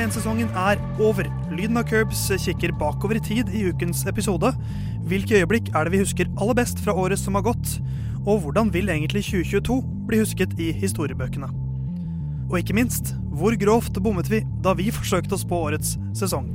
Formel 0.00 0.14
1-sesongen 0.14 0.48
er 0.56 0.78
over. 1.04 1.26
Lyden 1.52 1.76
av 1.76 1.84
Curbs 1.84 2.22
kikker 2.40 2.72
bakover 2.80 3.18
i 3.18 3.20
tid 3.20 3.50
i 3.52 3.66
ukens 3.68 4.00
episode. 4.08 4.48
Hvilke 5.10 5.42
øyeblikk 5.42 5.68
er 5.76 5.84
det 5.84 5.92
vi 5.92 6.00
husker 6.00 6.30
aller 6.40 6.56
best 6.56 6.80
fra 6.80 6.94
året 6.96 7.20
som 7.20 7.36
har 7.36 7.44
gått? 7.44 7.74
Og 8.24 8.40
hvordan 8.46 8.72
vil 8.72 8.88
egentlig 8.88 9.26
2022 9.26 9.76
bli 10.08 10.22
husket 10.22 10.56
i 10.56 10.70
historiebøkene? 10.72 11.52
Og 12.48 12.56
ikke 12.62 12.78
minst, 12.80 13.12
hvor 13.28 13.52
grovt 13.60 14.00
bommet 14.00 14.32
vi 14.32 14.40
da 14.64 14.72
vi 14.78 14.88
forsøkte 14.88 15.36
oss 15.36 15.44
på 15.44 15.60
årets 15.68 15.98
sesong? 16.16 16.48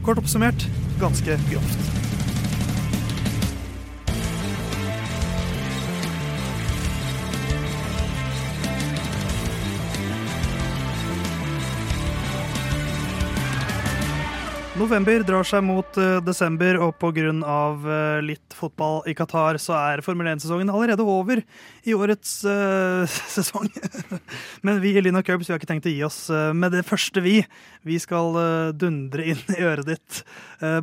Kort 0.00 0.22
oppsummert 0.22 0.64
ganske 1.02 1.36
grovt. 1.50 2.09
November 14.80 15.20
drar 15.28 15.44
seg 15.44 15.60
mot 15.66 15.96
eh, 16.00 16.18
desember, 16.24 16.78
og 16.80 16.94
pga. 16.96 17.10
Uh, 17.20 18.20
litt 18.24 18.49
fotball 18.60 19.00
i 19.10 19.14
Qatar, 19.16 19.58
så 19.62 19.74
er 19.78 20.02
Formel 20.04 20.28
1-sesongen 20.30 20.70
allerede 20.72 21.06
over 21.06 21.42
i 21.88 21.96
årets 21.96 22.40
uh, 22.44 23.02
sesong. 23.36 23.70
Men 24.66 24.80
vi 24.84 24.94
i 24.94 25.02
Lina 25.04 25.24
Curbs 25.26 25.48
vi 25.48 25.54
har 25.54 25.60
ikke 25.60 25.72
tenkt 25.72 25.88
å 25.90 25.94
gi 25.94 26.04
oss 26.06 26.22
uh, 26.32 26.50
med 26.56 26.76
det 26.76 26.84
første, 26.88 27.24
vi. 27.24 27.40
Vi 27.88 27.96
skal 28.00 28.36
dundre 28.76 29.24
inn 29.32 29.40
i 29.54 29.62
øret 29.64 29.88
ditt 29.88 30.18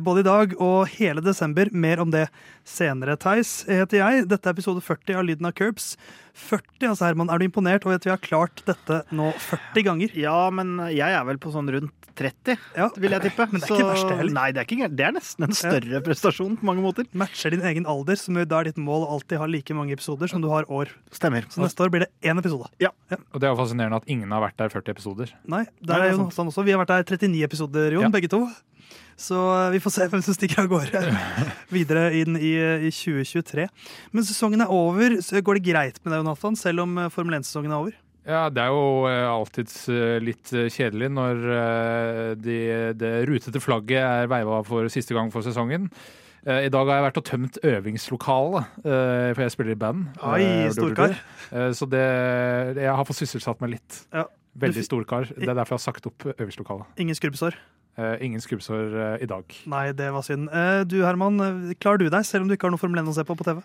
både 0.02 0.24
i 0.24 0.26
dag 0.26 0.54
og 0.58 0.88
hele 0.96 1.22
desember. 1.22 1.68
Mer 1.70 2.02
om 2.02 2.10
det 2.10 2.24
senere. 2.66 3.14
Theis 3.20 3.60
heter 3.68 4.00
jeg. 4.00 4.24
Dette 4.32 4.50
er 4.50 4.56
episode 4.56 4.82
40 4.82 5.20
av 5.20 5.28
Lyden 5.28 5.46
av 5.46 5.54
Curbs. 5.54 5.92
40, 6.38 6.90
altså 6.90 7.06
Herman, 7.06 7.30
Er 7.30 7.38
du 7.38 7.46
imponert 7.46 7.86
over 7.86 7.98
at 7.98 8.06
vi 8.06 8.12
har 8.12 8.20
klart 8.22 8.62
dette 8.66 9.02
nå 9.14 9.30
40 9.46 9.86
ganger? 9.86 10.18
Ja, 10.18 10.50
men 10.54 10.76
jeg 10.90 11.14
er 11.14 11.24
vel 11.26 11.40
på 11.42 11.54
sånn 11.54 11.70
rundt 11.74 11.94
30, 12.18 12.58
ja. 12.74 12.88
vil 12.98 13.14
jeg 13.14 13.26
tippe. 13.28 13.46
Men 13.50 13.62
det 13.62 13.68
er 13.68 13.76
ikke 13.76 13.90
verst, 13.92 14.08
det 14.08 14.18
heller. 14.20 14.34
Nei, 14.34 14.48
det 14.54 14.62
er, 14.62 14.68
ikke, 14.68 14.90
det 14.98 15.06
er 15.06 15.14
nesten 15.14 15.46
en 15.46 15.56
større 15.56 15.98
ja. 15.98 16.02
prestasjon 16.04 16.56
på 16.58 16.68
mange 16.68 16.84
måter. 16.84 17.06
Matcher 17.18 17.54
din 17.54 17.64
egen 17.70 17.88
alder, 17.88 18.18
som 18.20 18.38
da 18.38 18.60
er 18.60 18.70
ditt 18.70 18.80
mål 18.80 19.06
å 19.06 19.10
alltid 19.16 19.40
ha 19.42 19.48
like 19.50 19.76
mange 19.76 19.94
episoder 19.96 20.30
som 20.30 20.42
du 20.44 20.48
har 20.52 20.68
år. 20.72 20.92
Stemmer. 21.14 21.46
Så 21.52 21.62
neste 21.62 21.84
år 21.84 21.92
blir 21.94 22.06
det 22.06 22.10
én 22.26 22.40
episode. 22.40 22.70
Ja. 22.82 22.92
ja. 23.12 23.20
Og 23.32 23.42
det 23.42 23.48
er 23.48 23.54
jo 23.54 23.60
fascinerende 23.60 24.00
at 24.00 24.08
ingen 24.10 24.32
har 24.34 24.44
vært 24.44 24.58
der 24.60 24.72
40 24.72 24.96
episoder. 24.96 25.36
Nei, 25.48 25.66
der 25.80 26.00
er, 26.00 26.08
er 26.08 26.16
Jon 26.16 26.26
Hassan 26.28 26.50
også. 26.52 26.66
Vi 26.66 26.74
har 26.74 26.82
vært 26.82 26.96
der 26.96 27.06
39 27.18 27.44
episoder, 27.48 27.98
Jon, 27.98 28.10
begge 28.14 28.30
to. 28.32 28.46
Så 29.18 29.36
eh, 29.36 29.70
vi 29.74 29.80
får 29.82 29.94
se 29.94 30.08
hvem 30.10 30.22
som 30.22 30.36
stikker 30.36 30.62
av 30.62 30.68
gårde 30.70 31.00
videre 31.74 32.10
inn 32.20 32.38
i, 32.38 32.54
i, 32.86 32.92
2023. 32.94 33.66
Men 34.14 34.26
sesongen 34.26 34.62
er 34.62 34.74
over. 34.74 35.18
Så 35.24 35.42
går 35.42 35.58
det 35.58 35.66
greit 35.72 35.98
med 36.04 36.12
deg, 36.12 36.20
Jonathan, 36.22 36.58
selv 36.58 36.86
om 36.86 37.00
eh, 37.02 37.10
Formel 37.14 37.40
1-sesongen 37.40 37.74
er 37.74 37.82
over? 37.82 37.96
Ja, 38.28 38.42
det 38.52 38.60
er 38.60 38.74
jo 38.74 39.08
alltids 39.08 39.86
alltid 39.88 39.96
eh, 39.96 40.18
litt 40.20 40.52
eh, 40.52 40.68
kjedelig 40.68 41.08
når 41.16 41.38
de, 42.36 42.58
det 43.00 43.12
rutete 43.28 43.62
flagget 43.64 44.02
er 44.04 44.30
veiva 44.30 44.60
for 44.68 44.90
siste 44.92 45.16
gang 45.16 45.32
for 45.34 45.46
sesongen. 45.46 45.88
I 46.46 46.68
dag 46.70 46.86
har 46.86 46.94
jeg 46.98 47.04
vært 47.08 47.20
og 47.20 47.24
tømt 47.26 47.58
øvingslokalet, 47.66 48.68
for 48.84 49.42
jeg 49.42 49.54
spiller 49.54 49.72
i 49.74 49.78
band. 49.80 50.04
Oi, 50.22 50.44
storkar. 50.76 51.16
Så 51.74 51.88
det, 51.90 52.04
jeg 52.78 52.92
har 52.94 53.08
fått 53.08 53.18
sysselsatt 53.24 53.60
meg 53.64 53.74
litt. 53.78 54.02
Ja. 54.14 54.28
Veldig 54.58 54.82
storkar. 54.86 55.28
Det 55.34 55.46
er 55.46 55.54
derfor 55.54 55.76
jeg 55.76 55.80
har 55.80 55.84
sagt 55.84 56.06
opp 56.10 56.24
øvingslokalet. 56.34 56.86
Ingen 57.02 57.18
skrubbsår? 57.18 57.58
Uh, 57.98 58.14
ingen 58.22 58.38
skrubbsår 58.38 58.92
uh, 58.94 59.16
i 59.18 59.26
dag. 59.26 59.54
Nei, 59.66 59.88
det 59.98 60.12
var 60.14 60.22
synd. 60.22 60.46
Uh, 60.52 60.84
du 60.86 61.00
Herman, 61.02 61.40
klarer 61.82 61.98
du 61.98 62.06
deg 62.06 62.26
selv 62.28 62.44
om 62.44 62.50
du 62.50 62.54
ikke 62.54 62.68
har 62.68 62.70
noe 62.70 62.78
Formel 62.78 63.00
1 63.02 63.10
å 63.10 63.14
se 63.16 63.24
på 63.26 63.34
på 63.34 63.46
TV? 63.48 63.58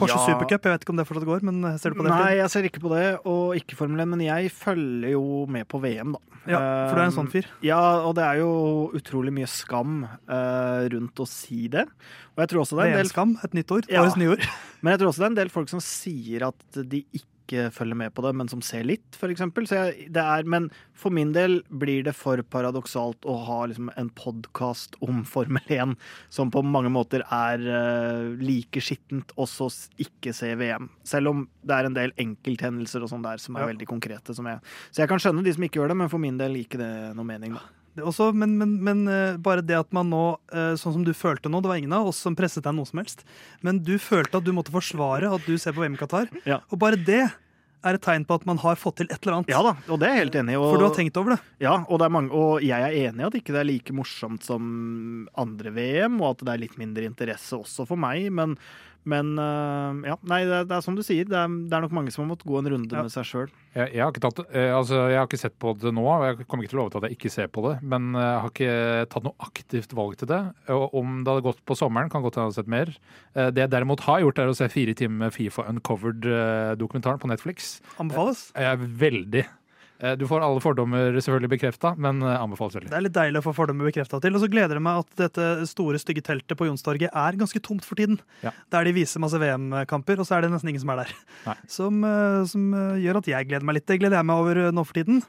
Porsche 0.00 0.16
ja. 0.16 0.24
Supercup, 0.26 0.64
jeg 0.66 0.74
vet 0.74 0.86
ikke 0.86 0.90
om 0.90 0.98
det 0.98 1.04
fortsatt 1.06 1.28
går, 1.28 1.44
men 1.46 1.60
ser 1.78 1.94
du 1.94 2.00
på 2.00 2.06
det? 2.06 2.10
Nei, 2.10 2.32
jeg 2.40 2.50
ser 2.50 2.66
ikke 2.66 2.82
på 2.82 2.90
det, 2.90 3.04
og 3.30 3.54
ikke 3.60 3.78
Formel 3.78 4.02
1, 4.02 4.10
men 4.10 4.24
jeg 4.24 4.50
følger 4.56 5.12
jo 5.14 5.44
med 5.54 5.68
på 5.70 5.78
VM, 5.84 6.16
da. 6.16 6.40
Ja, 6.44 6.58
For 6.90 6.98
du 6.98 7.00
er 7.00 7.06
en 7.06 7.14
sånn 7.14 7.30
fyr? 7.32 7.46
Ja, 7.64 7.78
og 8.04 8.16
det 8.18 8.24
er 8.26 8.42
jo 8.42 8.50
utrolig 8.98 9.30
mye 9.32 9.46
skam 9.48 10.02
rundt 10.92 11.22
å 11.22 11.28
si 11.28 11.70
det. 11.72 11.86
Og 12.34 12.42
jeg 12.42 12.50
tror 12.50 12.64
også 12.64 12.76
det 12.76 12.88
er 12.88 12.96
en 12.96 13.00
del 13.04 13.12
skam, 13.12 13.36
et 13.46 13.54
nytt 13.56 13.76
ord. 13.76 13.86
Ja. 13.88 14.02
Årets 14.02 14.18
nyord. 14.20 14.42
men 14.82 14.92
jeg 14.92 15.00
tror 15.00 15.12
også 15.12 15.22
det 15.22 15.28
er 15.28 15.32
en 15.32 15.38
del 15.44 15.54
folk 15.54 15.70
som 15.72 15.80
sier 15.84 16.48
at 16.50 16.82
de 16.90 17.04
ikke 17.14 17.33
ikke 17.44 17.68
følger 17.74 17.98
med 18.00 18.14
på 18.16 18.24
det, 18.24 18.32
men 18.36 18.50
som 18.50 18.62
ser 18.64 18.86
litt, 18.88 19.18
f.eks. 19.18 19.44
Men 20.48 20.68
for 20.96 21.14
min 21.14 21.34
del 21.36 21.60
blir 21.68 22.04
det 22.06 22.16
for 22.16 22.40
paradoksalt 22.50 23.28
å 23.28 23.36
ha 23.46 23.60
liksom 23.70 23.90
en 24.00 24.10
podkast 24.16 24.98
om 25.04 25.22
Formel 25.28 25.62
1 25.68 25.94
som 26.32 26.50
på 26.54 26.64
mange 26.64 26.92
måter 26.92 27.24
er 27.28 27.62
uh, 27.68 28.34
like 28.40 28.82
skittent, 28.82 29.34
og 29.36 29.48
så 29.50 29.70
ikke 30.00 30.34
se 30.36 30.54
VM. 30.58 30.90
Selv 31.06 31.32
om 31.32 31.46
det 31.62 31.78
er 31.78 31.88
en 31.88 31.96
del 31.96 32.16
enkelthendelser 32.24 33.04
og 33.04 33.12
sånn 33.12 33.24
der 33.24 33.42
som 33.42 33.56
er 33.58 33.66
ja. 33.66 33.72
veldig 33.74 33.88
konkrete. 33.90 34.34
Jeg, 34.34 34.60
så 34.90 35.04
jeg 35.04 35.12
kan 35.12 35.22
skjønne 35.22 35.44
de 35.44 35.54
som 35.54 35.68
ikke 35.68 35.82
gjør 35.82 35.94
det, 35.94 36.00
men 36.02 36.12
for 36.12 36.22
min 36.22 36.40
del 36.40 36.58
gir 36.58 36.80
det 36.80 36.92
noe 37.16 37.28
mening. 37.28 37.58
da. 37.58 37.83
Også, 38.02 38.32
men, 38.34 38.56
men, 38.58 38.74
men, 38.82 39.04
eh, 39.10 39.36
bare 39.38 39.62
det 39.62 39.76
at 39.78 39.92
man 39.94 40.10
nå, 40.10 40.24
eh, 40.50 40.72
sånn 40.80 40.96
som 40.96 41.06
du 41.06 41.12
følte 41.14 41.50
nå, 41.52 41.60
det 41.62 41.70
var 41.70 41.78
ingen 41.78 41.94
av 41.94 42.10
oss 42.10 42.18
som 42.24 42.34
presset 42.38 42.64
deg 42.66 42.74
noe 42.74 42.88
som 42.88 42.98
helst, 43.02 43.22
men 43.62 43.78
du 43.86 43.94
følte 44.02 44.40
at 44.40 44.46
du 44.46 44.50
måtte 44.56 44.74
forsvare 44.74 45.30
at 45.30 45.46
du 45.46 45.54
ser 45.60 45.76
på 45.76 45.84
VM 45.84 45.94
i 45.94 46.00
Qatar. 46.00 46.30
Ja. 46.48 46.58
Og 46.74 46.80
bare 46.82 46.98
det 46.98 47.22
er 47.84 47.98
et 47.98 48.04
tegn 48.04 48.24
på 48.26 48.38
at 48.38 48.46
man 48.48 48.58
har 48.62 48.78
fått 48.80 49.02
til 49.02 49.10
et 49.10 49.18
eller 49.20 49.38
annet. 49.38 49.52
Ja 49.52 49.60
da, 49.64 49.74
og 49.92 50.00
det 50.00 50.08
er 50.08 50.16
jeg 50.16 50.24
helt 50.24 50.38
enig 50.40 50.56
i. 50.56 50.60
For 50.62 50.80
du 50.80 50.86
har 50.86 50.96
tenkt 50.96 51.20
over 51.20 51.34
det? 51.34 51.38
Ja, 51.62 51.76
og, 51.84 51.98
det 52.00 52.10
mange, 52.16 52.32
og, 52.32 52.64
jeg 52.64 52.80
er 52.80 52.96
enig 53.10 53.22
i 53.22 53.28
at 53.28 53.38
ikke 53.38 53.54
det 53.54 53.60
er 53.60 53.68
like 53.68 53.96
morsomt 53.96 54.46
som 54.46 54.64
andre 55.40 55.74
VM, 55.74 56.18
og 56.22 56.32
at 56.32 56.46
det 56.46 56.54
er 56.54 56.64
litt 56.64 56.78
mindre 56.80 57.06
interesse 57.10 57.58
også 57.60 57.86
for 57.88 58.00
meg, 58.00 58.30
men 58.34 58.56
men 59.08 59.34
uh, 59.36 59.92
ja, 60.08 60.16
nei, 60.30 60.40
det, 60.48 60.62
det, 60.70 60.76
er 60.78 60.84
som 60.84 60.96
du 60.96 61.02
sier, 61.04 61.26
det 61.28 61.36
er, 61.36 61.56
det 61.68 61.76
er, 61.76 61.84
nok 61.84 61.94
mange 61.96 62.12
som 62.14 62.24
har 62.24 62.30
måttet 62.30 62.48
gå 62.48 62.56
en 62.60 62.70
runde 62.72 62.96
ja. 62.96 63.04
med 63.04 63.12
seg 63.12 63.26
sjøl. 63.28 63.50
Jeg, 63.74 63.90
jeg, 63.98 64.20
eh, 64.24 64.70
altså, 64.72 65.00
jeg, 65.10 65.18
har 65.18 65.28
ikke 65.28 65.40
sett 65.40 65.56
på 65.60 65.74
det 65.76 65.92
nå, 65.92 66.04
og 66.08 66.24
jeg 66.28 66.46
kommer 66.48 66.64
ikke 66.64 66.72
til 66.72 66.80
å 66.80 66.84
love 66.84 67.00
at 67.02 67.08
jeg 67.08 67.18
ikke 67.18 67.32
ser 67.34 67.50
på 67.52 67.64
det. 67.66 67.74
Men 67.84 68.12
eh, 68.14 68.24
jeg 68.24 68.42
har 68.44 68.52
ikke 68.54 69.08
tatt 69.12 69.26
noe 69.26 69.48
aktivt 69.48 69.96
valg 69.98 70.16
til 70.20 70.30
det. 70.30 70.40
Og 70.72 70.96
om 71.00 71.18
det 71.20 71.34
hadde 71.34 71.46
gått 71.48 71.60
på 71.68 71.76
sommeren, 71.78 72.12
kan 72.12 72.24
godt 72.24 72.38
hende 72.38 72.48
jeg 72.48 72.54
hadde 72.54 72.60
sett 72.62 72.72
mer. 72.76 72.94
Det 73.34 73.64
jeg 73.66 73.72
derimot 73.74 74.06
har 74.06 74.22
gjort, 74.22 74.40
er 74.40 74.52
å 74.52 74.56
se 74.56 74.70
fire 74.72 74.94
timer 74.96 75.34
Fifa 75.34 75.66
Uncovered-dokumentaren 75.72 77.20
på 77.20 77.30
Netflix. 77.32 77.76
Anbefales? 78.00 78.48
Jeg 78.56 78.72
er 78.72 78.88
veldig 79.04 79.44
Eh, 79.44 79.63
du 80.18 80.26
får 80.28 80.42
alle 80.44 80.60
fordommer 80.60 81.16
selvfølgelig 81.16 81.50
bekrefta, 81.54 81.94
men 82.00 82.20
eh, 82.22 82.36
anbefales 82.36 82.76
veldig. 82.76 82.90
Det 82.92 82.98
er 82.98 83.04
litt 83.06 83.16
deilig 83.16 83.40
å 83.40 83.44
få 83.46 83.54
fordommer 83.56 83.88
bekrefta 83.88 84.20
til. 84.20 84.36
Og 84.36 84.42
så 84.42 84.48
gleder 84.52 84.76
det 84.76 84.84
meg 84.84 85.00
at 85.00 85.20
dette 85.22 85.68
store, 85.70 86.00
stygge 86.02 86.24
teltet 86.26 86.58
på 86.58 86.68
Jonstorget 86.68 87.14
er 87.14 87.38
ganske 87.40 87.62
tomt 87.64 87.86
for 87.86 87.98
tiden. 88.00 88.18
Ja. 88.44 88.52
Der 88.74 88.88
de 88.88 88.94
viser 88.96 89.22
masse 89.24 89.40
VM-kamper, 89.40 90.20
og 90.20 90.28
så 90.28 90.36
er 90.36 90.44
det 90.44 90.52
nesten 90.52 90.72
ingen 90.72 90.82
som 90.84 90.92
er 90.94 91.04
der. 91.04 91.14
Som, 91.70 92.04
eh, 92.04 92.40
som, 92.50 92.70
gjør 93.00 93.20
at 93.20 93.30
jeg 93.30 93.48
gleder 93.48 93.66
meg 93.66 93.78
litt. 93.78 93.88
Det 93.88 93.98
gleder 94.02 94.20
jeg 94.20 94.28
meg 94.28 94.44
over 94.44 94.62
nå 94.74 94.84
for 94.84 94.98
tiden. 95.00 95.22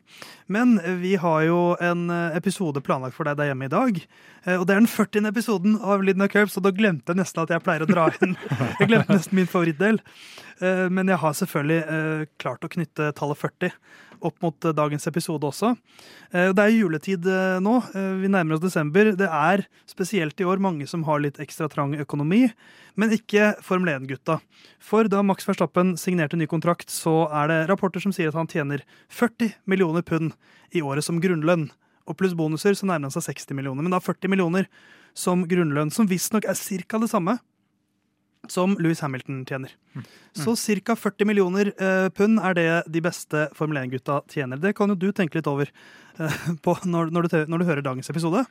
Men 0.52 0.76
vi 1.02 1.16
har 1.22 1.46
jo 1.48 1.60
en 1.84 2.08
episode 2.36 2.82
planlagt 2.86 3.16
for 3.16 3.28
deg 3.28 3.40
der 3.40 3.52
hjemme 3.52 3.70
i 3.70 3.74
dag. 3.74 4.00
Og 4.56 4.66
det 4.68 4.76
er 4.76 4.82
den 4.82 4.90
40. 4.92 5.26
episoden 5.32 5.78
av 5.82 6.04
Lyden 6.06 6.22
av 6.22 6.30
Curbs, 6.30 6.58
og 6.60 6.66
da 6.68 6.74
glemte 6.76 7.14
jeg 7.14 7.22
nesten 7.22 7.42
at 7.42 7.54
jeg 7.54 7.64
pleier 7.66 7.86
å 7.86 7.90
dra 7.90 8.08
inn 8.22 8.36
Jeg 8.80 8.90
glemte 8.92 9.16
nesten 9.16 9.40
min 9.40 9.50
favorittdel. 9.50 9.98
Men 10.94 11.10
jeg 11.12 11.20
har 11.20 11.34
selvfølgelig 11.36 12.28
klart 12.42 12.64
å 12.64 12.72
knytte 12.72 13.10
tallet 13.18 13.42
40 13.42 13.74
opp 14.28 14.42
mot 14.44 14.66
eh, 14.66 14.74
dagens 14.76 15.08
episode 15.10 15.48
også. 15.48 15.74
Eh, 16.32 16.52
det 16.56 16.64
er 16.64 16.74
juletid 16.74 17.28
eh, 17.30 17.58
nå. 17.64 17.76
Vi 18.22 18.32
nærmer 18.32 18.58
oss 18.58 18.64
desember. 18.64 19.12
Det 19.18 19.30
er 19.30 19.66
spesielt 19.90 20.40
i 20.42 20.48
år 20.48 20.62
mange 20.64 20.88
som 20.90 21.06
har 21.08 21.22
litt 21.24 21.40
ekstra 21.44 21.70
trang 21.72 21.96
økonomi, 22.02 22.46
men 23.00 23.16
ikke 23.16 23.54
Formel 23.66 23.94
1-gutta. 23.96 24.40
For 24.84 25.10
da 25.12 25.24
Max 25.26 25.48
Verstappen 25.48 25.96
signerte 26.02 26.40
ny 26.40 26.50
kontrakt, 26.52 26.92
så 26.94 27.26
er 27.30 27.52
det 27.52 27.62
rapporter 27.72 28.04
som 28.04 28.14
sier 28.16 28.32
at 28.32 28.40
han 28.40 28.52
tjener 28.52 28.86
40 29.14 29.56
millioner 29.70 30.06
pund 30.06 30.36
i 30.76 30.84
året 30.84 31.06
som 31.06 31.22
grunnlønn. 31.24 31.70
Og 32.06 32.20
pluss 32.20 32.36
bonuser 32.38 32.78
så 32.78 32.86
nærmer 32.86 33.10
han 33.10 33.16
seg 33.16 33.32
60 33.32 33.58
millioner. 33.58 33.86
Men 33.86 33.96
da 33.96 34.04
40 34.04 34.30
millioner 34.30 34.70
som 35.18 35.46
grunnlønn, 35.50 35.94
som 35.96 36.10
visstnok 36.10 36.46
er 36.50 36.58
ca. 36.60 37.00
det 37.02 37.10
samme 37.10 37.40
som 38.52 38.76
Louis 38.82 39.00
Hamilton 39.04 39.44
tjener. 39.48 39.76
Mm. 39.96 40.08
Så 40.36 40.56
ca. 40.86 40.96
40 40.96 41.30
millioner 41.30 41.72
uh, 41.80 42.10
pund 42.10 42.40
er 42.40 42.58
det 42.58 42.68
de 42.92 43.04
beste 43.04 43.48
Formel 43.56 43.84
1-gutta 43.86 44.22
tjener. 44.32 44.60
Det 44.62 44.76
kan 44.78 44.92
jo 44.92 44.98
du 45.00 45.12
tenke 45.16 45.40
litt 45.40 45.50
over 45.52 45.72
uh, 46.20 46.86
når, 46.86 47.14
når, 47.14 47.30
du, 47.30 47.40
når, 47.48 47.58
du, 47.58 47.66
hører 47.66 47.86
dagens 47.86 48.12
episode. 48.12 48.46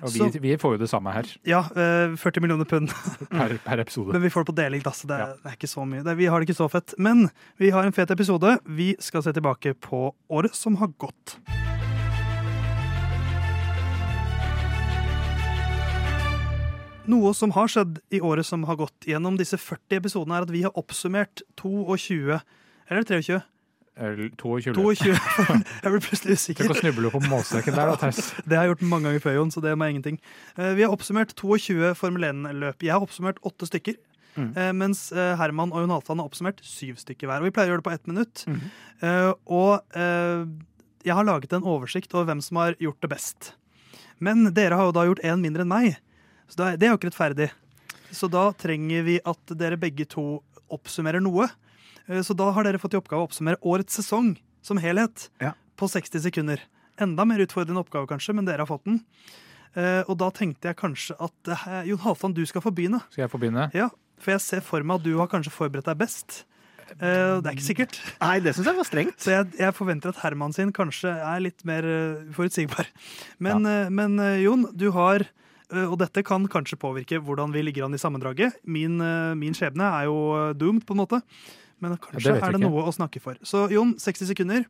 Og 0.00 0.12
vi, 0.14 0.18
så, 0.18 0.40
vi, 0.40 0.54
får 0.56 0.76
jo 0.76 0.80
det 0.80 0.88
samme 0.88 1.12
her. 1.12 1.28
Ja, 1.44 1.60
eh, 1.76 2.14
40 2.16 2.40
millioner 2.40 2.64
pund. 2.64 2.88
per, 3.28 3.58
per, 3.60 3.82
episode. 3.82 4.14
Men 4.14 4.24
vi 4.24 4.30
får 4.32 4.46
det 4.46 4.52
på 4.52 4.56
deling, 4.62 4.84
da, 4.86 4.94
så 4.96 5.10
det, 5.10 5.18
ja. 5.20 5.26
det 5.36 5.52
er 5.52 5.58
ikke 5.58 5.68
så 5.74 5.84
mye. 5.84 6.04
Det, 6.06 6.16
vi 6.16 6.30
har 6.32 6.40
det 6.40 6.48
ikke 6.48 6.60
så 6.62 6.70
fett. 6.72 6.96
Men 6.96 7.26
vi 7.60 7.72
har 7.74 7.84
en 7.84 7.96
fet 7.96 8.14
episode. 8.16 8.56
Vi 8.64 8.94
skal 9.02 9.26
se 9.26 9.36
tilbake 9.36 9.76
på 9.76 10.06
året 10.32 10.56
som 10.56 10.80
har 10.80 10.94
gått. 10.96 11.36
Noe 17.10 17.32
som 17.34 17.54
har 17.56 17.70
skjedd 17.70 18.00
i 18.14 18.20
året 18.22 18.46
som 18.46 18.64
har 18.68 18.78
gått 18.78 19.08
gjennom 19.08 19.38
disse 19.40 19.58
40 19.58 19.98
episodene, 19.98 20.36
er 20.38 20.46
at 20.46 20.52
vi 20.52 20.64
har 20.66 20.76
oppsummert 20.78 21.42
22 21.58 22.38
Eller 22.90 23.06
23? 23.08 23.40
22. 24.00 24.60
22. 24.72 25.14
jeg 25.82 25.92
ble 25.92 26.00
plutselig 26.00 26.36
usikker. 26.38 26.64
Tenk 26.64 26.76
å 26.76 26.80
snuble 26.80 27.10
på 27.12 27.20
målstreken 27.26 27.74
der, 27.76 27.90
da, 27.90 27.96
Theis. 28.00 28.30
Det 28.48 28.56
har 28.56 28.64
jeg 28.64 28.74
gjort 28.74 28.84
mange 28.92 29.10
ganger 29.10 29.24
før, 29.24 29.34
Jon, 29.36 29.50
så 29.52 29.62
det 29.64 29.74
må 29.76 29.88
jeg 29.88 29.96
ingenting. 29.96 30.20
Eh, 30.56 30.70
vi 30.78 30.86
har 30.86 30.94
oppsummert 30.94 31.34
22 31.36 31.92
Formel 31.98 32.28
1-løp. 32.30 32.86
Jeg 32.86 32.94
har 32.94 33.04
oppsummert 33.04 33.42
åtte 33.46 33.68
stykker. 33.68 33.98
Mm. 34.38 34.50
Eh, 34.54 34.70
mens 34.78 35.08
eh, 35.12 35.34
Herman 35.36 35.74
og 35.74 35.84
Jon 35.84 35.92
Halvdan 35.92 36.22
har 36.22 36.30
oppsummert 36.30 36.62
syv 36.64 37.00
stykker 37.02 37.28
hver. 37.28 37.42
Og 37.42 37.50
vi 37.50 37.54
pleier 37.56 37.72
å 37.72 37.74
gjøre 37.74 37.82
det 37.82 37.88
på 37.90 37.96
ett 37.96 38.10
minutt. 38.10 38.44
Mm. 38.48 38.60
Og 39.50 39.98
jeg 41.00 41.16
har 41.16 41.26
laget 41.26 41.54
en 41.56 41.66
oversikt 41.66 42.14
over 42.14 42.30
hvem 42.30 42.42
som 42.44 42.60
har 42.60 42.78
gjort 42.80 43.00
det 43.04 43.10
best. 43.12 43.52
Men 44.20 44.48
dere 44.56 44.76
har 44.76 44.88
jo 44.88 44.96
da 44.96 45.06
gjort 45.08 45.24
én 45.24 45.40
mindre 45.40 45.64
enn 45.64 45.72
meg, 45.72 46.00
så 46.50 46.70
det 46.76 46.86
er 46.86 46.92
jo 46.92 46.98
ikke 46.98 47.10
rettferdig. 47.12 47.50
Så 48.10 48.28
da 48.30 48.50
trenger 48.58 49.04
vi 49.06 49.18
at 49.22 49.52
dere 49.58 49.78
begge 49.78 50.06
to 50.10 50.40
oppsummerer 50.70 51.22
noe. 51.22 51.48
Eh, 52.08 52.22
så 52.26 52.34
da 52.36 52.50
har 52.54 52.66
dere 52.66 52.80
fått 52.82 52.96
i 52.96 53.00
oppgave 53.00 53.22
å 53.22 53.30
oppsummere 53.30 53.60
årets 53.66 54.00
sesong 54.00 54.34
som 54.66 54.80
helhet 54.82 55.28
ja. 55.42 55.54
på 55.78 55.88
60 55.90 56.26
sekunder. 56.26 56.64
Enda 57.00 57.24
mer 57.24 57.42
utfordrende 57.44 57.80
oppgave, 57.84 58.10
kanskje, 58.10 58.34
men 58.36 58.48
dere 58.48 58.66
har 58.66 58.70
fått 58.70 58.86
den. 58.88 59.00
Eh, 59.78 60.02
og 60.02 60.16
da 60.20 60.30
tenkte 60.34 60.70
jeg 60.70 60.80
kanskje 60.80 61.16
at 61.22 61.54
Jon 61.86 62.04
Halvdan, 62.04 62.36
du 62.36 62.44
skal 62.48 62.64
få 62.64 62.74
begynne. 62.74 63.02
Skal 63.14 63.28
jeg 63.28 63.32
få 63.32 63.40
begynne? 63.40 63.70
Ja, 63.76 63.90
For 64.20 64.34
jeg 64.34 64.44
ser 64.44 64.64
for 64.66 64.84
meg 64.84 65.00
at 65.00 65.06
du 65.06 65.14
har 65.16 65.30
kanskje 65.32 65.54
forberedt 65.54 65.88
deg 65.88 66.00
best. 66.02 66.44
Det 66.90 67.06
er 67.06 67.52
ikke 67.54 67.62
sikkert. 67.62 67.96
Nei, 68.18 68.40
det 68.42 68.50
syns 68.56 68.66
jeg 68.66 68.76
var 68.80 68.86
strengt. 68.88 69.20
Så 69.22 69.30
jeg, 69.30 69.46
jeg, 69.60 69.74
forventer 69.78 70.10
at 70.10 70.18
Herman 70.24 70.52
sin 70.52 70.72
kanskje 70.74 71.12
er 71.14 71.44
litt 71.44 71.62
mer 71.64 71.86
forutsigbar. 72.34 72.90
Men, 73.38 73.62
ja. 73.62 73.84
men 73.94 74.18
Jon, 74.42 74.66
du 74.74 74.88
har 74.96 75.22
Og 75.70 75.96
dette 76.00 76.24
kan 76.26 76.46
kanskje 76.50 76.78
påvirke 76.80 77.20
hvordan 77.22 77.52
vi 77.54 77.62
ligger 77.62 77.86
an 77.86 77.94
i 77.94 78.00
sammendraget. 78.02 78.56
Min, 78.66 78.96
min 79.38 79.54
skjebne 79.54 79.86
er 80.00 80.08
jo 80.08 80.16
doomed, 80.58 80.82
på 80.86 80.96
en 80.96 81.02
måte. 81.04 81.20
Men 81.80 81.96
kanskje 81.96 82.34
ja, 82.34 82.40
er 82.44 82.56
det 82.56 82.62
noe 82.64 82.82
å 82.84 82.94
snakke 82.94 83.22
for. 83.24 83.38
Så 83.46 83.64
Jon, 83.72 83.94
60 84.00 84.32
sekunder. 84.32 84.66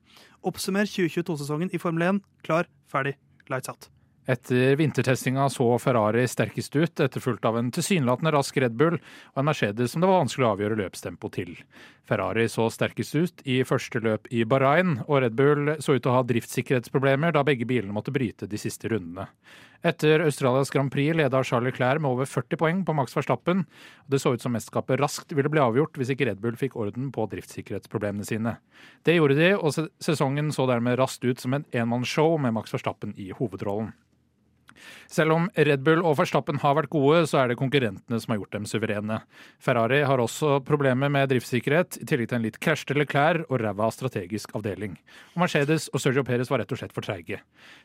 Oppsummer 0.47 0.87
2022-sesongen 0.87 1.73
i 1.75 1.81
Formel 1.83 2.07
1. 2.13 2.21
Klar, 2.47 2.71
ferdig, 2.93 3.17
lights 3.51 3.73
out. 3.73 3.91
Etter 4.31 4.77
vintertestinga 4.77 5.49
så 5.51 5.65
Ferrari 5.83 6.23
sterkest 6.29 6.77
ut, 6.77 7.01
etterfulgt 7.03 7.45
av 7.49 7.57
en 7.59 7.71
tilsynelatende 7.75 8.31
rask 8.35 8.57
Red 8.63 8.77
Bull 8.79 8.99
og 9.01 9.41
en 9.41 9.49
Mercedes 9.49 9.91
som 9.91 10.05
det 10.05 10.11
var 10.11 10.21
vanskelig 10.21 10.47
å 10.47 10.53
avgjøre 10.53 10.77
løpstempo 10.79 11.31
til. 11.35 11.57
Ferrari 12.07 12.45
så 12.53 12.69
sterkest 12.71 13.17
ut 13.17 13.43
i 13.49 13.63
første 13.67 14.03
løp 14.05 14.29
i 14.31 14.45
Bahrain, 14.47 15.01
og 15.09 15.25
Red 15.25 15.35
Bull 15.41 15.73
så 15.81 15.97
ut 15.97 16.05
til 16.05 16.13
å 16.13 16.19
ha 16.21 16.23
driftssikkerhetsproblemer 16.29 17.35
da 17.35 17.43
begge 17.49 17.67
bilene 17.67 17.97
måtte 17.97 18.15
bryte 18.15 18.47
de 18.47 18.61
siste 18.61 18.93
rundene. 18.93 19.27
Etter 19.81 20.21
Australias 20.21 20.71
Grand 20.71 20.93
Prix 20.93 21.17
leda 21.17 21.41
Charlie 21.45 21.73
Clair 21.73 21.99
med 21.99 22.11
over 22.11 22.29
40 22.29 22.59
poeng 22.61 22.83
på 22.85 22.93
Max 22.93 23.17
Verstappen. 23.17 23.63
Det 24.13 24.19
så 24.21 24.35
ut 24.35 24.43
som 24.45 24.53
mesterskapet 24.53 25.01
raskt 25.01 25.33
ville 25.33 25.49
bli 25.49 25.63
avgjort 25.63 25.97
hvis 25.97 26.13
ikke 26.13 26.27
Red 26.29 26.43
Bull 26.43 26.59
fikk 26.61 26.77
orden 26.77 27.09
på 27.15 27.25
driftssikkerhetsproblemene 27.33 28.29
sine. 28.29 28.59
Det 29.09 29.17
gjorde 29.17 29.39
de, 29.41 29.55
og 29.57 29.73
sesongen 30.05 30.53
så 30.53 30.69
dermed 30.69 31.01
raskt 31.01 31.25
ut 31.25 31.41
som 31.41 31.57
en 31.57 31.65
enmannsshow 31.73 32.37
med 32.37 32.59
Max 32.59 32.77
Verstappen 32.77 33.17
i 33.17 33.31
hovedrollen. 33.39 33.95
Selv 35.11 35.35
om 35.35 35.49
Red 35.57 35.83
Bull 35.87 36.05
og 36.07 36.17
Verstappen 36.21 36.61
har 36.63 36.77
vært 36.79 36.93
gode, 36.93 37.25
så 37.31 37.41
er 37.43 37.51
det 37.51 37.59
konkurrentene 37.61 38.21
som 38.23 38.35
har 38.35 38.41
gjort 38.41 38.55
dem 38.55 38.69
suverene. 38.69 39.21
Ferrari 39.63 40.03
har 40.07 40.23
også 40.23 40.61
problemer 40.67 41.11
med 41.13 41.31
driftssikkerhet, 41.33 42.01
i 42.01 42.07
tillegg 42.09 42.31
til 42.31 42.39
en 42.39 42.47
litt 42.47 42.61
krasjete 42.63 42.97
Leclerc 42.99 43.49
og 43.49 43.61
ræva 43.63 43.91
strategisk 43.95 44.55
avdeling. 44.59 44.95
Og 45.35 45.45
Mercedes 45.45 45.89
og 45.95 46.03
Sergio 46.03 46.25
Perez 46.27 46.53
var 46.53 46.63
rett 46.63 46.75
og 46.75 46.81
slett 46.81 46.95
for 46.97 47.07
treige. 47.07 47.41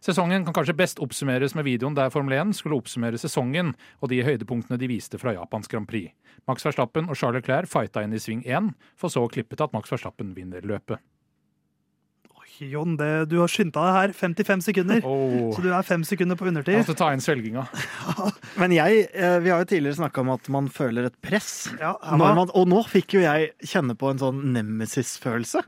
Sesongen 0.06 0.46
kan 0.46 0.56
kanskje 0.56 0.78
best 0.78 1.02
oppsummeres 1.04 1.58
med 1.58 1.68
videoen 1.68 1.98
der 1.98 2.14
Formel 2.14 2.38
1 2.38 2.56
skulle 2.60 2.78
oppsummere 2.78 3.20
sesongen 3.22 3.74
og 4.02 4.12
de 4.12 4.22
høydepunktene 4.26 4.80
de 4.82 4.92
viste 4.92 5.20
fra 5.22 5.36
Japans 5.36 5.72
Grand 5.72 5.90
Prix. 5.90 6.14
Max 6.50 6.66
Verstappen 6.66 7.10
og 7.10 7.18
Charles 7.18 7.42
Leclerc 7.42 7.72
fighta 7.72 8.04
inn 8.06 8.14
i 8.14 8.22
sving 8.22 8.46
1, 8.46 8.74
for 9.00 9.14
så 9.14 9.26
å 9.26 9.32
klippe 9.32 9.58
til 9.58 9.68
at 9.68 9.74
Max 9.76 9.92
Verstappen 9.94 10.36
vinner 10.38 10.66
løpet. 10.66 11.02
Jon, 12.60 12.96
det, 13.00 13.10
du 13.32 13.38
har 13.42 13.52
skynda 13.52 13.84
deg 13.84 13.96
her 13.98 14.14
55 14.16 14.64
sekunder. 14.70 15.04
Oh. 15.08 15.52
Så 15.56 15.64
du 15.64 15.70
er 15.74 15.86
fem 15.88 16.06
sekunder 16.08 16.40
på 16.40 16.48
undertid. 16.50 16.78
Jeg 16.78 16.86
måtte 16.86 16.98
ta 17.00 17.12
inn 17.16 17.24
svelginga. 17.24 17.66
Men 18.62 18.76
jeg, 18.76 19.06
eh, 19.12 19.38
vi 19.44 19.52
har 19.52 19.64
jo 19.64 19.70
tidligere 19.74 20.00
snakka 20.00 20.24
om 20.24 20.34
at 20.36 20.50
man 20.54 20.72
føler 20.72 21.10
et 21.10 21.18
press. 21.26 21.68
Ja, 21.82 21.96
man, 22.16 22.46
og 22.48 22.68
nå 22.72 22.82
fikk 22.90 23.18
jo 23.18 23.24
jeg 23.26 23.52
kjenne 23.66 23.98
på 24.00 24.14
en 24.14 24.22
sånn 24.22 24.42
nemesis-følelse. 24.56 25.66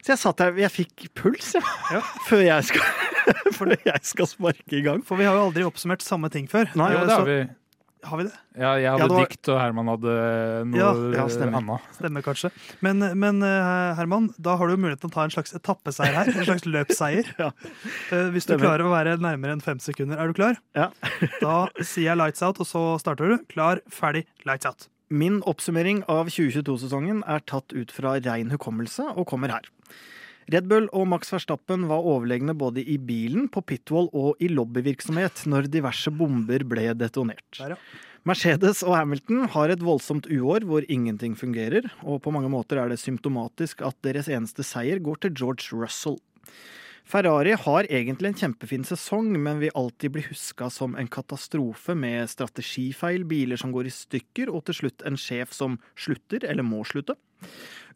Så 0.00 0.14
jeg 0.14 0.20
satt 0.22 0.40
der, 0.40 0.56
jeg 0.56 0.72
fikk 0.72 1.08
puls, 1.18 1.52
ja. 1.58 1.62
ja. 1.92 2.00
Før, 2.28 2.44
jeg 2.46 2.68
skal, 2.70 2.84
før 3.58 3.74
jeg 3.74 4.04
skal 4.08 4.30
sparke 4.30 4.78
i 4.78 4.84
gang. 4.86 5.02
For 5.04 5.20
vi 5.20 5.28
har 5.28 5.36
jo 5.36 5.48
aldri 5.50 5.66
oppsummert 5.66 6.04
samme 6.04 6.30
ting 6.32 6.48
før. 6.50 6.70
Nei, 6.78 6.94
jo, 6.94 7.02
det 7.04 7.16
har 7.18 7.26
vi. 7.28 7.40
Har 8.02 8.16
vi 8.16 8.24
det? 8.24 8.32
Ja, 8.56 8.70
jeg 8.80 8.88
hadde 8.94 9.06
ja, 9.06 9.08
var... 9.12 9.26
dikt, 9.28 9.48
og 9.52 9.58
Herman 9.60 9.90
hadde 9.92 10.12
noe 10.70 10.78
ja, 10.80 10.90
ja, 11.18 11.24
stemmer. 11.32 11.58
annet. 11.60 11.88
Stemmer 11.98 12.24
kanskje. 12.24 12.50
Men, 12.84 13.04
men, 13.20 13.42
eh, 13.44 13.90
Herman, 13.98 14.30
da 14.40 14.54
har 14.60 14.70
du 14.70 14.80
mulighet 14.80 15.02
til 15.02 15.10
å 15.10 15.14
ta 15.14 15.26
en 15.26 15.34
slags 15.34 15.52
etappeseier 15.56 16.16
her. 16.16 16.30
En 16.32 16.48
slags 16.48 16.64
løpsseier. 16.68 17.28
ja. 17.42 17.50
Eh, 17.52 18.30
hvis 18.32 18.48
du 18.48 18.54
stemmer. 18.54 18.64
klarer 18.66 18.88
å 18.88 18.94
være 18.94 19.18
nærmere 19.20 19.58
enn 19.58 19.64
fem 19.64 19.82
sekunder. 19.82 20.20
Er 20.20 20.32
du 20.32 20.38
klar? 20.38 20.56
Ja. 20.78 20.88
da 21.44 21.58
sier 21.82 22.10
jeg 22.10 22.20
lights 22.22 22.44
out, 22.46 22.62
og 22.62 22.68
så 22.68 22.84
starter 23.02 23.34
du. 23.34 23.44
Klar, 23.52 23.84
ferdig, 23.92 24.24
lights 24.48 24.68
out. 24.70 24.88
Min 25.10 25.40
oppsummering 25.50 26.04
av 26.08 26.30
2022-sesongen 26.32 27.24
er 27.28 27.44
tatt 27.50 27.74
ut 27.74 27.92
fra 27.92 28.16
rein 28.22 28.52
hukommelse 28.54 29.10
og 29.12 29.28
kommer 29.28 29.52
her. 29.58 29.66
Red 30.50 30.66
Bull 30.66 30.88
og 30.96 31.06
Max 31.06 31.28
Verstappen 31.30 31.84
var 31.86 32.06
overlegne 32.10 32.56
både 32.58 32.82
i 32.82 32.96
bilen, 32.98 33.46
på 33.52 33.62
pitwall 33.62 34.08
og 34.16 34.40
i 34.42 34.48
lobbyvirksomhet 34.50 35.44
når 35.50 35.68
diverse 35.70 36.10
bomber 36.10 36.64
ble 36.66 36.88
detonert. 36.98 37.60
Mercedes 38.26 38.82
og 38.82 38.96
Hamilton 38.98 39.46
har 39.54 39.70
et 39.70 39.84
voldsomt 39.84 40.26
uår 40.26 40.66
hvor 40.66 40.88
ingenting 40.90 41.36
fungerer, 41.38 41.86
og 42.02 42.24
på 42.24 42.34
mange 42.34 42.50
måter 42.50 42.82
er 42.82 42.90
det 42.90 42.98
symptomatisk 42.98 43.84
at 43.86 43.96
deres 44.02 44.28
eneste 44.32 44.66
seier 44.66 44.98
går 44.98 45.22
til 45.22 45.36
George 45.38 45.70
Russell. 45.70 46.18
Ferrari 47.10 47.54
har 47.54 47.86
egentlig 47.86 48.32
en 48.32 48.40
kjempefin 48.42 48.84
sesong, 48.86 49.30
men 49.38 49.62
vil 49.62 49.74
alltid 49.78 50.14
bli 50.14 50.26
huska 50.28 50.68
som 50.70 50.98
en 50.98 51.08
katastrofe 51.10 51.94
med 51.94 52.26
strategifeil, 52.30 53.24
biler 53.26 53.58
som 53.58 53.72
går 53.74 53.88
i 53.88 53.94
stykker, 53.94 54.50
og 54.50 54.66
til 54.66 54.82
slutt 54.82 55.06
en 55.06 55.18
sjef 55.18 55.54
som 55.54 55.78
slutter, 55.98 56.44
eller 56.46 56.66
må 56.66 56.82
slutte. 56.86 57.16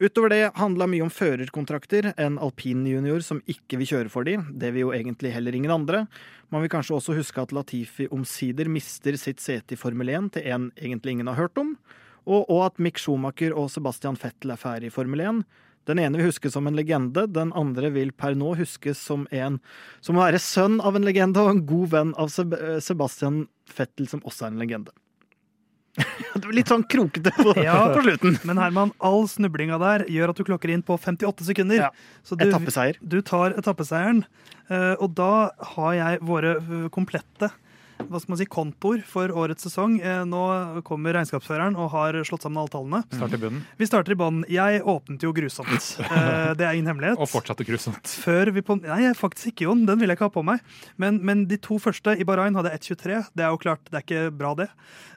Utover 0.03 0.33
det 0.33 0.53
handla 0.59 0.89
mye 0.91 1.05
om 1.07 1.11
førerkontrakter, 1.13 2.11
en 2.19 2.39
alpinjunior 2.43 3.23
som 3.23 3.39
ikke 3.47 3.79
vil 3.79 3.91
kjøre 3.93 4.11
for 4.11 4.27
de, 4.27 4.41
det 4.51 4.73
vil 4.75 4.89
jo 4.89 4.95
egentlig 4.97 5.31
heller 5.37 5.55
ingen 5.55 5.71
andre. 5.71 6.05
Man 6.51 6.65
vil 6.65 6.73
kanskje 6.73 6.97
også 6.97 7.15
huske 7.15 7.45
at 7.45 7.55
Latifi 7.55 8.09
omsider 8.11 8.71
mister 8.71 9.15
sitt 9.21 9.43
sete 9.43 9.77
i 9.77 9.79
Formel 9.79 10.11
1 10.11 10.33
til 10.35 10.49
en 10.51 10.73
egentlig 10.75 11.15
ingen 11.15 11.31
har 11.31 11.39
hørt 11.39 11.63
om, 11.63 11.77
og, 12.25 12.49
og 12.49 12.65
at 12.67 12.83
Mick 12.83 12.99
Schumacher 12.99 13.55
og 13.55 13.71
Sebastian 13.71 14.19
Fettel 14.19 14.55
er 14.55 14.61
ferdig 14.61 14.91
i 14.91 14.95
Formel 14.95 15.23
1. 15.23 15.45
Den 15.85 16.01
ene 16.01 16.19
vil 16.19 16.31
huskes 16.31 16.55
som 16.57 16.67
en 16.67 16.77
legende, 16.79 17.27
den 17.29 17.53
andre 17.55 17.91
vil 17.93 18.11
per 18.17 18.35
nå 18.39 18.55
huskes 18.59 18.99
som 18.99 19.29
en 19.31 19.61
som 20.01 20.17
må 20.17 20.25
være 20.25 20.41
sønn 20.43 20.81
av 20.81 20.97
en 20.97 21.05
legende 21.05 21.43
og 21.45 21.53
en 21.53 21.65
god 21.69 21.91
venn 21.93 22.15
av 22.19 22.33
Sebastian 22.33 23.45
Fettel, 23.69 24.09
som 24.09 24.25
også 24.25 24.49
er 24.49 24.55
en 24.55 24.63
legende. 24.65 24.95
Det 26.35 26.43
var 26.43 26.55
litt 26.57 26.71
sånn 26.71 26.85
krokete 26.91 27.31
på, 27.37 27.55
ja, 27.63 27.77
på, 27.95 28.03
slutten. 28.03 28.39
Men 28.49 28.61
Herman, 28.63 28.93
all 28.99 29.29
snublinga 29.31 29.79
der 29.83 30.07
gjør 30.11 30.33
at 30.33 30.41
du 30.41 30.47
klokker 30.47 30.73
inn 30.75 30.83
på 30.87 30.97
58 30.99 31.47
sekunder. 31.51 31.87
Ja, 31.87 31.91
så 32.27 32.39
du, 32.39 32.47
etappeseier. 32.49 32.99
Du 33.01 33.21
tar 33.27 33.55
etappeseieren. 33.59 34.25
Eh, 34.73 34.95
og 34.99 35.15
da 35.19 35.53
har 35.75 35.93
jeg 35.99 36.25
våre 36.27 36.57
eh, 36.59 36.89
komplette 36.95 37.51
hva 38.11 38.21
skal 38.21 38.33
man 38.35 38.41
si, 38.41 38.47
kontoer 38.51 39.03
for 39.09 39.33
årets 39.33 39.67
sesong. 39.67 39.97
Eh, 40.03 40.23
nå 40.29 40.43
kommer 40.87 41.17
regnskapsføreren 41.17 41.77
og 41.81 41.91
har 41.95 42.19
slått 42.27 42.47
sammen 42.47 42.61
alle 42.63 42.73
tallene. 42.73 43.01
Starter 43.15 43.41
bunnen. 43.43 43.65
Vi 43.81 43.89
starter 43.89 44.15
i 44.15 44.19
bunnen. 44.21 44.47
Jeg 44.53 44.83
åpnet 44.83 45.25
jo 45.25 45.35
grusomt. 45.37 45.91
Eh, 46.15 46.53
det 46.55 46.63
er 46.63 46.77
ingen 46.77 46.87
hemmelighet. 46.93 47.19
og 47.19 47.27
fortsatte 47.27 47.65
grusomt. 47.67 48.11
Før 48.23 48.51
vi 48.55 48.63
på, 48.65 48.77
nei, 48.85 49.09
faktisk 49.19 49.51
ikke, 49.51 49.65
Jon. 49.67 49.83
Den 49.89 49.99
vil 49.99 50.13
jeg 50.13 50.19
ikke 50.19 50.29
ha 50.29 50.33
på 50.35 50.45
meg. 50.47 50.63
Men, 51.01 51.19
men 51.27 51.43
de 51.51 51.59
to 51.59 51.79
første 51.83 52.15
i 52.21 52.27
Bahrain 52.29 52.55
hadde 52.55 52.71
1,23. 52.77 53.33
Det 53.35 53.47
er 53.47 53.51
jo 53.51 53.61
klart, 53.63 53.83
det 53.91 53.99
er 53.99 54.05
ikke 54.05 54.23
bra, 54.37 54.53
det. 54.59 54.69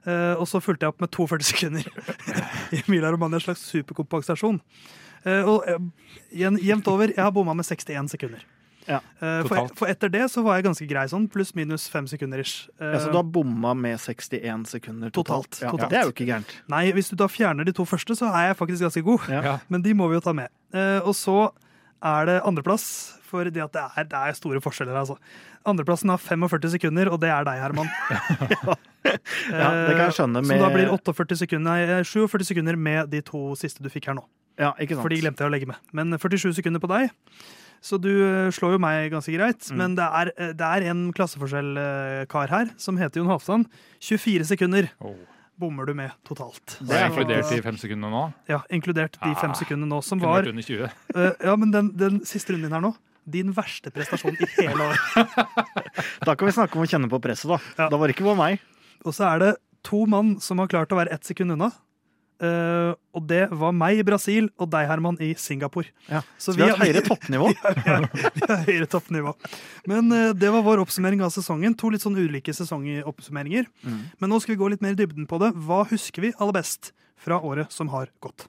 Eh, 0.08 0.34
og 0.40 0.48
så 0.50 0.62
fulgte 0.64 0.88
jeg 0.88 0.96
opp 0.96 1.04
med 1.04 1.14
42 1.14 1.50
sekunder 1.52 1.90
i 2.78 2.82
Mila 2.90 3.12
Romania, 3.14 3.38
en 3.38 3.46
slags 3.50 3.68
superkompensasjon. 3.70 4.62
Og 5.28 5.66
jevnt 6.32 6.88
over, 6.88 7.12
jeg 7.12 7.22
har 7.22 7.34
bomma 7.36 7.58
med 7.58 7.68
61 7.68 8.16
sekunder. 8.16 8.46
Ja, 8.88 9.02
uh, 9.20 9.44
for, 9.48 9.68
for, 9.76 9.92
etter 9.92 10.12
det 10.12 10.24
så 10.32 10.42
var 10.46 10.58
jeg 10.58 10.68
ganske 10.70 10.88
grei 10.88 11.04
sånn, 11.12 11.28
pluss-minus 11.32 11.90
fem 11.92 12.08
sekunder 12.10 12.42
ish. 12.44 12.70
Uh, 12.80 12.94
ja, 12.94 13.02
så 13.04 13.12
du 13.12 13.20
har 13.20 13.28
bomma 13.38 13.74
med 13.78 14.00
61 14.00 14.68
sekunder 14.72 15.12
totalt? 15.12 15.50
totalt, 15.52 15.62
ja. 15.62 15.74
totalt. 15.74 15.92
Det 15.92 16.00
er 16.00 16.08
jo 16.08 16.16
ikke 16.16 16.30
gærent. 16.30 16.56
Nei, 16.72 16.86
hvis 16.96 17.12
du 17.12 17.18
da 17.20 17.28
fjerner 17.32 17.68
de 17.68 17.76
to 17.76 17.86
første, 17.88 18.16
så 18.18 18.32
er 18.32 18.52
jeg 18.52 18.60
faktisk 18.62 18.88
ganske 18.88 19.06
god. 19.06 19.28
Men 19.74 19.84
de 19.86 19.96
må 19.98 20.10
vi 20.12 20.20
jo 20.20 20.24
ta 20.24 20.36
med. 20.38 20.54
Uh, 20.76 21.02
og 21.04 21.14
så 21.18 21.38
er 22.06 22.30
det 22.30 22.40
andreplass, 22.48 22.88
for 23.28 23.44
det, 23.44 23.60
det, 23.74 23.84
er, 23.84 24.08
det 24.08 24.24
er 24.24 24.38
store 24.38 24.64
forskjeller, 24.64 24.96
altså. 24.96 25.18
Andreplassen 25.68 26.12
har 26.14 26.22
45 26.22 26.78
sekunder, 26.78 27.10
og 27.12 27.20
det 27.20 27.32
er 27.34 27.44
deg, 27.44 27.60
Herman. 27.60 27.90
ja, 29.52 29.68
det 29.84 29.96
kan 29.98 30.06
jeg 30.06 30.16
skjønne. 30.16 30.44
Med... 30.46 30.54
Så 30.54 30.64
da 30.64 30.72
blir 30.72 30.92
48 30.94 31.40
sekunder, 31.44 31.68
nei, 31.68 32.04
47 32.08 32.48
sekunder 32.54 32.80
med 32.80 33.12
de 33.12 33.20
to 33.26 33.50
siste 33.60 33.84
du 33.84 33.92
fikk 33.92 34.08
her 34.12 34.16
nå. 34.16 34.24
Ja, 34.58 34.72
ikke 34.82 34.96
sant. 34.96 35.04
For 35.04 35.14
de 35.14 35.20
glemte 35.22 35.44
jeg 35.44 35.52
å 35.52 35.54
legge 35.54 35.70
med. 35.70 35.82
Men 35.96 36.16
47 36.16 36.56
sekunder 36.58 36.82
på 36.82 36.90
deg. 36.90 37.12
Så 37.84 38.00
du 38.02 38.12
eh, 38.12 38.50
slår 38.56 38.76
jo 38.76 38.82
meg 38.84 39.10
ganske 39.14 39.34
greit. 39.34 39.70
Mm. 39.72 39.80
Men 39.82 39.96
det 40.00 40.10
er, 40.20 40.32
eh, 40.36 40.54
det 40.58 40.68
er 40.68 40.90
en 40.92 41.08
klasseforskjell-kar 41.16 42.54
her 42.54 42.72
som 42.82 43.00
heter 43.00 43.22
Jon 43.22 43.32
Halvdan. 43.32 43.66
24 44.04 44.48
sekunder. 44.54 44.92
Oh. 45.00 45.18
Bommer 45.58 45.90
du 45.90 45.96
med 45.98 46.14
totalt. 46.28 46.78
Det 46.86 46.94
er 46.94 47.08
inkludert 47.10 47.50
de 47.50 47.62
fem 47.66 47.78
sekundene 47.82 48.14
nå? 48.14 48.24
Ja, 48.50 48.62
inkludert 48.70 49.18
de 49.18 49.32
fem 49.40 49.54
ah, 49.56 49.58
sekundene 49.58 49.90
nå, 49.90 50.04
som 50.06 50.22
var 50.22 50.46
under 50.46 50.66
20. 50.66 50.92
Uh, 51.16 51.32
Ja, 51.42 51.56
men 51.58 51.74
den, 51.74 51.90
den 51.98 52.20
siste 52.30 52.54
runden 52.54 52.70
din 52.70 52.78
her 52.78 52.84
nå 52.86 52.94
din 53.28 53.52
verste 53.52 53.92
prestasjon 53.92 54.38
i 54.40 54.48
hele 54.56 54.86
år. 54.88 55.00
da 56.28 56.36
kan 56.36 56.48
vi 56.48 56.54
snakke 56.56 56.80
om 56.80 56.86
å 56.86 56.88
kjenne 56.88 57.10
på 57.12 57.20
presset, 57.24 57.50
da. 57.52 57.58
Ja. 57.76 57.90
Da 57.92 58.00
var 58.00 58.08
det 58.08 58.16
ikke 58.16 58.28
bare 58.30 58.40
meg. 58.40 58.62
Og 59.04 59.16
så 59.16 59.28
er 59.28 59.42
det 59.44 59.50
to 59.88 60.06
mann 60.10 60.38
som 60.44 60.62
har 60.64 60.72
klart 60.72 60.94
å 60.96 61.00
være 61.00 61.12
ett 61.16 61.28
sekund 61.28 61.58
unna. 61.58 61.74
Uh, 62.38 62.94
og 63.18 63.24
det 63.26 63.48
var 63.58 63.72
meg 63.74 63.98
i 63.98 64.04
Brasil 64.06 64.52
og 64.62 64.70
deg, 64.70 64.86
Herman, 64.86 65.16
i 65.26 65.32
Singapore. 65.42 65.90
Ja. 66.06 66.22
Så, 66.38 66.54
vi, 66.54 66.62
vi 66.62 66.70
har 66.70 66.78
høyere 66.78 67.02
toppnivå. 67.06 67.48
vi, 67.80 67.86
har, 67.88 68.06
vi 68.14 68.44
har 68.44 68.62
høyere 68.68 68.90
toppnivå. 68.92 69.34
Men 69.90 70.14
uh, 70.14 70.36
det 70.38 70.52
var 70.54 70.66
vår 70.68 70.84
oppsummering 70.84 71.24
av 71.26 71.34
sesongen. 71.34 71.74
To 71.82 71.90
litt 71.94 72.06
sånn 72.06 72.18
ulike 72.20 72.54
sesongoppsummeringer. 72.54 73.66
Mm. 73.82 74.04
Men 74.22 74.34
nå 74.34 74.42
skal 74.44 74.54
vi 74.54 74.60
gå 74.62 74.70
litt 74.70 74.86
mer 74.86 74.94
i 74.94 75.00
dybden 75.00 75.26
på 75.30 75.42
det. 75.42 75.50
Hva 75.66 75.82
husker 75.90 76.28
vi 76.28 76.34
aller 76.38 76.60
best 76.60 76.94
fra 77.18 77.42
året 77.42 77.74
som 77.74 77.90
har 77.96 78.14
gått? 78.22 78.46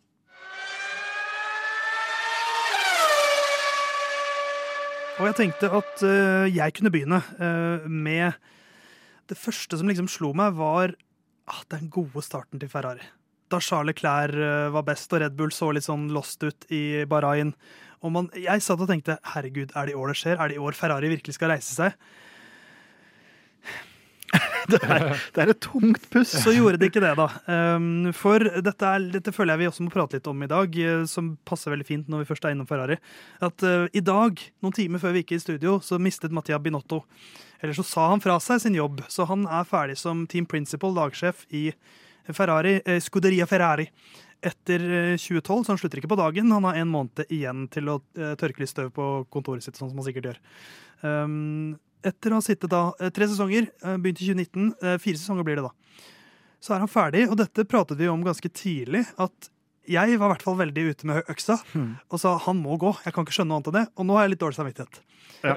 Og 5.19 5.27
jeg 5.31 5.39
tenkte 5.41 5.73
at 5.81 6.05
uh, 6.05 6.45
jeg 6.45 6.77
kunne 6.77 6.93
begynne 6.95 7.25
med 7.89 8.37
Det 9.29 9.37
første 9.37 9.81
som 9.81 9.89
liksom 9.89 10.07
slo 10.09 10.31
meg, 10.37 10.55
var 10.61 10.93
ah, 11.49 11.65
den 11.73 11.89
gode 11.93 12.21
starten 12.25 12.61
til 12.61 12.69
Ferrari 12.69 13.09
da 13.53 13.61
Charles 13.65 13.93
Leclerc 13.93 14.39
eh, 14.39 14.69
var 14.75 14.87
best 14.87 15.13
og 15.13 15.23
Red 15.23 15.37
Bull 15.39 15.53
så 15.55 15.73
litt 15.75 15.87
sånn 15.87 16.09
lost 16.15 16.45
ut 16.45 16.69
i 16.75 17.05
Bahrain. 17.09 17.55
Og 18.05 18.15
man, 18.15 18.31
jeg 18.39 18.63
satt 18.63 18.81
og 18.83 18.91
tenkte 18.91 19.19
herregud, 19.35 19.75
er 19.75 19.89
det 19.89 19.97
i 19.97 19.99
år 19.99 20.13
det 20.13 20.19
skjer? 20.21 20.39
Er 20.39 20.51
det 20.51 20.59
i 20.59 20.63
år 20.63 20.77
Ferrari 20.79 21.11
virkelig 21.11 21.35
skal 21.39 21.55
reise 21.55 21.75
seg? 21.75 21.97
det, 24.69 24.79
er, 24.85 25.05
det 25.35 25.41
er, 25.41 25.51
et 25.55 25.61
tungt 25.65 26.05
puss. 26.13 26.35
Så 26.45 26.53
gjorde 26.53 26.79
det 26.81 26.91
ikke 26.91 27.03
det, 27.03 27.15
da. 27.19 27.27
Um, 27.49 28.11
for 28.17 28.45
dette, 28.45 28.85
er, 28.85 29.07
dette, 29.15 29.33
føler 29.35 29.55
jeg 29.55 29.63
vi 29.63 29.69
også 29.71 29.87
må 29.87 29.93
prate 29.95 30.19
litt 30.19 30.29
om 30.31 30.45
i 30.45 30.51
dag, 30.51 30.79
eh, 30.85 31.05
som 31.09 31.33
passer 31.49 31.73
veldig 31.73 31.87
fint 31.89 32.11
når 32.13 32.23
vi 32.23 32.29
først 32.29 32.45
er 32.45 32.55
innom 32.55 32.69
Ferrari. 32.69 32.99
At 33.45 33.65
uh, 33.65 33.87
i 33.97 34.05
dag, 34.05 34.43
noen 34.65 34.77
timer 34.77 35.03
før 35.03 35.17
vi 35.17 35.25
gikk 35.25 35.39
i 35.39 35.43
studio, 35.47 35.79
så 35.85 36.01
mistet 36.03 36.35
Mattia 36.37 36.61
Binotto. 36.61 37.03
Eller 37.63 37.75
så 37.75 37.87
sa 37.87 38.11
han 38.13 38.23
fra 38.23 38.37
seg 38.43 38.61
sin 38.63 38.77
jobb, 38.79 39.01
så 39.11 39.27
han 39.31 39.49
er 39.49 39.67
ferdig 39.67 39.97
som 39.99 40.27
team 40.31 40.47
principal, 40.47 40.93
lagsjef 40.95 41.47
i 41.49 41.71
eh, 42.29 43.01
Scuderia 43.01 43.47
Ferrari 43.47 43.89
etter 44.41 44.79
2012, 45.19 45.59
eh, 45.59 45.65
så 45.65 45.73
han 45.73 45.79
slutter 45.79 45.99
ikke 45.99 46.13
på 46.13 46.21
dagen. 46.21 46.53
Han 46.53 46.65
har 46.65 46.79
en 46.79 46.89
måned 46.89 47.25
igjen 47.29 47.67
til 47.69 47.89
å 47.89 47.99
eh, 48.17 48.35
tørke 48.39 48.63
litt 48.63 48.71
støv 48.71 48.93
på 48.95 49.09
kontoret 49.31 49.65
sitt, 49.65 49.77
sånn 49.77 49.91
som 49.91 49.99
han 49.99 50.07
sikkert 50.07 50.31
gjør. 50.31 50.41
Um, 51.03 51.79
etter 52.07 52.33
å 52.33 52.39
ha 52.39 52.45
sittet 52.45 52.71
da 52.71 52.93
tre 53.15 53.27
sesonger, 53.27 53.71
begynte 53.99 54.23
i 54.23 54.31
2019, 54.31 54.99
fire 55.03 55.19
sesonger 55.19 55.47
blir 55.47 55.59
det 55.59 55.67
da, 55.67 55.73
så 56.63 56.75
er 56.75 56.85
han 56.85 56.91
ferdig. 56.91 57.25
Og 57.27 57.39
dette 57.41 57.67
pratet 57.67 57.99
vi 57.99 58.11
om 58.11 58.23
ganske 58.27 58.51
tidlig, 58.55 59.03
at 59.19 59.51
jeg 59.89 60.19
var 60.21 60.29
i 60.29 60.33
hvert 60.35 60.45
fall 60.45 60.59
veldig 60.59 60.85
ute 60.93 61.09
med 61.09 61.31
øksa 61.33 61.57
hmm. 61.73 61.93
og 62.13 62.21
sa 62.21 62.35
han 62.45 62.59
må 62.61 62.77
gå. 62.81 62.93
Jeg 63.07 63.15
kan 63.17 63.25
ikke 63.25 63.35
skjønne 63.39 63.55
noe 63.55 63.61
annet 63.63 63.71
enn 63.71 63.79
det. 63.81 63.85
Og 63.97 64.07
nå 64.07 64.19
har 64.19 64.27
jeg 64.27 64.35
litt 64.35 64.43
dårlig 64.43 64.59
samvittighet. 64.59 65.01
Ja. 65.43 65.55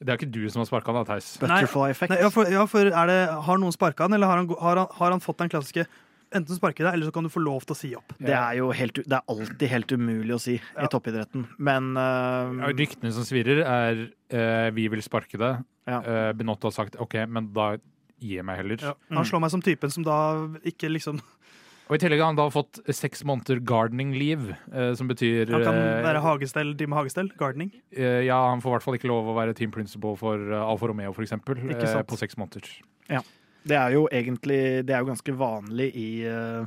Det 0.00 0.12
er 0.12 0.18
ikke 0.18 0.32
du 0.32 0.42
som 0.52 0.62
har 0.62 0.68
sparka 0.68 0.92
han, 0.92 0.98
da, 1.02 1.14
Theis? 1.14 1.28
Butterfly 1.40 1.92
effect. 1.92 2.12
Nei, 2.12 2.18
ja, 2.20 2.32
for, 2.32 2.50
ja, 2.52 2.64
for 2.70 2.90
det, 2.90 3.20
har 3.46 3.62
noen 3.62 3.74
sparka 3.74 4.06
han, 4.06 4.16
eller 4.16 4.28
har 4.28 4.42
han, 4.42 4.50
har, 4.60 4.82
han, 4.82 4.98
har 4.98 5.14
han, 5.16 5.24
fått 5.24 5.40
den 5.44 5.52
klassiske 5.52 5.86
Enten 6.34 6.58
sparke 6.58 6.82
deg, 6.82 6.90
eller 6.90 7.06
så 7.06 7.14
kan 7.14 7.22
du 7.22 7.30
få 7.30 7.38
lov 7.38 7.62
til 7.62 7.72
å 7.72 7.78
si 7.78 7.88
opp. 7.94 8.12
Det 8.18 8.34
er 8.34 8.56
jo 8.58 8.72
helt, 8.74 8.98
det 8.98 9.14
er 9.14 9.30
alltid 9.30 9.70
helt 9.70 9.92
umulig 9.94 10.34
å 10.34 10.40
si 10.42 10.56
ja. 10.56 10.82
i 10.82 10.88
toppidretten, 10.90 11.44
men 11.62 11.92
uh, 11.94 12.66
Ryktene 12.72 13.12
som 13.14 13.24
svirrer, 13.24 13.62
er 13.62 14.00
uh, 14.34 14.66
'vi 14.74 14.88
vil 14.90 15.04
sparke 15.06 15.38
deg'. 15.38 15.62
Ja. 15.86 16.00
Uh, 16.02 16.32
Benotto 16.34 16.66
har 16.66 16.74
sagt 16.74 16.98
'OK, 16.98 17.14
men 17.30 17.52
da 17.54 17.76
gir 18.18 18.40
jeg 18.40 18.46
meg 18.48 18.58
heller'. 18.58 18.82
Ja. 18.82 18.96
Han 19.14 19.28
slår 19.30 19.44
meg 19.46 19.54
som 19.54 19.62
typen 19.62 19.94
som 19.94 20.02
da 20.02 20.18
ikke 20.66 20.90
liksom 20.90 21.22
og 21.86 21.94
I 21.94 22.00
tillegg 22.02 22.22
har 22.22 22.32
han 22.32 22.38
da 22.38 22.48
fått 22.50 22.80
seks 22.90 23.22
måneder 23.28 23.60
gardening 23.66 24.12
leave, 24.18 24.56
eh, 24.72 24.92
som 24.98 25.06
betyr 25.10 25.52
Han 25.54 25.62
kan 25.62 25.78
eh, 25.78 26.02
være 26.06 26.22
hagestell, 26.24 26.74
drive 26.74 26.90
med 26.90 26.98
hagestell? 26.98 27.30
Gardening? 27.38 27.70
Eh, 27.94 28.24
ja, 28.26 28.40
han 28.50 28.62
får 28.64 28.72
i 28.72 28.74
hvert 28.76 28.86
fall 28.88 28.98
ikke 28.98 29.10
lov 29.12 29.30
å 29.30 29.36
være 29.38 29.54
team 29.58 29.74
principal 29.74 30.18
for 30.18 30.50
Alfa 30.58 30.90
Romeo, 30.90 31.14
f.eks., 31.14 31.36
eh, 31.36 31.98
på 32.10 32.18
seks 32.18 32.38
måneder. 32.40 32.66
Ja. 33.12 33.22
Det 33.66 33.76
er 33.78 33.94
jo 33.96 34.04
egentlig 34.14 34.60
det 34.86 34.94
er 34.94 35.02
jo 35.02 35.08
ganske 35.10 35.34
vanlig 35.36 35.88
i 35.98 36.08
uh, 36.30 36.66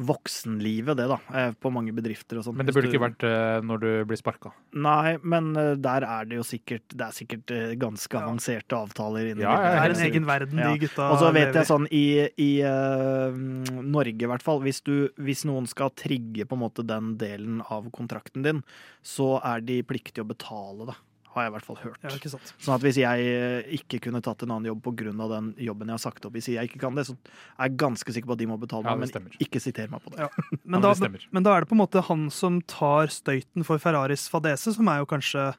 voksenlivet, 0.00 0.96
det, 0.98 1.06
da. 1.10 1.18
Uh, 1.30 1.52
på 1.54 1.72
mange 1.74 1.94
bedrifter 1.94 2.40
og 2.40 2.46
sånn. 2.46 2.56
Men 2.58 2.68
det 2.68 2.74
burde 2.74 2.88
du, 2.88 2.94
ikke 2.94 3.04
vært 3.04 3.26
uh, 3.26 3.58
når 3.66 3.82
du 3.84 3.88
blir 4.10 4.20
sparka? 4.20 4.52
Nei, 4.74 5.16
men 5.22 5.52
der 5.82 6.06
er 6.06 6.30
det 6.30 6.38
jo 6.38 6.46
sikkert 6.46 6.86
Det 6.94 7.04
er 7.06 7.14
sikkert 7.14 7.52
ganske 7.80 8.16
ja. 8.16 8.22
avanserte 8.22 8.78
avtaler 8.78 9.32
inni 9.32 9.44
ja, 9.44 9.56
Det 9.58 9.82
er 9.82 9.94
en 9.94 10.04
egen 10.06 10.28
verden, 10.28 10.62
ja. 10.62 10.70
de 10.70 10.84
gutta 10.84 11.10
Og 11.10 11.20
så 11.22 11.30
vet 11.34 11.58
jeg 11.58 11.68
sånn 11.68 11.88
i, 11.94 12.04
i 12.40 12.50
Norge, 12.62 14.16
i 14.24 14.30
hvert 14.30 14.44
fall, 14.46 14.62
hvis, 14.64 14.82
du, 14.86 15.10
hvis 15.20 15.44
noen 15.48 15.68
skal 15.70 15.92
trigge 15.98 16.46
på 16.46 16.58
en 16.58 16.64
måte 16.64 16.86
den 16.86 17.14
delen 17.20 17.60
av 17.68 17.90
kontrakten 17.94 18.46
din, 18.46 18.64
så 19.02 19.36
er 19.42 19.62
de 19.66 19.80
pliktige 19.86 20.24
å 20.24 20.30
betale 20.30 20.90
det 20.90 20.98
har 21.34 21.44
jeg 21.44 21.50
i 21.50 21.54
hvert 21.54 21.66
fall 21.66 21.78
hørt. 21.78 21.98
Ja, 22.02 22.12
ikke 22.16 22.30
sant. 22.32 22.52
Sånn 22.58 22.74
at 22.74 22.84
hvis 22.84 22.98
jeg 22.98 23.26
eh, 23.30 23.74
ikke 23.78 24.00
kunne 24.06 24.22
tatt 24.24 24.42
en 24.44 24.54
annen 24.56 24.70
jobb 24.72 24.82
pga. 24.88 25.12
den 25.30 25.52
jobben 25.62 25.92
jeg 25.92 25.94
har 25.94 26.02
sagt 26.02 26.26
opp, 26.26 26.34
hvis 26.34 26.50
jeg 26.50 26.70
ikke 26.70 26.80
kan 26.82 26.98
det, 26.98 27.06
så 27.06 27.14
er 27.14 27.68
jeg 27.68 27.76
ganske 27.84 28.14
sikker 28.16 28.30
på 28.30 28.36
at 28.36 28.42
de 28.42 28.48
må 28.50 28.58
betale 28.60 28.90
ja, 28.90 28.96
meg, 28.98 29.14
men 29.14 29.36
ikke 29.46 29.62
siter 29.62 29.92
meg 29.92 30.02
på 30.02 30.14
det. 30.14 30.26
Ja. 30.26 30.30
Men, 30.70 30.82
da, 30.84 30.92
men, 31.32 31.42
da, 31.42 31.52
er 31.54 31.64
det 31.64 31.70
på 31.70 31.74
en 31.74 31.80
måte 31.80 32.02
han 32.06 32.28
som 32.34 32.60
tar 32.70 33.10
støyten 33.10 33.64
for 33.66 33.80
Ferraris 33.82 34.28
fadese, 34.30 34.74
som 34.76 34.88
er 34.90 35.00
jo 35.02 35.08
kanskje 35.10 35.50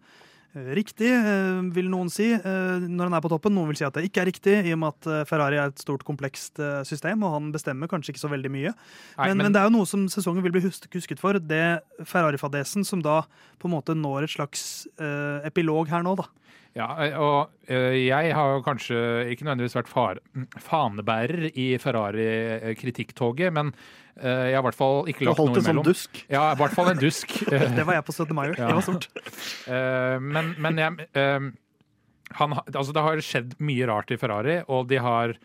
riktig, 0.56 1.10
eh, 1.10 1.62
vil 1.72 1.88
noen 1.92 2.10
si, 2.12 2.32
eh, 2.34 2.84
når 2.84 3.10
han 3.10 3.14
er 3.16 3.24
på 3.24 3.32
toppen. 3.32 3.54
Noen 3.56 3.72
vil 3.72 3.80
si 3.80 3.86
at 3.88 3.94
det 3.96 4.04
ikke 4.10 4.24
er 4.24 4.30
riktig, 4.30 4.56
i 4.68 4.74
og 4.76 4.82
med 4.82 4.94
at 4.94 5.28
Ferrari 5.30 5.60
er 5.60 5.72
et 5.72 5.80
stort, 5.80 6.04
komplekst 6.08 6.60
system, 6.88 7.24
og 7.24 7.36
han 7.38 7.52
bestemmer 7.54 7.88
kanskje 7.88 8.14
ikke 8.14 8.26
så 8.26 8.32
veldig 8.32 8.52
mye. 8.52 8.74
Nei, 8.74 9.28
men, 9.30 9.38
men, 9.38 9.46
men, 9.46 9.56
det 9.56 9.62
er 9.62 9.70
jo 9.70 9.76
noe 9.78 9.90
som 9.90 10.08
sesongen 10.12 10.44
vil 10.44 10.56
bli 10.56 10.66
husket 10.66 11.22
for. 11.22 11.40
Det 11.40 11.82
Ferrari-fadesen 12.04 12.86
som 12.88 13.02
da 13.02 13.22
på 13.62 13.70
en 13.70 13.76
måte 13.76 13.96
når 13.96 14.26
et 14.26 14.36
slags 14.36 14.88
uh, 15.00 15.40
epilog 15.48 15.92
her 15.92 16.04
nå, 16.06 16.16
da. 16.20 16.28
Ja, 16.72 16.88
og 17.20 17.68
jeg 17.68 18.32
har 18.32 18.54
jo 18.54 18.62
kanskje 18.64 19.00
ikke 19.34 19.44
nødvendigvis 19.44 19.76
vært 19.76 20.22
fanebærer 20.64 21.50
i 21.52 21.74
Ferrari-kritikktoget, 21.84 23.52
men 23.52 23.74
Eh, 24.20 24.52
jeg 24.52 24.58
har 24.58 24.62
i 24.62 24.68
hvert 24.68 24.78
fall 24.78 25.08
ikke 25.10 25.26
lagt 25.26 25.40
noe 25.40 25.48
imellom. 25.48 25.56
Du 25.56 25.62
holdt 25.62 25.62
det 25.62 25.68
som 25.68 25.84
dusk? 25.88 26.22
Ja, 26.32 26.44
i 26.52 26.60
hvert 26.60 26.76
fall 26.76 26.92
en 26.92 27.00
dusk. 27.02 27.38
det 27.78 27.86
var 27.88 27.98
jeg 27.98 28.08
på 28.08 28.16
17. 28.16 28.36
mai. 28.38 28.48
Ja. 28.62 28.68
Det 28.68 28.76
var 28.78 28.86
stort. 28.86 29.08
Eh, 29.72 30.18
men, 30.22 30.52
men 30.62 30.82
jeg, 30.82 31.08
eh, 31.18 31.48
han, 32.40 32.58
altså 32.68 32.94
det 32.96 33.06
har 33.06 33.24
skjedd 33.26 33.56
mye 33.64 33.88
rart 33.90 34.14
i 34.14 34.20
Ferrari, 34.22 34.62
og 34.68 34.92
de 34.92 35.02
har 35.02 35.38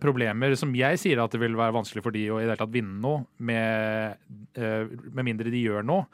problemer 0.00 0.54
som 0.56 0.70
jeg 0.72 0.96
sier 0.96 1.20
at 1.20 1.34
det 1.34 1.38
vil 1.42 1.52
være 1.54 1.74
vanskelig 1.76 2.00
for 2.00 2.14
de 2.14 2.22
å 2.32 2.38
i 2.40 2.46
det 2.46 2.54
hele 2.54 2.54
tatt 2.56 2.72
vinne 2.72 2.94
noe, 2.96 3.26
med, 3.44 4.16
med 4.56 5.20
mindre 5.20 5.52
de 5.52 5.60
gjør 5.60 5.84
noe. 5.84 6.06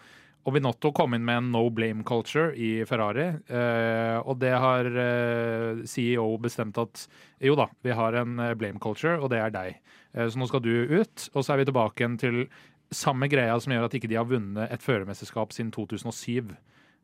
Og 0.43 0.57
Binotto 0.57 0.91
kom 0.97 1.15
inn 1.15 1.23
med 1.27 1.39
en 1.39 1.51
no 1.55 1.63
blame 1.71 2.03
culture 2.03 2.51
i 2.59 2.83
Ferrari. 2.89 3.29
Eh, 3.47 4.19
og 4.27 4.41
det 4.43 4.51
har 4.59 4.89
eh, 4.91 5.85
CEO 5.87 6.27
bestemt 6.43 6.81
at 6.83 7.05
jo 7.43 7.55
da, 7.59 7.69
vi 7.87 7.95
har 7.95 8.19
en 8.19 8.41
blame 8.59 8.83
culture, 8.83 9.21
og 9.21 9.31
det 9.31 9.39
er 9.39 9.55
deg. 9.55 9.79
Eh, 10.17 10.27
så 10.27 10.41
nå 10.41 10.49
skal 10.51 10.65
du 10.65 10.73
ut, 10.99 11.29
og 11.33 11.45
så 11.45 11.55
er 11.55 11.63
vi 11.63 11.69
tilbake 11.71 12.03
igjen 12.03 12.19
til 12.21 12.45
samme 12.93 13.29
greia 13.33 13.57
som 13.61 13.73
gjør 13.73 13.89
at 13.89 13.97
ikke 13.97 14.11
de 14.11 14.19
har 14.21 14.29
vunnet 14.29 14.73
et 14.73 14.85
førermesterskap 14.85 15.55
siden 15.55 15.73
2007. 15.75 16.53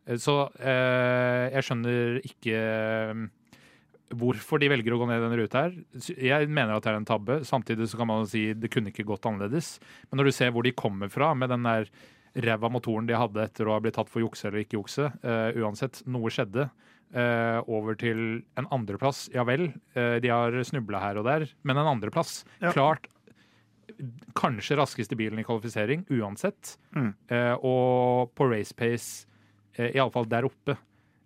Eh, 0.09 0.21
så 0.21 0.40
eh, 0.59 1.49
jeg 1.54 1.68
skjønner 1.68 2.21
ikke 2.26 2.62
hvorfor 4.18 4.61
de 4.61 4.71
velger 4.73 4.95
å 4.95 4.99
gå 5.02 5.09
ned 5.09 5.21
den 5.21 5.37
ruta 5.37 5.66
her. 5.66 5.75
Jeg 6.16 6.49
mener 6.49 6.75
at 6.75 6.85
det 6.87 6.92
er 6.95 7.00
en 7.00 7.09
tabbe. 7.09 7.42
Samtidig 7.45 7.90
så 7.90 7.99
kan 8.00 8.09
man 8.09 8.28
si 8.28 8.47
det 8.57 8.71
kunne 8.73 8.88
ikke 8.88 9.04
gått 9.09 9.26
annerledes. 9.28 9.75
Men 10.09 10.21
når 10.21 10.30
du 10.30 10.37
ser 10.37 10.54
hvor 10.54 10.64
de 10.64 10.73
kommer 10.76 11.12
fra 11.12 11.35
med 11.37 11.52
den 11.52 11.66
der 11.68 11.90
ræva 12.45 12.71
motoren 12.73 13.09
de 13.09 13.16
hadde 13.18 13.45
etter 13.45 13.68
å 13.68 13.76
ha 13.76 13.83
blitt 13.83 13.97
tatt 13.99 14.11
for 14.11 14.23
jukse 14.25 14.49
eller 14.49 14.64
ikke 14.64 14.78
jukse, 14.78 15.11
uh, 15.25 15.50
uansett, 15.59 16.02
noe 16.11 16.33
skjedde. 16.33 16.68
Uh, 17.09 17.64
over 17.73 17.97
til 17.97 18.18
en 18.61 18.66
andreplass. 18.68 19.30
Ja 19.33 19.40
vel, 19.49 19.71
uh, 19.97 20.18
de 20.21 20.28
har 20.28 20.52
snubla 20.68 21.00
her 21.00 21.16
og 21.16 21.25
der, 21.25 21.47
men 21.64 21.80
en 21.80 21.88
andreplass. 21.95 22.42
Ja. 22.61 22.75
Klart 22.76 23.09
kanskje 24.37 24.76
raskeste 24.76 25.16
bilen 25.16 25.40
i 25.40 25.45
kvalifisering, 25.47 26.04
uansett. 26.12 26.75
Mm. 26.92 27.09
Og 27.64 28.28
på 28.37 28.47
race 28.52 28.76
pace, 28.76 29.25
uh, 29.80 29.88
iallfall 29.88 30.28
der 30.28 30.47
oppe 30.47 30.76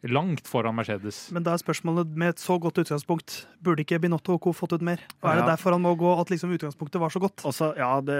langt 0.03 0.49
foran 0.51 0.75
Mercedes. 0.75 1.29
Men 1.35 1.45
da 1.47 1.55
er 1.55 1.61
spørsmålet, 1.63 2.11
med 2.19 2.35
et 2.35 2.43
så 2.43 2.57
godt 2.61 2.81
utgangspunkt, 2.83 3.45
burde 3.63 3.85
ikke 3.85 4.01
Binotto 4.03 4.35
og 4.35 4.43
co. 4.43 4.53
fått 4.57 4.75
ut 4.75 4.83
mer? 4.85 5.03
Og 5.23 5.29
er 5.31 5.39
det 5.39 5.47
derfor 5.53 5.77
han 5.77 5.85
må 5.85 5.95
gå, 5.99 6.11
at 6.19 6.33
liksom 6.33 6.55
utgangspunktet 6.57 7.01
var 7.03 7.13
så 7.15 7.23
godt? 7.23 7.45
Også, 7.47 7.71
ja, 7.79 7.93
det, 8.03 8.19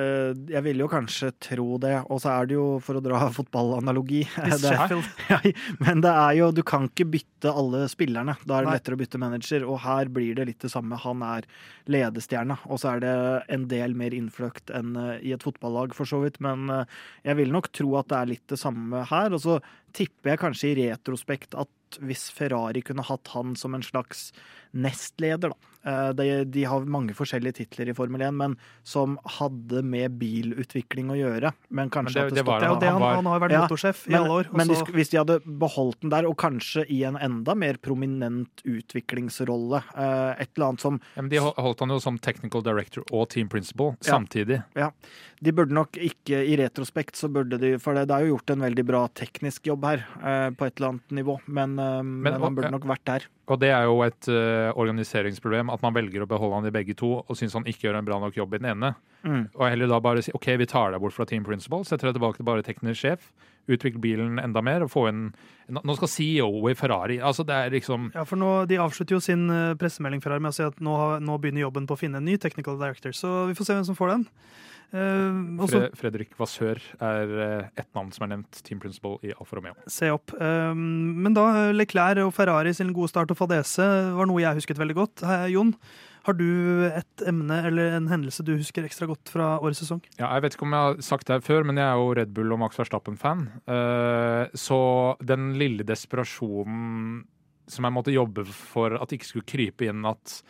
jeg 0.53 0.63
ville 0.63 0.85
jo 0.85 0.91
kanskje 0.93 1.33
tro 1.43 1.81
det. 1.83 1.97
Og 2.07 2.23
så 2.23 2.37
er 2.37 2.51
det 2.51 2.59
jo, 2.59 2.67
for 2.85 3.01
å 3.01 3.03
dra 3.03 3.25
fotballanalogi 3.35 4.23
det, 4.63 4.75
ja, 5.33 5.41
Men 5.83 6.05
det 6.05 6.15
er 6.15 6.39
jo, 6.39 6.53
du 6.55 6.63
kan 6.67 6.87
ikke 6.87 7.09
bytte 7.17 7.51
alle 7.51 7.85
spillerne. 7.91 8.37
Da 8.47 8.61
er 8.61 8.67
det 8.67 8.71
Nei. 8.71 8.79
lettere 8.79 8.99
å 8.99 9.03
bytte 9.03 9.23
manager. 9.23 9.67
Og 9.67 9.83
her 9.83 10.13
blir 10.13 10.39
det 10.39 10.49
litt 10.53 10.63
det 10.63 10.71
samme. 10.73 11.01
Han 11.03 11.27
er 11.27 11.51
ledestjerne, 11.91 12.61
og 12.71 12.79
så 12.79 12.95
er 12.95 13.03
det 13.03 13.17
en 13.53 13.67
del 13.71 13.99
mer 13.99 14.15
innfløkt 14.15 14.71
enn 14.71 14.95
uh, 14.95 15.17
i 15.19 15.35
et 15.35 15.43
fotballag, 15.43 15.97
for 15.99 16.07
så 16.07 16.23
vidt. 16.23 16.39
Men 16.45 16.71
uh, 16.71 16.85
jeg 17.27 17.43
vil 17.43 17.51
nok 17.55 17.73
tro 17.75 17.97
at 17.99 18.13
det 18.13 18.21
er 18.21 18.35
litt 18.37 18.47
det 18.53 18.61
samme 18.63 19.03
her. 19.11 19.35
Og 19.35 19.43
så 19.43 19.59
tipper 19.97 20.33
jeg 20.33 20.43
kanskje 20.43 20.73
i 20.73 20.77
retrospekt 20.81 21.57
at 21.59 21.99
hvis 22.01 22.29
Ferrari 22.33 22.83
kunne 22.85 23.05
hatt 23.07 23.33
han 23.35 23.57
som 23.59 23.77
en 23.77 23.85
slags 23.85 24.31
nestleder, 24.73 25.53
da. 25.53 25.73
Eh, 25.85 26.09
de, 26.15 26.45
de, 26.45 26.63
har 26.65 26.85
mange 26.87 27.15
forskjellige 27.17 27.57
titler 27.57 27.91
i 27.91 27.95
Formel 27.97 28.23
1, 28.23 28.37
men 28.39 28.55
som 28.87 29.17
hadde 29.39 29.83
med 29.83 30.15
bilutvikling 30.21 31.11
å 31.11 31.17
gjøre. 31.19 31.51
Men 31.75 31.91
kanskje 31.91 32.29
men 32.29 32.31
det, 32.31 32.39
det, 32.39 32.45
var, 32.47 32.63
det, 32.63 32.71
det 32.85 32.93
han, 32.95 33.03
han, 33.03 33.31
har 33.33 33.43
vært 33.43 33.57
ja, 33.57 33.65
motorsjef 33.65 34.05
i 34.13 34.17
alle 34.19 34.37
år. 34.43 34.53
Men 34.55 34.71
de, 34.71 34.79
hvis 34.95 35.11
de 35.11 35.19
hadde 35.19 35.41
beholdt 35.43 35.99
den 36.05 36.15
der, 36.15 36.29
og 36.31 36.39
kanskje 36.39 36.87
i 36.87 37.03
en 37.09 37.19
enda 37.19 37.57
mer 37.59 37.81
prominent 37.83 38.63
utviklingsrolle, 38.63 39.83
eh, 39.91 40.45
et 40.45 40.55
eller 40.55 40.69
annet 40.71 40.87
som 40.87 41.01
ja, 41.03 41.25
men 41.25 41.33
De 41.33 41.43
holdt 41.43 41.83
han 41.83 41.97
jo 41.97 41.99
som 42.03 42.23
technical 42.23 42.63
director 42.65 43.07
og 43.11 43.27
team 43.35 43.51
principal 43.51 43.97
ja, 43.97 44.15
samtidig. 44.15 44.63
Ja. 44.79 44.93
De 45.43 45.51
burde 45.51 45.75
nok 45.75 45.99
ikke, 45.99 46.45
i 46.47 46.55
retrospekt, 46.61 47.19
så 47.19 47.27
burde 47.33 47.59
de 47.59 47.75
For 47.83 47.99
det, 47.99 48.07
det 48.07 48.15
er 48.15 48.29
jo 48.29 48.37
gjort 48.37 48.53
en 48.55 48.63
veldig 48.63 48.87
bra 48.87 49.03
teknisk 49.19 49.67
jobb 49.67 49.91
her, 49.91 50.07
eh, 50.23 50.49
på 50.55 50.69
et 50.69 50.79
eller 50.79 50.95
annet 50.95 51.19
nivå, 51.23 51.41
men, 51.51 51.75
men, 51.75 52.19
men 52.23 52.39
han 52.39 52.55
burde 52.55 52.71
nok 52.71 52.87
vært 52.95 53.09
der. 53.11 53.31
Og 53.51 53.59
det 53.59 53.73
er 53.75 53.89
jo 53.91 53.99
et 54.07 54.29
uh, 54.31 54.62
organiseringsproblem 54.71 55.71
at 55.73 55.83
man 55.85 55.95
velger 55.97 56.25
å 56.25 56.29
beholde 56.31 56.61
han 56.61 56.69
i 56.69 56.75
begge 56.75 56.97
to 56.99 57.15
og 57.21 57.39
syns 57.39 57.57
han 57.59 57.67
ikke 57.69 57.89
gjør 57.89 57.99
en 58.01 58.09
bra 58.09 58.19
nok 58.23 58.37
jobb 58.39 58.55
i 58.55 58.61
den 58.63 58.71
ene. 58.73 58.93
Mm. 59.27 59.47
Og 59.55 59.65
heller 59.67 59.91
da 59.91 60.01
bare 60.03 60.23
si 60.25 60.35
OK, 60.37 60.49
vi 60.61 60.69
tar 60.71 60.95
deg 60.95 61.03
bort 61.03 61.17
fra 61.17 61.27
team 61.29 61.47
Principle, 61.47 61.83
setter 61.89 62.11
deg 62.11 62.19
tilbake 62.19 62.41
til 62.41 62.49
bare 62.49 62.67
teknisk 62.67 63.01
sjef, 63.03 63.29
utvikle 63.71 64.03
bilen 64.03 64.41
enda 64.43 64.63
mer 64.65 64.87
og 64.87 64.93
få 64.93 65.07
en 65.11 65.27
Nå 65.73 65.95
skal 65.95 66.11
CEO 66.11 66.49
i 66.69 66.75
Ferrari 66.77 67.21
altså 67.23 67.45
det 67.47 67.55
er 67.55 67.71
liksom 67.73 68.09
Ja, 68.11 68.25
for 68.27 68.37
nå, 68.37 68.49
De 68.69 68.81
avslutter 68.83 69.15
jo 69.15 69.23
sin 69.23 69.47
uh, 69.49 69.77
pressemelding 69.79 70.21
Ferrari 70.21 70.43
med 70.43 70.51
å 70.51 70.57
si 70.57 70.67
at 70.67 70.83
nå, 70.83 70.97
nå 71.23 71.39
begynner 71.41 71.63
jobben 71.63 71.87
på 71.87 71.95
å 71.95 72.01
finne 72.01 72.19
en 72.19 72.27
ny 72.27 72.35
technical 72.43 72.81
director, 72.81 73.15
så 73.15 73.47
vi 73.49 73.57
får 73.57 73.69
se 73.69 73.79
hvem 73.79 73.87
som 73.87 73.99
får 73.99 74.17
den. 74.17 74.27
Uh, 74.93 75.57
også, 75.65 75.87
Fredrik 75.97 76.35
Vassør 76.37 76.77
er 77.01 77.31
uh, 77.33 77.69
ett 77.81 77.89
navn 77.97 78.11
som 78.13 78.27
er 78.27 78.35
nevnt 78.35 78.59
Team 78.61 78.81
Principal 78.83 79.17
i 79.25 79.33
Alfa 79.33 79.57
Romeo. 79.57 79.73
Se 79.89 80.11
opp. 80.13 80.35
Uh, 80.37 80.75
men 80.77 81.33
da 81.37 81.73
Leclerc 81.73 82.21
og 82.27 82.35
Ferrari 82.37 82.75
sin 82.77 82.93
gode 82.93 83.09
start 83.13 83.33
og 83.33 83.39
fadese 83.39 83.87
var 84.19 84.29
noe 84.29 84.43
jeg 84.45 84.61
husket 84.61 84.81
veldig 84.81 84.97
godt. 84.99 85.25
Jon, 85.49 85.73
har 86.27 86.37
du 86.37 86.85
et 86.91 87.25
emne 87.27 87.63
eller 87.71 87.97
en 87.97 88.11
hendelse 88.11 88.45
du 88.45 88.53
husker 88.53 88.85
ekstra 88.87 89.09
godt 89.09 89.33
fra 89.33 89.55
årets 89.63 89.81
sesong? 89.83 90.03
Ja, 90.19 90.29
jeg 90.37 90.45
vet 90.45 90.59
ikke 90.59 90.69
om 90.69 90.77
jeg 90.77 90.91
har 90.91 91.05
sagt 91.09 91.33
det 91.33 91.41
før, 91.47 91.65
men 91.67 91.81
jeg 91.81 91.89
er 91.89 92.03
jo 92.03 92.13
Red 92.21 92.35
Bull 92.37 92.53
og 92.53 92.61
Max 92.63 92.77
Verstappen-fan. 92.79 93.49
så 94.55 94.83
den 95.25 95.55
lille 95.59 95.89
desperasjonen 95.89 97.23
som 97.71 97.87
jeg 97.87 97.95
måtte 97.95 98.15
jobbe 98.15 98.45
for 98.53 98.99
at 98.99 99.09
det 99.09 99.21
ikke 99.21 99.31
skulle 99.31 99.49
krype 99.49 99.89
inn 99.89 100.05
at 100.09 100.43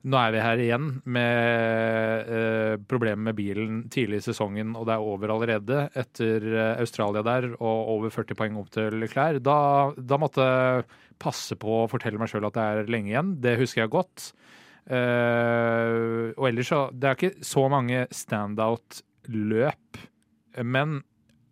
nå 0.00 0.16
er 0.16 0.32
vi 0.32 0.40
her 0.40 0.60
igjen 0.64 0.86
med 1.12 2.30
eh, 2.32 2.74
problemet 2.88 3.20
med 3.26 3.36
bilen 3.36 3.82
tidlig 3.92 4.22
i 4.22 4.24
sesongen, 4.30 4.72
og 4.78 4.86
det 4.88 4.94
er 4.94 5.04
over 5.04 5.34
allerede 5.34 5.82
etter 5.98 6.46
eh, 6.48 6.80
Australia 6.80 7.20
der 7.26 7.50
og 7.58 7.90
over 7.96 8.14
40 8.14 8.38
poeng 8.38 8.56
opp 8.56 8.70
til 8.72 8.96
Leclerc. 9.02 9.42
Da, 9.44 9.58
da 9.96 10.20
måtte 10.20 10.46
jeg 10.46 10.86
passe 11.20 11.58
på 11.60 11.82
å 11.82 11.90
fortelle 11.92 12.20
meg 12.20 12.32
sjøl 12.32 12.48
at 12.48 12.56
det 12.56 12.64
er 12.64 12.90
lenge 12.92 13.12
igjen. 13.12 13.34
Det 13.44 13.58
husker 13.60 13.84
jeg 13.84 13.92
godt. 13.92 14.30
Eh, 14.88 16.32
og 16.32 16.48
ellers 16.48 16.72
så 16.72 16.80
Det 16.96 17.10
er 17.10 17.18
ikke 17.18 17.44
så 17.44 17.66
mange 17.68 18.06
standout-løp, 18.08 20.00
men 20.64 21.02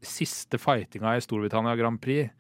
siste 0.00 0.57
fightinga 0.62 1.19
i 1.19 1.23
Storbritannia 1.23 1.76
Grand 1.76 2.00
Prix 2.00 2.33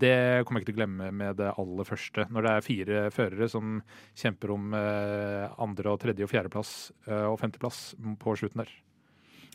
det 0.00 0.44
kommer 0.46 0.60
jeg 0.60 0.66
ikke 0.66 0.72
til 0.72 0.76
å 0.76 0.80
glemme 0.82 1.10
med 1.14 1.38
det 1.40 1.52
aller 1.56 1.88
første. 1.88 2.26
Når 2.32 2.46
det 2.46 2.52
er 2.52 2.66
fire 2.66 3.04
førere 3.14 3.48
som 3.52 3.78
kjemper 4.18 4.52
om 4.54 4.74
eh, 4.76 5.46
andre- 5.62 5.94
og 5.94 6.02
tredje- 6.02 6.26
og 6.26 6.32
fjerdeplass 6.32 6.74
eh, 7.08 7.24
og 7.30 7.38
femteplass 7.40 7.80
på 8.22 8.36
slutten 8.38 8.64
der. 8.64 8.74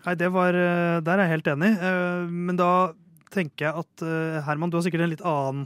Nei, 0.05 0.15
var, 0.33 0.57
eh, 0.57 0.99
Der 1.05 1.17
er 1.19 1.27
jeg 1.27 1.35
helt 1.37 1.51
enig. 1.55 1.71
Men 2.31 2.57
da 2.59 2.71
tenker 3.31 3.67
jeg 3.67 3.83
at 3.83 4.03
Herman, 4.47 4.71
du 4.71 4.77
har 4.77 4.85
sikkert 4.85 5.05
en 5.05 5.11
litt 5.13 5.23
annen 5.27 5.65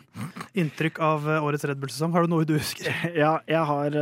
inntrykk 0.58 1.00
av 1.04 1.28
årets 1.40 1.66
Red 1.68 1.82
Bull-sesong. 1.82 2.14
Har 2.16 2.26
du 2.26 2.32
noe 2.32 2.48
du 2.48 2.56
husker? 2.58 2.92
Ja, 3.16 3.38
jeg 3.48 3.62
har, 3.70 3.96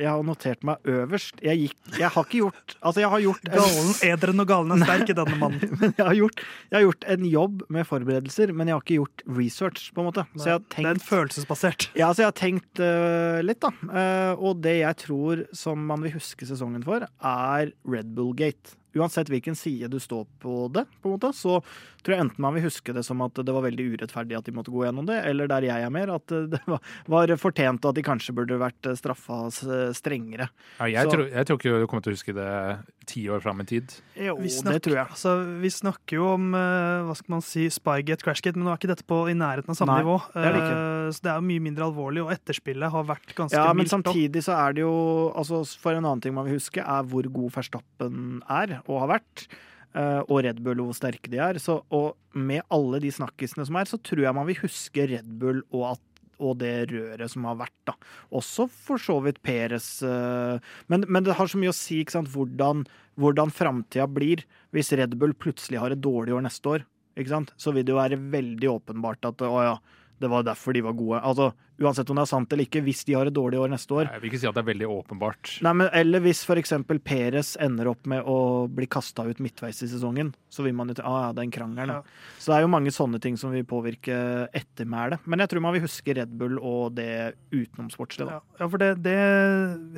jeg 0.00 0.08
har 0.08 0.24
notert 0.26 0.64
meg 0.66 0.88
øverst. 0.90 1.38
Jeg, 1.44 1.66
gikk, 1.66 1.76
jeg, 1.96 2.10
har 2.12 2.26
ikke 2.26 2.40
gjort 2.40 2.74
Altså, 2.80 3.02
jeg 3.02 3.10
har 3.12 3.22
gjort 3.22 3.50
Galen, 3.52 3.92
Ederen 4.06 4.42
og 4.42 4.48
galen 4.50 4.74
er 4.74 4.82
sterk 4.82 5.12
i 5.12 5.16
denne 5.16 5.38
mannen. 5.40 5.76
jeg 5.98 6.04
har, 6.04 6.14
gjort, 6.18 6.42
jeg 6.70 6.76
har, 6.76 6.84
gjort, 6.86 7.06
en 7.16 7.26
jobb 7.30 7.64
med 7.72 7.88
forberedelser, 7.88 8.52
men 8.56 8.70
jeg 8.70 8.76
har 8.76 8.84
ikke 8.84 8.98
gjort 9.00 9.26
research, 9.38 9.90
på 9.94 10.02
en 10.02 10.08
måte. 10.10 10.26
Så 10.36 10.50
jeg 10.50 10.58
har 10.58 10.64
tenkt, 10.64 10.82
det 10.82 10.90
er 10.90 10.98
en 10.98 11.06
følelsesbasert. 11.10 11.88
Ja, 12.00 12.10
så 12.12 12.24
jeg 12.24 12.30
har 12.30 12.36
tenkt 12.38 12.80
uh, 12.82 13.38
litt, 13.44 13.62
da. 13.62 13.70
Uh, 13.88 14.32
og 14.48 14.60
det 14.64 14.78
jeg 14.82 15.00
tror 15.00 15.44
som 15.56 15.86
man 15.88 16.02
vil 16.04 16.16
huske 16.16 16.48
sesongen 16.48 16.84
for, 16.86 17.06
er 17.06 17.72
Red 17.88 18.12
Bull 18.16 18.34
Gate 18.36 18.76
uansett 18.96 19.30
hvilken 19.32 19.56
side 19.58 19.90
du 19.92 19.98
står 20.02 20.26
på 20.42 20.66
det, 20.74 20.86
på 21.02 21.10
en 21.10 21.16
måte, 21.16 21.32
så 21.36 21.60
tror 22.06 22.14
jeg 22.14 22.24
enten 22.26 22.42
man 22.42 22.54
vil 22.56 22.66
huske 22.68 22.94
det 22.94 23.02
som 23.06 23.22
at 23.24 23.38
det 23.42 23.54
var 23.54 23.64
veldig 23.66 23.88
urettferdig 23.96 24.38
at 24.38 24.46
de 24.46 24.54
måtte 24.54 24.74
gå 24.74 24.84
gjennom 24.86 25.08
det, 25.08 25.18
eller 25.28 25.50
der 25.50 25.66
jeg 25.68 25.86
er 25.86 25.94
mer, 25.94 26.14
at 26.16 26.36
det 26.54 26.62
var, 26.66 26.82
var 27.10 27.34
fortjent 27.40 27.84
og 27.84 27.92
at 27.92 27.98
de 27.98 28.06
kanskje 28.06 28.34
burde 28.36 28.60
vært 28.60 28.92
straffa 28.98 29.46
strengere. 29.96 30.50
Ja, 30.78 30.90
jeg, 30.90 31.08
så, 31.08 31.16
tror, 31.16 31.26
jeg, 31.30 31.48
tror, 31.48 31.60
ikke 31.60 31.80
du 31.82 31.88
kommer 31.90 32.06
til 32.06 32.14
å 32.14 32.18
huske 32.18 32.36
det 32.36 32.50
ti 33.06 33.22
år 33.30 33.42
fram 33.42 33.62
i 33.62 33.66
tid. 33.68 33.92
Jo, 34.18 34.34
snakker, 34.40 34.76
det 34.76 34.82
tror 34.86 34.96
jeg. 34.98 35.10
Altså, 35.14 35.34
vi 35.62 35.70
snakker 35.70 36.18
jo 36.18 36.28
om 36.34 36.48
eh, 36.58 37.06
hva 37.06 37.14
skal 37.18 37.36
man 37.36 37.44
si, 37.44 37.68
Spygate, 37.72 38.24
Crashgate, 38.26 38.58
men 38.58 38.66
nå 38.66 38.72
er 38.72 38.80
ikke 38.80 38.90
dette 38.90 39.06
på 39.06 39.20
i 39.30 39.36
nærheten 39.36 39.72
av 39.72 39.78
samme 39.78 39.94
Nei, 39.94 40.02
nivå. 40.02 40.16
Det 40.34 40.46
det 40.56 40.62
ikke. 40.62 40.80
så 41.14 41.26
det 41.26 41.32
er 41.32 41.40
jo 41.40 41.46
mye 41.50 41.64
mindre 41.68 41.86
alvorlig, 41.86 42.24
og 42.24 42.32
etterspillet 42.34 42.94
har 42.96 43.06
vært 43.06 43.30
ganske 43.30 43.54
mildt. 43.54 43.70
Ja, 43.70 43.76
men 43.78 43.90
samtidig 43.90 44.42
så 44.46 44.56
er 44.58 44.76
det 44.76 44.84
jo 44.84 44.96
altså, 45.36 45.62
For 45.82 45.94
en 45.94 46.04
annen 46.04 46.22
ting 46.24 46.34
man 46.36 46.48
vil 46.48 46.58
huske, 46.58 46.82
er 46.82 47.06
hvor 47.10 47.28
god 47.38 47.54
Verstappen 47.56 48.40
er 48.50 48.78
og 48.88 49.04
har 49.04 49.16
vært. 49.16 49.46
Eh, 49.96 50.20
og 50.26 50.42
Red 50.44 50.60
Bull 50.64 50.82
og 50.82 50.90
hvor 50.90 50.98
sterke 50.98 51.30
de 51.32 51.40
er. 51.42 51.60
Så, 51.62 51.78
og 51.94 52.16
med 52.36 52.64
alle 52.72 53.00
de 53.04 53.12
snakkisene 53.14 53.66
som 53.68 53.78
er, 53.80 53.88
så 53.88 54.00
tror 54.02 54.26
jeg 54.26 54.36
man 54.36 54.48
vil 54.48 54.60
huske 54.64 55.08
Red 55.12 55.30
Bull 55.40 55.62
og, 55.70 55.94
at, 55.94 56.24
og 56.36 56.58
det 56.60 56.74
røret 56.92 57.32
som 57.32 57.46
har 57.48 57.58
vært. 57.62 57.76
da. 57.88 57.96
Også 58.36 58.68
for 58.72 59.00
så 59.02 59.18
vidt 59.24 59.40
Peres. 59.46 59.88
Eh, 60.04 60.72
men, 60.92 61.06
men, 61.08 61.24
det 61.24 61.38
har 61.38 61.48
så 61.48 61.60
mye 61.60 61.72
å 61.72 61.76
si 61.76 62.02
ikke 62.02 62.18
sant, 62.18 62.32
hvordan, 62.34 62.84
hvordan 63.16 63.54
framtida 63.54 64.08
blir. 64.10 64.44
Hvis 64.76 64.92
Red 64.98 65.16
Bull 65.20 65.36
plutselig 65.36 65.80
har 65.80 65.94
et 65.94 66.04
dårlig 66.04 66.36
år 66.36 66.44
neste 66.48 66.76
år, 66.76 66.88
ikke 67.16 67.32
sant? 67.32 67.54
så 67.56 67.72
vil 67.72 67.86
det 67.86 67.94
jo 67.94 68.02
være 68.02 68.20
veldig 68.34 68.68
åpenbart 68.74 69.30
at 69.30 69.44
å 69.46 69.54
ja, 69.64 69.76
det 70.18 70.30
var 70.32 70.46
derfor 70.46 70.76
de 70.76 70.84
var 70.86 70.96
gode. 70.96 71.20
Altså, 71.20 71.52
Uansett 71.76 72.08
om 72.08 72.16
det 72.16 72.24
er 72.24 72.30
sant 72.30 72.52
eller 72.54 72.64
ikke, 72.64 72.80
hvis 72.86 73.02
de 73.04 73.14
har 73.18 73.28
et 73.28 73.36
dårlig 73.36 73.58
år 73.60 73.68
neste 73.68 73.92
år. 73.92 74.08
Jeg 74.08 74.22
vil 74.22 74.30
ikke 74.30 74.38
si 74.40 74.48
at 74.48 74.56
det 74.56 74.62
er 74.62 74.68
veldig 74.70 74.86
åpenbart. 74.94 75.50
Nei, 75.66 75.72
men, 75.76 75.90
Eller 75.92 76.22
hvis 76.24 76.40
f.eks. 76.46 76.72
Peres 77.04 77.52
ender 77.60 77.90
opp 77.90 78.08
med 78.08 78.24
å 78.24 78.38
bli 78.72 78.88
kasta 78.88 79.26
ut 79.28 79.42
midtveis 79.44 79.82
i 79.84 79.90
sesongen, 79.90 80.32
så 80.48 80.64
vil 80.64 80.72
man 80.76 80.88
jo 80.88 80.96
til 80.96 81.08
ah, 81.08 81.26
ja, 81.26 81.34
den 81.36 81.52
krangelen. 81.52 81.98
Ja. 81.98 82.38
Så 82.40 82.50
det 82.50 82.56
er 82.56 82.64
jo 82.64 82.72
mange 82.72 82.94
sånne 82.96 83.20
ting 83.20 83.36
som 83.40 83.52
vil 83.52 83.66
påvirke 83.68 84.16
ettermælet. 84.56 85.26
Men 85.28 85.44
jeg 85.44 85.52
tror 85.52 85.66
man 85.66 85.76
vil 85.76 85.84
huske 85.84 86.16
Red 86.16 86.32
Bull 86.40 86.56
og 86.56 86.96
det 86.96 87.36
utenomsportslige. 87.52 88.38
Ja, 88.38 88.40
ja, 88.62 88.70
for 88.72 88.80
det, 88.80 88.90
det, 89.04 89.18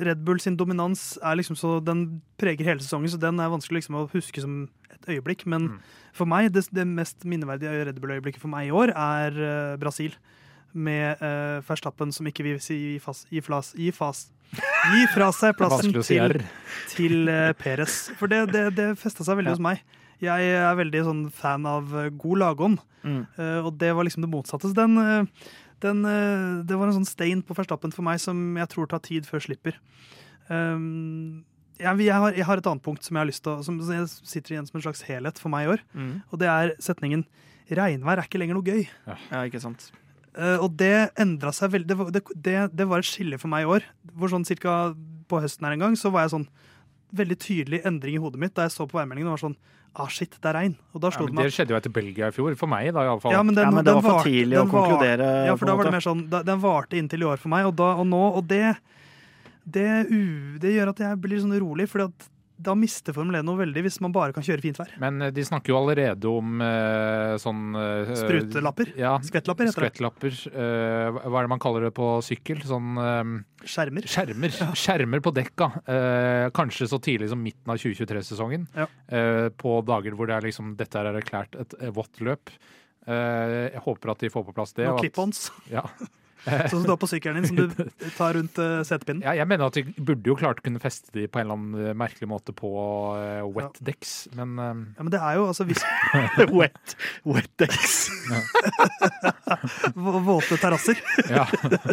Red 0.09 0.27
Bull 0.27 0.43
sin 0.43 0.59
dominans 0.59 1.13
er 1.23 1.39
liksom 1.39 1.55
så 1.59 1.77
Den 1.79 2.21
preger 2.39 2.67
hele 2.73 2.83
sesongen, 2.83 3.11
så 3.11 3.19
den 3.19 3.39
er 3.39 3.51
vanskelig 3.51 3.81
liksom 3.81 4.01
å 4.01 4.07
huske 4.11 4.43
som 4.43 4.65
et 4.99 5.15
øyeblikk. 5.15 5.45
Men 5.49 5.69
mm. 5.69 5.79
for 6.15 6.29
meg, 6.29 6.51
det, 6.55 6.67
det 6.75 6.87
mest 6.87 7.25
minneverdige 7.27 7.87
Red 7.89 8.01
Bull-øyeblikket 8.01 8.43
for 8.43 8.51
meg 8.51 8.69
i 8.69 8.75
år 8.75 8.93
er 8.95 9.39
uh, 9.39 9.79
Brasil 9.81 10.15
med 10.73 11.21
uh, 11.23 11.61
Verstappen 11.65 12.11
som 12.13 12.27
ikke 12.29 12.45
vil 12.45 12.59
si 12.61 12.77
gi, 12.77 12.97
fas, 13.01 13.23
gi, 13.31 13.41
flas, 13.41 13.71
gi, 13.77 13.89
fas, 13.95 14.27
gi 14.53 15.05
fra 15.13 15.29
seg 15.35 15.55
plassen 15.57 15.95
til, 15.95 16.41
til 16.93 17.31
uh, 17.31 17.49
Peres. 17.57 18.09
For 18.19 18.31
det, 18.31 18.45
det, 18.53 18.67
det 18.77 18.91
festa 19.01 19.25
seg 19.25 19.39
veldig 19.39 19.53
ja. 19.53 19.57
hos 19.57 19.65
meg. 19.65 19.81
Jeg 20.19 20.51
er 20.59 20.75
veldig 20.75 21.03
sånn 21.07 21.25
fan 21.33 21.65
av 21.69 21.93
uh, 21.95 22.09
god 22.21 22.43
lagånd, 22.43 22.83
mm. 23.01 23.21
uh, 23.39 23.59
og 23.63 23.73
det 23.81 23.93
var 23.95 24.07
liksom 24.07 24.25
det 24.25 24.31
motsatte. 24.31 24.69
Så 24.69 24.77
den, 24.77 25.27
den, 25.83 26.05
det 26.67 26.77
var 26.77 26.89
en 26.89 26.99
sånn 26.99 27.09
stein 27.09 27.43
på 27.45 27.57
Verstappen 27.57 27.93
for 27.95 28.05
meg 28.05 28.21
som 28.21 28.59
jeg 28.59 28.73
tror 28.73 28.89
tar 28.91 29.03
tid 29.05 29.29
før 29.29 29.47
slipper. 29.47 29.79
Um, 30.49 31.45
jeg, 31.79 32.01
jeg, 32.03 32.15
har, 32.15 32.35
jeg, 32.35 32.45
har, 32.45 32.59
et 32.61 32.69
annet 32.71 32.83
punkt 32.83 33.05
som 33.05 33.15
jeg 33.15 33.23
har 33.23 33.29
lyst 33.29 33.43
til 33.45 33.53
å, 33.55 33.63
som 33.65 33.79
sitter 34.27 34.55
igjen 34.55 34.67
som 34.67 34.79
en 34.79 34.85
slags 34.85 35.05
helhet 35.07 35.39
for 35.41 35.51
meg 35.53 35.65
i 35.65 35.71
år. 35.75 35.83
Mm. 35.95 36.11
Og 36.29 36.41
det 36.41 36.51
er 36.51 36.75
setningen 36.83 37.25
'regnvær 37.69 38.17
er 38.17 38.25
ikke 38.25 38.41
lenger 38.41 38.57
noe 38.57 38.65
gøy'. 38.65 38.87
Ja, 39.07 39.15
ja 39.31 39.41
ikke 39.47 39.61
sant. 39.61 39.91
Uh, 40.33 40.57
og 40.63 40.73
det 40.77 41.09
endra 41.19 41.51
seg 41.55 41.73
veldig. 41.73 41.97
Det, 42.13 42.23
det, 42.35 42.57
det, 42.73 42.87
var 42.87 43.01
et 43.01 43.09
skille 43.09 43.39
for 43.41 43.51
meg 43.51 43.65
i 43.65 43.71
år. 43.77 43.85
Hvor 44.15 44.31
sånn 44.31 44.47
cirka 44.47 44.93
på 45.29 45.41
høsten 45.41 45.65
her 45.67 45.75
en 45.75 45.87
gang 45.87 45.97
så 45.99 46.11
var 46.13 46.25
jeg 46.25 46.35
sånn 46.35 46.47
veldig 47.15 47.37
tydelig 47.41 47.81
endring 47.89 48.17
i 48.17 48.21
hodet 48.21 48.41
mitt 48.41 48.53
da 48.57 48.67
jeg 48.67 48.75
så 48.75 48.85
på 48.85 48.99
værmeldingen 48.99 49.31
og 49.31 49.37
var 49.37 49.47
sånn 49.49 49.59
Ah, 49.97 50.05
shit, 50.07 50.35
det 50.37 50.45
er 50.45 50.53
regn. 50.53 50.75
Og 50.93 51.01
da 51.01 51.09
slo 51.11 51.25
ja, 51.25 51.31
det, 51.33 51.45
det 51.49 51.53
skjedde 51.55 51.73
jo 51.73 51.77
etter 51.79 51.91
Belgia 51.93 52.27
i 52.29 52.33
fjor. 52.33 52.53
For 52.59 52.69
meg, 52.69 52.91
da 52.93 53.07
iallfall. 53.07 53.33
Ja, 53.33 53.41
men, 53.41 53.55
den, 53.57 53.65
ja, 53.65 53.73
men 53.73 53.87
det 53.87 53.95
var 53.97 54.05
for 54.05 54.27
tidlig 54.27 54.59
å 54.61 54.67
konkludere. 54.69 55.29
Ja, 55.49 55.55
for 55.57 55.69
da 55.69 55.75
var 55.79 55.89
det 55.89 55.93
mer 55.95 56.05
sånn 56.05 56.21
Den 56.29 56.61
varte 56.61 56.99
inntil 56.99 57.25
i 57.25 57.27
år 57.27 57.41
for 57.41 57.51
meg, 57.51 57.65
og, 57.67 57.73
da, 57.79 57.89
og 57.99 58.05
nå 58.07 58.21
Og 58.37 58.45
det, 58.47 58.77
det, 59.77 59.87
det, 60.61 60.75
gjør 60.75 60.93
at 60.93 61.05
jeg 61.05 61.21
blir 61.23 61.41
sånn 61.41 61.55
urolig, 61.57 61.87
fordi 61.91 62.09
da 62.59 62.73
mister 62.75 63.15
Formel 63.15 63.39
1 63.39 63.45
noe 63.47 63.61
veldig 63.61 63.81
hvis 63.85 63.99
man 64.03 64.11
bare 64.15 64.35
kan 64.35 64.43
kjøre 64.43 64.63
fint 64.63 64.79
vær. 64.79 64.91
Men 64.99 65.23
eh, 65.23 65.31
de 65.35 65.45
snakker 65.47 65.71
jo 65.71 65.77
allerede 65.79 66.27
om 66.27 66.59
uh, 66.59 67.37
sånn 67.39 67.77
uh, 67.77 68.11
Sprutelapper? 68.19 68.91
Ja, 68.99 69.13
skvettlapper, 69.23 69.69
heter 69.69 69.85
skvettlapper. 69.85 70.35
det. 70.43 70.51
Uh, 70.51 71.21
hva 71.23 71.39
er 71.39 71.47
det 71.47 71.53
man 71.53 71.63
kaller 71.63 71.87
det 71.87 71.93
på 71.95 72.11
sykkel? 72.25 72.59
Sånn 72.67 72.99
Skjermer. 73.63 74.07
Skjermer, 74.07 74.53
ja. 74.55 74.69
Skjermer 74.77 75.23
på 75.23 75.33
dekka. 75.35 75.67
kanskje 76.55 76.87
så 76.87 76.99
tidlig 77.03 77.27
som 77.31 77.41
midten 77.43 77.71
av 77.71 77.79
2023-sesongen. 77.81 78.67
Ja. 78.71 78.85
på 79.59 79.73
dager 79.87 80.15
hvor 80.15 80.29
det 80.29 80.37
er 80.37 80.47
liksom, 80.47 80.77
dette 80.79 80.99
er 80.99 81.11
erklært 81.11 81.57
et 81.59 81.75
vått 81.95 82.21
løp. 82.23 82.53
jeg 83.09 83.83
håper 83.83 84.13
at 84.13 84.23
de 84.23 84.31
får 84.31 84.47
på 84.47 84.55
plass 84.55 84.75
det. 84.79 84.87
Og 84.87 85.03
clip-ons. 85.03 85.49
Ja. 85.71 85.83
Sånn 86.45 86.79
som 86.79 86.85
du 86.87 86.93
har 86.93 86.99
på 87.01 87.09
sykkelen 87.09 87.43
din, 87.43 87.49
som 87.49 87.57
du 87.59 88.11
tar 88.17 88.37
rundt 88.37 88.59
uh, 88.61 88.79
setepinnen. 88.87 89.23
Ja, 89.27 89.35
jeg 89.37 89.49
mener 89.49 89.67
at 89.67 89.79
vi 89.79 89.83
burde 89.97 90.31
jo 90.31 90.37
klart 90.39 90.61
kunne 90.65 90.81
feste 90.83 91.11
de 91.15 91.27
på 91.27 91.41
en 91.41 91.47
eller 91.47 91.59
annen 91.59 91.99
merkelig 91.99 92.29
måte 92.31 92.55
på 92.55 92.71
uh, 93.17 93.43
wet 93.55 93.79
decks, 93.83 94.13
men 94.37 94.55
uh... 94.59 94.71
Ja, 94.95 95.03
men 95.03 95.11
det 95.13 95.21
er 95.21 95.39
jo 95.39 95.49
altså 95.49 95.67
hvis 95.69 95.83
Wet, 96.59 96.95
wet 97.27 97.51
decks. 97.61 98.09
Våte 100.29 100.57
terrasser. 100.59 100.99
Ja. 101.29 101.45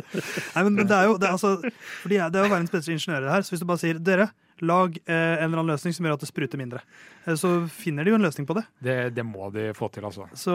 Nei, 0.55 0.63
men, 0.63 0.73
men, 0.75 0.87
det 0.87 0.97
er 0.97 1.11
jo 1.11 1.19
det 1.21 1.29
er, 1.29 1.37
altså, 1.37 1.57
fordi 2.03 2.19
det 2.19 2.41
er 2.41 2.47
jo 2.47 2.55
verdens 2.55 2.75
beste 2.75 2.95
ingeniører 2.95 3.33
her, 3.35 3.47
så 3.47 3.55
hvis 3.55 3.63
du 3.63 3.69
bare 3.69 3.83
sier 3.83 4.03
dere 4.03 4.31
Lag 4.65 4.97
eh, 5.05 5.15
en 5.15 5.51
eller 5.51 5.61
annen 5.61 5.75
løsning 5.75 5.93
som 5.93 6.07
gjør 6.07 6.17
at 6.17 6.23
det 6.25 6.31
spruter 6.31 6.61
mindre. 6.61 6.81
Eh, 7.27 7.35
så 7.37 7.51
finner 7.69 8.07
de 8.07 8.15
jo 8.15 8.17
en 8.17 8.25
løsning 8.25 8.47
på 8.49 8.57
det. 8.57 8.65
Det, 8.81 8.97
det 9.17 9.25
må 9.27 9.51
de 9.53 9.69
få 9.77 9.91
til, 9.93 10.07
altså. 10.09 10.29
Så, 10.33 10.55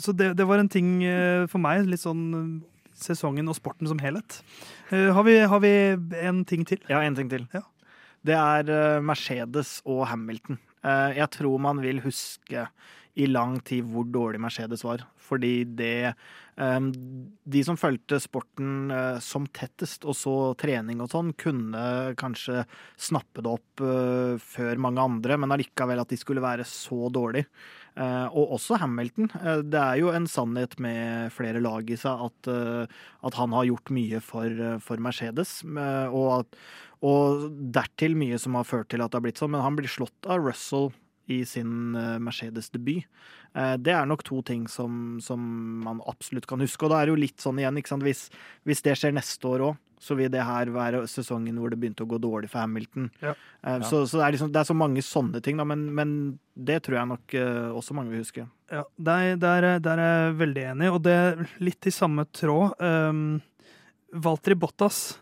så 0.00 0.14
det, 0.16 0.30
det, 0.38 0.46
var 0.48 0.62
en 0.62 0.70
ting 0.72 1.02
eh, 1.04 1.44
for 1.50 1.60
meg, 1.60 1.84
litt 1.90 2.00
sånn 2.00 2.24
eh, 2.38 2.46
sesongen 3.02 3.50
og 3.50 3.56
sporten 3.58 3.88
som 3.90 4.00
helhet. 4.02 4.40
Eh, 4.90 5.10
har, 5.14 5.24
vi, 5.26 5.38
har, 5.50 5.62
vi, 5.64 5.72
en 6.22 6.44
ting 6.48 6.66
til? 6.68 6.80
Ja, 6.90 7.02
en 7.04 7.18
ting 7.18 7.30
til. 7.32 7.48
Ja. 7.54 7.64
Det 8.26 8.36
er 8.36 8.72
eh, 8.74 9.02
Mercedes 9.04 9.78
og 9.86 10.06
Hamilton. 10.10 10.58
jeg 11.14 11.26
tror 11.34 11.58
man 11.58 11.80
vil 11.82 11.98
huske 12.00 12.68
i 13.18 13.26
lang 13.26 13.58
tid 13.66 13.82
hvor 13.90 14.06
dårlig 14.06 14.40
Mercedes 14.40 14.84
var. 14.86 15.02
Fordi 15.18 15.64
det 15.64 16.14
De 16.58 17.60
som 17.62 17.76
fulgte 17.78 18.18
sporten 18.18 18.90
som 19.22 19.44
tettest 19.46 20.02
og 20.04 20.16
så 20.18 20.54
trening 20.58 21.02
og 21.02 21.10
sånn, 21.12 21.32
kunne 21.38 22.14
kanskje 22.18 22.64
snappe 22.98 23.42
det 23.42 23.52
opp 23.52 23.82
før 24.42 24.80
mange 24.82 25.02
andre, 25.02 25.36
men 25.38 25.54
allikevel 25.54 26.02
at 26.02 26.10
de 26.10 26.18
skulle 26.18 26.42
være 26.42 26.66
så 26.66 27.10
dårlig. 27.14 27.44
Uh, 27.98 28.30
og 28.30 28.52
også 28.58 28.78
Hamilton. 28.78 29.26
det 29.66 29.80
er 29.80 29.96
jo 29.98 30.12
en 30.14 30.28
sannhet 30.30 30.76
med 30.78 31.32
flere 31.34 31.58
lag 31.58 31.88
i 31.90 31.96
seg 31.98 32.28
at, 32.28 32.50
at 33.26 33.38
han 33.40 33.56
har 33.56 33.66
gjort 33.66 33.90
mye 33.90 34.20
for, 34.22 34.78
for 34.84 35.02
Mercedes. 35.02 35.60
og, 35.66 36.28
at, 36.38 36.60
og 37.02 37.48
dertil 37.74 38.14
mye 38.18 38.38
som 38.38 38.54
har 38.58 38.68
ført 38.68 38.92
til 38.92 39.02
at 39.02 39.10
det 39.10 39.18
har 39.18 39.26
blitt 39.26 39.42
sånn, 39.42 39.56
men 39.56 39.66
han 39.66 39.78
blir 39.78 39.90
slått 39.90 40.30
av 40.30 40.46
Russell 40.46 40.92
i 41.28 41.44
sin 41.46 41.94
eh, 41.94 42.16
Mercedes-debut. 42.18 43.04
Eh, 43.54 43.74
det 43.80 43.92
er 43.94 44.08
nok 44.08 44.24
to 44.26 44.40
ting 44.46 44.66
som, 44.70 45.18
som, 45.24 45.42
man 45.84 46.00
absolutt 46.08 46.48
kan 46.48 46.62
huske. 46.64 46.86
Og 46.86 46.92
da 46.92 47.00
er 47.00 47.08
det 47.08 47.14
jo 47.14 47.22
litt 47.24 47.44
sånn 47.44 47.60
igjen, 47.60 47.80
hvis, 48.04 48.28
hvis, 48.68 48.82
det 48.86 48.96
skjer 48.98 49.14
neste 49.16 49.50
år 49.50 49.66
òg, 49.70 49.82
så 50.02 50.16
vil 50.18 50.30
det 50.32 50.44
her 50.46 50.70
være 50.74 51.02
sesongen 51.10 51.58
hvor 51.58 51.72
det 51.72 51.78
begynte 51.80 52.04
å 52.06 52.10
gå 52.10 52.20
dårlig 52.22 52.50
for 52.52 52.62
Hamilton. 52.62 53.08
Ja. 53.22 53.34
Eh, 53.62 53.78
ja. 53.78 53.86
Så, 53.86 54.04
så 54.10 54.20
det, 54.20 54.26
er 54.26 54.36
liksom, 54.36 54.52
det, 54.54 54.62
er 54.62 54.70
så 54.70 54.76
mange 54.78 55.04
sånne 55.04 55.42
ting, 55.44 55.58
da, 55.60 55.66
men, 55.68 55.88
men, 55.94 56.14
det 56.58 56.80
tror 56.84 56.98
jeg 56.98 57.10
nok 57.12 57.34
også 57.78 57.94
mange 57.94 58.10
vil 58.10 58.24
huske. 58.24 58.48
Ja, 58.72 58.82
der, 58.98 59.36
der, 59.38 59.66
der 59.82 60.00
er 60.02 60.14
jeg 60.14 60.38
veldig 60.40 60.64
enig, 60.72 60.88
og 60.90 61.04
det 61.06 61.14
er 61.14 61.44
litt 61.62 61.86
i 61.86 61.94
samme 61.94 62.24
tråd. 62.34 62.74
Um, 62.82 63.38
Valtteri 64.12 64.56
Bottas, 64.58 65.20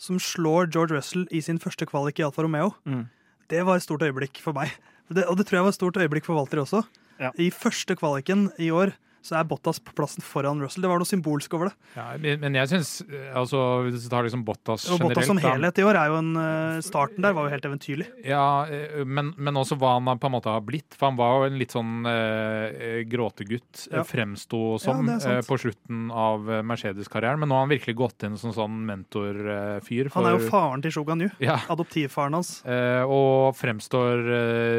som 0.00 0.18
slår 0.20 0.72
George 0.72 0.96
Russell 0.96 1.28
i 1.30 1.42
sin 1.44 1.60
første 1.62 1.86
kvalik 1.86 2.18
i 2.18 2.26
Alfa 2.26 2.42
Romeo, 2.42 2.72
mm. 2.82 3.04
det 3.52 3.62
var 3.68 3.78
et 3.78 3.86
stort 3.86 4.02
øyeblikk 4.02 4.42
for 4.42 4.56
meg. 4.56 4.74
Det, 5.12 5.26
og 5.28 5.38
det 5.38 5.46
tror 5.46 5.60
jeg 5.60 5.66
var 5.66 5.74
et 5.74 5.78
stort 5.78 6.00
øyeblikk 6.00 6.26
for 6.26 6.38
Valtri 6.38 6.62
også. 6.62 6.82
Ja. 7.20 7.30
I 7.38 7.50
første 7.54 7.94
kvaliken 7.98 8.48
i 8.58 8.72
år 8.74 8.94
så 9.22 9.38
er 9.38 9.46
Bottas 9.46 9.78
på 9.78 9.94
plassen 9.96 10.24
foran 10.26 10.60
Russell. 10.62 10.82
Det 10.82 10.90
var 10.90 10.98
noe 10.98 11.08
symbolsk 11.08 11.54
over 11.54 11.70
det. 11.70 11.74
Ja, 11.94 12.06
men 12.18 12.56
jeg 12.58 12.70
syns 12.72 12.90
altså, 13.38 13.60
Hvis 13.86 14.06
du 14.06 14.10
tar 14.10 14.26
liksom 14.26 14.42
Bottas 14.46 14.86
generelt 14.88 15.12
Bottas 15.14 15.28
som 15.30 15.38
helhet 15.38 15.78
i 15.78 15.84
år 15.86 15.98
er 16.00 16.10
jo 16.10 16.16
en 16.18 16.30
eh, 16.40 16.80
Starten 16.82 17.22
der 17.22 17.36
var 17.36 17.46
jo 17.46 17.52
helt 17.52 17.68
eventyrlig. 17.68 18.08
Ja, 18.26 18.66
eh, 18.66 19.02
men, 19.06 19.30
men 19.38 19.60
også 19.60 19.78
hva 19.78 19.94
han 19.98 20.10
på 20.18 20.26
en 20.26 20.34
måte 20.34 20.50
har 20.50 20.64
blitt. 20.66 20.96
For 20.98 21.10
han 21.10 21.20
var 21.20 21.36
jo 21.36 21.50
en 21.50 21.60
litt 21.60 21.74
sånn 21.74 22.08
eh, 22.08 23.02
gråtegutt, 23.06 23.86
ja. 23.92 24.02
fremsto 24.08 24.80
som, 24.82 25.06
ja, 25.12 25.38
på 25.46 25.58
slutten 25.60 26.10
av 26.10 26.50
Mercedes-karrieren. 26.66 27.38
Men 27.42 27.52
nå 27.52 27.58
har 27.58 27.66
han 27.66 27.72
virkelig 27.74 27.96
gått 27.98 28.26
inn 28.26 28.34
som 28.40 28.54
sånn 28.56 28.82
mentorfyr. 28.88 30.10
Han 30.16 30.28
er 30.32 30.38
jo 30.38 30.50
faren 30.50 30.82
til 30.82 30.96
Shogan 30.96 31.22
Yu. 31.22 31.30
Ja. 31.42 31.60
Adoptivfaren 31.72 32.34
hans. 32.40 32.54
Og 33.06 33.54
fremstår 33.58 34.26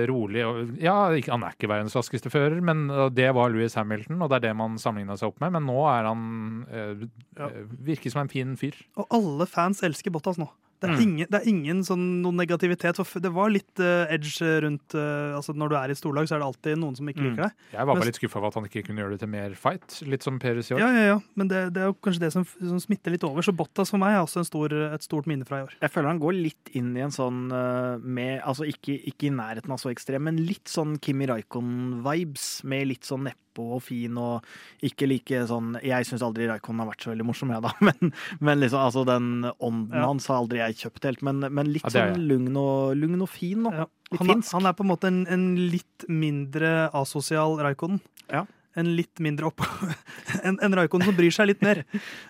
rolig. 0.10 0.44
Ja, 0.84 0.98
han 1.08 1.48
er 1.48 1.56
ikke 1.56 1.72
verdens 1.72 1.96
raskeste 1.96 2.32
fører, 2.34 2.60
men 2.64 2.86
det 3.16 3.32
var 3.36 3.54
Louis 3.54 3.80
Hamilton. 3.80 4.20
og 4.20 4.33
det 4.34 4.42
er 4.42 4.50
det 4.50 4.58
man 4.60 4.80
sammenligna 4.82 5.18
seg 5.20 5.32
opp 5.32 5.40
med, 5.44 5.54
men 5.56 5.68
nå 5.70 5.78
er 5.92 6.10
han 6.10 6.26
øh, 6.68 7.06
ja. 7.38 7.50
virker 7.86 8.14
som 8.14 8.24
en 8.26 8.34
fin 8.34 8.58
fyr. 8.60 8.78
Og 9.00 9.08
alle 9.14 9.48
fans 9.50 9.84
elsker 9.86 10.14
Bottas 10.14 10.42
nå. 10.42 10.50
Det 10.84 10.90
er, 10.90 10.98
mm. 10.98 11.04
ingen, 11.04 11.28
det 11.32 11.40
er 11.40 11.46
ingen 11.48 11.80
sånn, 11.88 12.02
noen 12.20 12.42
negativitet. 12.42 12.98
Det 13.24 13.30
var 13.32 13.52
litt 13.54 13.80
uh, 13.80 14.04
edge 14.12 14.50
rundt 14.66 14.96
uh, 14.98 15.32
altså 15.38 15.54
Når 15.56 15.72
du 15.72 15.76
er 15.80 15.94
i 15.94 15.96
storlag, 15.96 16.28
så 16.28 16.36
er 16.36 16.42
det 16.44 16.48
alltid 16.50 16.82
noen 16.82 16.98
som 16.98 17.08
ikke 17.08 17.22
mm. 17.22 17.28
liker 17.30 17.46
deg. 17.46 17.54
Jeg 17.72 17.88
var 17.88 18.00
bare 18.00 18.08
litt 18.10 18.20
skuffa 18.20 18.42
over 18.42 18.50
at 18.50 18.58
han 18.60 18.68
ikke 18.68 18.84
kunne 18.90 19.00
gjøre 19.00 19.16
det 19.16 19.22
til 19.24 19.32
mer 19.32 19.56
fight. 19.56 20.02
Litt 20.12 20.28
som 20.28 20.42
Peres 20.44 20.72
i 20.72 20.76
år. 20.76 20.84
Ja, 20.84 20.90
ja, 20.92 21.06
ja. 21.14 21.16
Men 21.40 21.52
det, 21.54 21.62
det, 21.78 21.86
er 21.86 21.94
jo 21.94 21.96
kanskje 22.04 22.26
det 22.26 22.34
som, 22.36 22.44
som, 22.60 22.82
smitter 22.84 23.16
litt 23.16 23.24
over. 23.24 23.46
Så 23.48 23.56
Bottas 23.56 23.94
for 23.94 24.04
meg 24.04 24.18
er 24.18 24.26
også 24.26 24.44
stor, 24.50 24.76
et 24.90 25.08
stort 25.08 25.30
minne 25.32 25.48
fra 25.48 25.62
i 25.62 25.68
år. 25.70 25.78
Jeg 25.80 25.94
føler 25.94 26.12
han 26.12 26.20
går 26.26 26.36
litt 26.36 26.74
inn 26.76 26.92
i 27.00 27.06
en 27.06 27.16
sånn 27.16 27.46
uh, 27.54 27.96
med 28.04 28.42
Altså 28.44 28.68
ikke, 28.68 28.98
ikke, 29.14 29.30
i 29.30 29.34
nærheten 29.38 29.72
av 29.72 29.80
så 29.80 29.94
ekstrem, 29.94 30.28
men 30.28 30.44
litt 30.44 30.68
sånn 30.68 30.98
Kimi 31.04 31.30
Raikon-vibes. 31.32 32.50
Med 32.68 32.90
litt 32.92 33.08
sånn 33.08 33.24
neppe 33.30 33.43
og 33.62 33.84
fin 33.86 34.18
og 34.20 34.48
ikke 34.86 35.08
like 35.10 35.44
sånn 35.50 35.76
Jeg 35.84 36.08
syns 36.08 36.24
aldri 36.26 36.48
Raikon 36.50 36.82
har 36.82 36.90
vært 36.90 37.06
så 37.06 37.12
veldig 37.12 37.28
morsom, 37.28 37.54
jeg, 37.54 37.64
da. 37.66 37.74
Men, 37.88 38.14
men 38.40 38.62
liksom, 38.62 38.80
altså, 38.80 39.04
den 39.08 39.30
ånden 39.52 39.94
ja. 39.94 40.08
hans 40.08 40.28
har 40.32 40.42
aldri 40.42 40.62
jeg 40.62 40.80
kjøpt 40.86 41.08
helt. 41.10 41.24
Men, 41.26 41.44
men 41.54 41.70
litt 41.74 41.86
ja, 41.90 41.94
sånn 41.94 42.26
lugn 42.30 42.58
og, 42.60 42.96
lugn 42.98 43.22
og, 43.22 43.30
fin. 43.32 43.68
Og, 43.70 43.76
ja. 43.84 43.88
han, 44.18 44.34
er, 44.34 44.44
han, 44.56 44.68
er 44.70 44.76
på 44.78 44.86
en 44.86 44.92
måte 44.92 45.12
en, 45.12 45.24
en 45.32 45.48
litt 45.72 46.08
mindre 46.10 46.74
asosial 46.96 47.58
Raikon. 47.62 48.00
Ja. 48.32 48.46
En 48.80 48.94
litt 48.98 49.22
mindre 49.22 49.52
opp... 49.52 49.62
en, 50.48 50.58
en 50.58 50.78
Raikon 50.80 51.06
som 51.06 51.18
bryr 51.18 51.34
seg 51.34 51.52
litt 51.52 51.66
mer. 51.66 51.84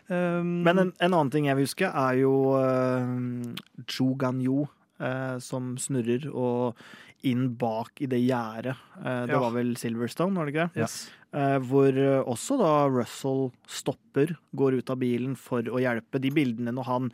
Um, 0.09 0.63
men 0.67 0.87
en, 0.87 0.91
en, 0.97 1.13
annen 1.13 1.31
ting 1.33 1.47
jeg 1.49 1.59
vil 1.59 1.69
huske, 1.69 1.89
er 1.89 2.19
jo 2.23 2.33
uh, 2.57 3.85
Zhu 3.87 4.13
Ganyo 4.19 4.65
uh, 5.03 5.39
som 5.43 5.75
snurrer. 5.81 6.27
og 6.31 6.83
inn 7.27 7.51
bak 7.59 8.01
i 8.03 8.09
det 8.11 8.19
gjerdet. 8.23 8.75
Eh, 8.99 9.21
det 9.27 9.35
ja. 9.35 9.41
var 9.43 9.53
vel 9.55 9.75
Silverstone, 9.79 10.35
var 10.37 10.49
det 10.49 10.55
ikke? 10.55 10.83
Yes. 10.83 10.97
Eh, 11.33 11.59
hvor 11.69 11.95
eh, 11.97 12.19
også 12.19 12.57
da 12.61 12.73
Russell 12.91 13.47
stopper, 13.69 14.35
går 14.51 14.79
ut 14.81 14.91
av 14.93 14.99
bilen 15.01 15.37
for 15.39 15.65
å 15.71 15.81
hjelpe. 15.81 16.21
De 16.21 16.33
bildene 16.33 16.75
når 16.75 16.89
han 16.89 17.09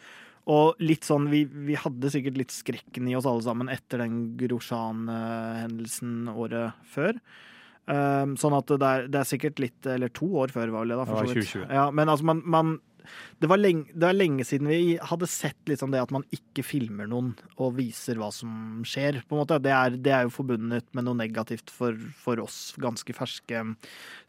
og 0.50 0.80
litt 0.82 1.06
sånn, 1.06 1.28
vi, 1.30 1.44
vi, 1.46 1.76
hadde 1.78 2.10
sikkert 2.10 2.40
litt 2.40 2.54
skrekken 2.54 3.06
i 3.06 3.14
oss 3.14 3.28
alle 3.30 3.46
sammen 3.46 3.70
etter 3.70 4.02
den 4.02 4.32
Grosjan-hendelsen 4.40 6.32
året 6.32 6.80
før. 6.90 7.20
Um, 7.90 8.34
sånn 8.38 8.56
at 8.58 8.70
det 8.70 8.88
er, 8.88 9.06
det 9.10 9.18
er, 9.18 9.26
sikkert 9.26 9.58
litt 9.58 9.88
Eller 9.90 10.12
to 10.14 10.28
år 10.38 10.52
før, 10.54 10.70
var 10.76 10.86
det 10.86 10.94
da. 10.94 11.06
For 11.10 11.26
det 11.26 11.32
var 11.34 11.40
2020. 11.40 11.64
Ja, 11.74 11.86
men 11.94 12.12
altså, 12.14 12.28
man, 12.30 12.42
man 12.46 12.76
det 13.40 13.50
var, 13.50 13.60
lenge, 13.62 13.88
det 13.94 14.06
var 14.06 14.18
lenge 14.18 14.46
siden 14.48 14.70
vi 14.70 14.98
hadde 15.12 15.30
sett 15.30 15.70
liksom 15.70 15.94
det 15.94 16.02
at 16.02 16.12
man 16.14 16.26
ikke 16.36 16.64
filmer 16.66 17.10
noen 17.10 17.32
og 17.58 17.78
viser 17.78 18.20
hva 18.20 18.30
som 18.34 18.82
skjer. 18.88 19.22
på 19.28 19.36
en 19.36 19.42
måte. 19.44 19.60
Det 19.64 19.74
er, 19.76 19.96
det 19.98 20.14
er 20.16 20.28
jo 20.28 20.34
forbundet 20.36 20.88
med 20.98 21.08
noe 21.08 21.18
negativt 21.20 21.72
for, 21.74 21.98
for, 22.20 22.42
oss 22.44 22.74
ganske 22.82 23.16
ferske 23.16 23.64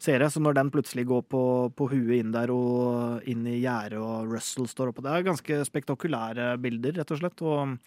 seere. 0.01 0.29
Så 0.31 0.43
når 0.43 0.57
den 0.59 0.71
plutselig 0.73 1.07
går 1.09 1.25
på, 1.31 1.43
på 1.75 1.89
huet 1.91 2.17
inn 2.21 2.33
der 2.35 2.53
og 2.53 3.27
inn 3.29 3.45
i 3.49 3.59
gjerdet 3.61 3.99
og 4.01 4.31
Russell 4.31 4.69
står 4.69 4.91
oppå 4.91 5.03
Det 5.05 5.13
er 5.13 5.27
ganske 5.27 5.61
spektakulære 5.67 6.53
bilder, 6.61 6.99
rett 6.99 7.13
og 7.15 7.21
slett. 7.21 7.45
Og 7.45 7.77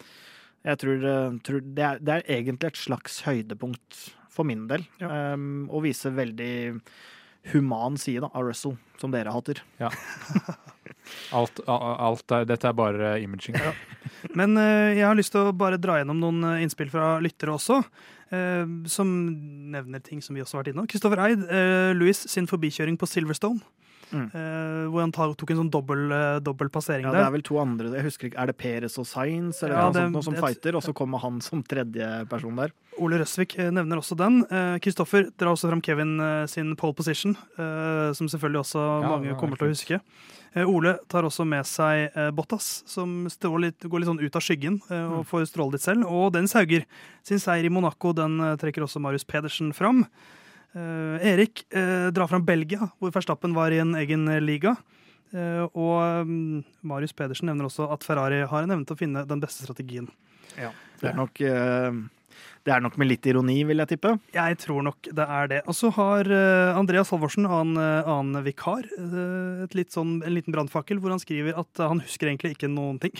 jeg 0.65 0.81
tror, 0.81 1.09
tror 1.45 1.65
det, 1.65 1.83
er, 1.83 1.99
det, 2.01 2.13
er, 2.13 2.29
egentlig 2.39 2.71
et 2.71 2.85
slags 2.85 3.21
høydepunkt 3.27 3.99
for 4.33 4.47
min 4.47 4.65
del. 4.69 4.85
Ja. 5.01 5.33
Um, 5.35 5.67
og 5.69 5.85
viser 5.85 6.15
veldig 6.15 6.55
human 7.53 7.99
side 8.01 8.25
da, 8.25 8.31
av 8.33 8.47
Russell, 8.47 8.77
som 9.01 9.13
dere 9.13 9.33
hater. 9.35 9.61
Ja. 9.81 9.91
Alt, 11.35 11.61
alt 11.67 12.35
er, 12.37 12.47
dette 12.49 12.69
er 12.69 12.75
bare 12.77 13.15
imaging. 13.23 13.57
Ja. 13.59 13.73
Men 14.37 14.57
uh, 14.59 14.91
jeg 14.95 15.05
har 15.05 15.17
lyst 15.17 15.33
til 15.35 15.49
å 15.49 15.55
bare 15.55 15.79
dra 15.81 15.99
gjennom 15.99 16.19
noen 16.21 16.43
eh, 16.49 16.65
innspill 16.65 16.91
fra 16.93 17.15
lyttere 17.23 17.55
også. 17.55 17.81
Uh, 18.33 18.65
som 18.89 19.09
nevner 19.71 20.01
ting 20.03 20.21
som 20.23 20.35
vi 20.35 20.43
også 20.43 20.57
har 20.57 20.65
vært 20.65 20.73
innom. 20.73 20.89
Kristoffer 20.89 21.21
Eid, 21.27 21.45
uh, 21.49 21.93
Louis 21.97 22.17
sin 22.17 22.49
forbikjøring 22.49 22.99
på 23.01 23.09
Silverstone. 23.09 23.63
Mm. 24.11 24.27
Uh, 24.29 24.85
hvor 24.93 25.01
han 25.01 25.11
tok 25.15 25.51
en 25.51 25.59
sånn 25.63 25.71
dobbel, 25.73 26.03
uh, 26.13 26.37
dobbel 26.43 26.69
passering 26.73 27.07
ja, 27.07 27.11
der. 27.11 27.23
Det 27.23 27.25
er 27.25 27.33
vel 27.33 27.43
to 27.47 27.57
andre 27.57 27.89
Jeg 27.97 28.05
husker 28.05 28.29
ikke, 28.29 28.37
Er 28.37 28.51
det 28.51 28.55
Peres 28.59 28.99
og 29.01 29.07
Sainz 29.09 29.63
eller 29.65 29.73
ja, 29.73 29.87
noe, 29.87 29.95
sånt, 29.97 30.13
noe 30.13 30.25
som 30.27 30.37
fighter, 30.37 30.77
og 30.77 30.85
så 30.85 30.93
kommer 30.97 31.23
han 31.23 31.39
som 31.43 31.63
tredje 31.65 32.09
person 32.29 32.61
der? 32.61 32.73
Ole 33.01 33.19
Røsvik 33.19 33.57
nevner 33.75 33.99
også 33.99 34.15
den. 34.15 34.39
Kristoffer 34.79 35.25
drar 35.35 35.51
også 35.51 35.67
fram 35.67 35.81
Kevin 35.83 36.13
sin 36.47 36.69
pole 36.79 36.95
position, 36.95 37.33
som 37.57 38.29
selvfølgelig 38.31 38.61
også 38.61 38.83
ja, 38.85 39.09
mange 39.09 39.35
kommer 39.41 39.59
til 39.59 39.67
å 39.67 39.73
huske. 39.73 39.99
Ole 40.63 40.93
tar 41.11 41.25
også 41.27 41.43
med 41.43 41.67
seg 41.67 42.13
Bottas, 42.35 42.83
som 42.87 43.25
litt, 43.59 43.83
går 43.83 43.99
litt 43.99 44.07
sånn 44.07 44.21
ut 44.21 44.37
av 44.39 44.43
skyggen 44.45 44.77
og 44.87 45.17
mm. 45.19 45.25
får 45.27 45.49
stråle 45.49 45.75
litt 45.75 45.83
selv. 45.83 46.07
Og 46.07 46.29
Dennis 46.31 46.55
Hauger 46.55 46.85
sin 47.27 47.41
seier 47.43 47.67
i 47.67 47.71
Monaco 47.73 48.13
den 48.15 48.37
trekker 48.61 48.85
også 48.85 49.01
Marius 49.03 49.27
Pedersen 49.27 49.73
fram. 49.75 50.05
Erik 50.75 51.65
drar 52.15 52.31
fram 52.31 52.47
Belgia, 52.47 52.87
hvor 52.99 53.11
Verstappen 53.11 53.55
var 53.55 53.75
i 53.75 53.81
en 53.83 53.97
egen 53.99 54.23
liga. 54.45 54.77
Og 55.35 56.23
um, 56.23 56.63
Marius 56.87 57.15
Pedersen 57.15 57.51
nevner 57.51 57.67
også 57.67 57.89
at 57.91 58.07
Ferrari 58.07 58.45
har 58.47 58.63
en 58.63 58.77
evne 58.77 58.87
til 58.87 58.95
å 58.95 58.99
finne 59.03 59.27
den 59.27 59.43
beste 59.43 59.67
strategien. 59.67 60.07
Ja, 60.55 60.71
det 61.01 61.11
er 61.11 61.19
nok 61.19 61.41
Det 62.65 62.73
er 62.73 62.81
nok 62.81 62.95
med 62.97 63.11
litt 63.11 63.27
ironi, 63.29 63.59
vil 63.69 63.77
jeg 63.83 63.91
tippe. 63.91 64.15
Jeg 64.33 64.57
tror 64.63 64.81
nok 64.87 65.09
det 65.13 65.25
er 65.37 65.49
det. 65.51 65.59
Og 65.69 65.75
så 65.77 65.91
har 65.93 66.25
uh, 66.25 66.77
Andreas 66.79 67.11
Halvorsen, 67.13 67.45
annen, 67.45 67.77
uh, 67.77 68.09
annen 68.09 68.41
vikar, 68.45 68.87
uh, 68.97 69.83
sånn, 69.93 70.15
en 70.25 70.33
liten 70.33 70.55
brannfakkel 70.55 70.97
hvor 70.97 71.13
han 71.13 71.21
skriver 71.21 71.59
at 71.61 71.83
han 71.83 72.01
husker 72.01 72.31
egentlig 72.31 72.55
ikke 72.55 72.71
noen 72.71 72.97
ting. 73.03 73.13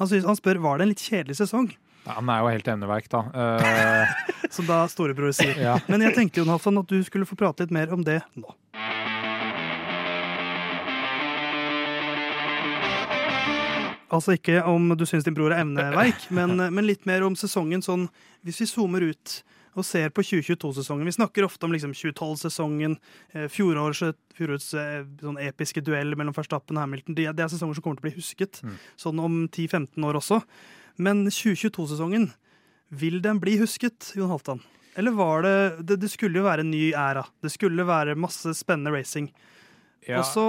Han, 0.00 0.10
synes, 0.10 0.26
han 0.26 0.38
spør 0.38 0.58
var 0.64 0.80
det 0.80 0.88
en 0.88 0.92
litt 0.96 1.04
kjedelig 1.04 1.38
sesong. 1.38 1.70
Ja, 2.08 2.16
han 2.18 2.32
er 2.32 2.42
jo 2.42 2.50
helt 2.50 2.72
emneverk, 2.74 3.06
da. 3.12 3.22
Som 4.54 4.66
da 4.66 4.82
storebror 4.90 5.30
sier. 5.36 5.54
Ja. 5.62 5.78
Men 5.86 6.02
jeg 6.02 6.16
tenkte 6.18 6.42
jo, 6.42 6.48
Halvdan, 6.50 6.82
at 6.82 6.90
du 6.90 6.98
skulle 7.06 7.28
få 7.28 7.38
prate 7.38 7.68
litt 7.68 7.74
mer 7.78 7.94
om 7.94 8.02
det 8.02 8.24
nå. 8.34 8.50
Altså 14.14 14.38
ikke 14.38 14.62
om 14.68 14.88
du 14.96 15.04
syns 15.08 15.26
din 15.26 15.36
bror 15.36 15.52
er 15.52 15.62
evneveik, 15.64 16.28
men, 16.36 16.56
men, 16.56 16.86
litt 16.86 17.04
mer 17.08 17.26
om 17.26 17.36
sesongen 17.36 17.84
sånn 17.84 18.08
Hvis 18.46 18.62
vi 18.62 18.68
zoomer 18.70 19.04
ut 19.10 19.40
og 19.78 19.84
ser 19.86 20.10
på 20.14 20.24
2022-sesongen 20.26 21.06
Vi 21.06 21.16
snakker 21.18 21.46
ofte 21.46 21.68
om 21.68 21.74
liksom 21.74 21.92
2012-sesongen, 21.94 22.96
eh, 23.36 23.46
fjorårets, 23.52 24.72
eh, 24.74 25.04
sånn 25.22 25.38
episke 25.42 25.84
duell 25.84 26.16
mellom 26.18 26.34
Verstappen 26.34 26.78
og 26.78 26.86
Hamilton. 26.86 27.14
Det, 27.14 27.28
er 27.28 27.52
sesonger 27.52 27.78
som 27.78 27.84
kommer 27.84 28.00
til 28.00 28.06
å 28.06 28.08
bli 28.08 28.16
husket 28.16 28.58
mm. 28.64 28.80
sånn 29.04 29.22
om 29.22 29.36
10-15 29.46 30.08
år 30.08 30.18
også. 30.18 30.40
Men 30.98 31.26
2022-sesongen, 31.28 32.32
vil 32.88 33.20
den 33.22 33.38
bli 33.42 33.58
husket, 33.60 34.10
Jon 34.16 34.32
Halvdan? 34.32 34.64
Eller 34.98 35.14
var 35.14 35.44
det, 35.46 35.54
det 35.86 36.00
Det 36.02 36.10
skulle 36.10 36.40
jo 36.40 36.48
være 36.48 36.64
en 36.64 36.72
ny 36.72 36.90
æra. 36.96 37.22
Det 37.44 37.52
skulle 37.54 37.86
være 37.86 38.18
masse 38.18 38.50
spennende 38.58 38.96
racing. 38.96 39.30
Ja. 40.06 40.20
Og 40.22 40.24
så 40.30 40.42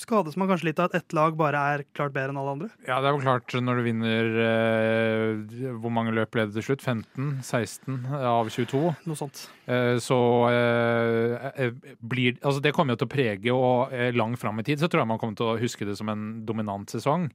skades 0.00 0.36
man 0.40 0.48
kanskje 0.48 0.70
litt 0.70 0.78
av 0.80 0.88
at 0.88 0.94
ett 1.00 1.14
lag 1.16 1.34
bare 1.36 1.60
er 1.74 1.82
klart 1.96 2.14
bedre 2.14 2.32
enn 2.32 2.38
alle 2.40 2.52
andre. 2.54 2.68
Ja, 2.86 3.00
det 3.02 3.10
er 3.10 3.16
jo 3.16 3.22
klart 3.24 3.56
når 3.60 3.80
du 3.80 3.84
vinner 3.84 4.38
eh, 4.44 5.72
Hvor 5.82 5.92
mange 5.92 6.14
løp 6.16 6.30
ble 6.32 6.46
det 6.46 6.56
til 6.56 6.64
slutt? 6.70 6.84
15? 6.86 7.42
16 7.44 7.98
av 8.16 8.48
22? 8.54 8.80
Noe 9.10 9.18
sånt. 9.18 9.42
Eh, 9.68 9.98
så 10.00 10.18
eh, 10.52 11.50
eh, 11.66 11.76
blir 12.00 12.38
Altså, 12.40 12.62
det 12.64 12.72
kommer 12.76 12.94
jo 12.96 13.02
til 13.02 13.10
å 13.10 13.14
prege, 13.16 13.52
og 13.58 13.92
eh, 13.92 14.14
langt 14.16 14.40
fram 14.40 14.62
i 14.62 14.66
tid 14.66 14.80
så 14.80 14.88
tror 14.88 15.04
jeg 15.04 15.12
man 15.12 15.20
kommer 15.20 15.36
til 15.42 15.50
å 15.52 15.58
huske 15.60 15.88
det 15.88 15.98
som 16.00 16.08
en 16.12 16.26
dominant 16.48 16.96
sesong. 16.96 17.28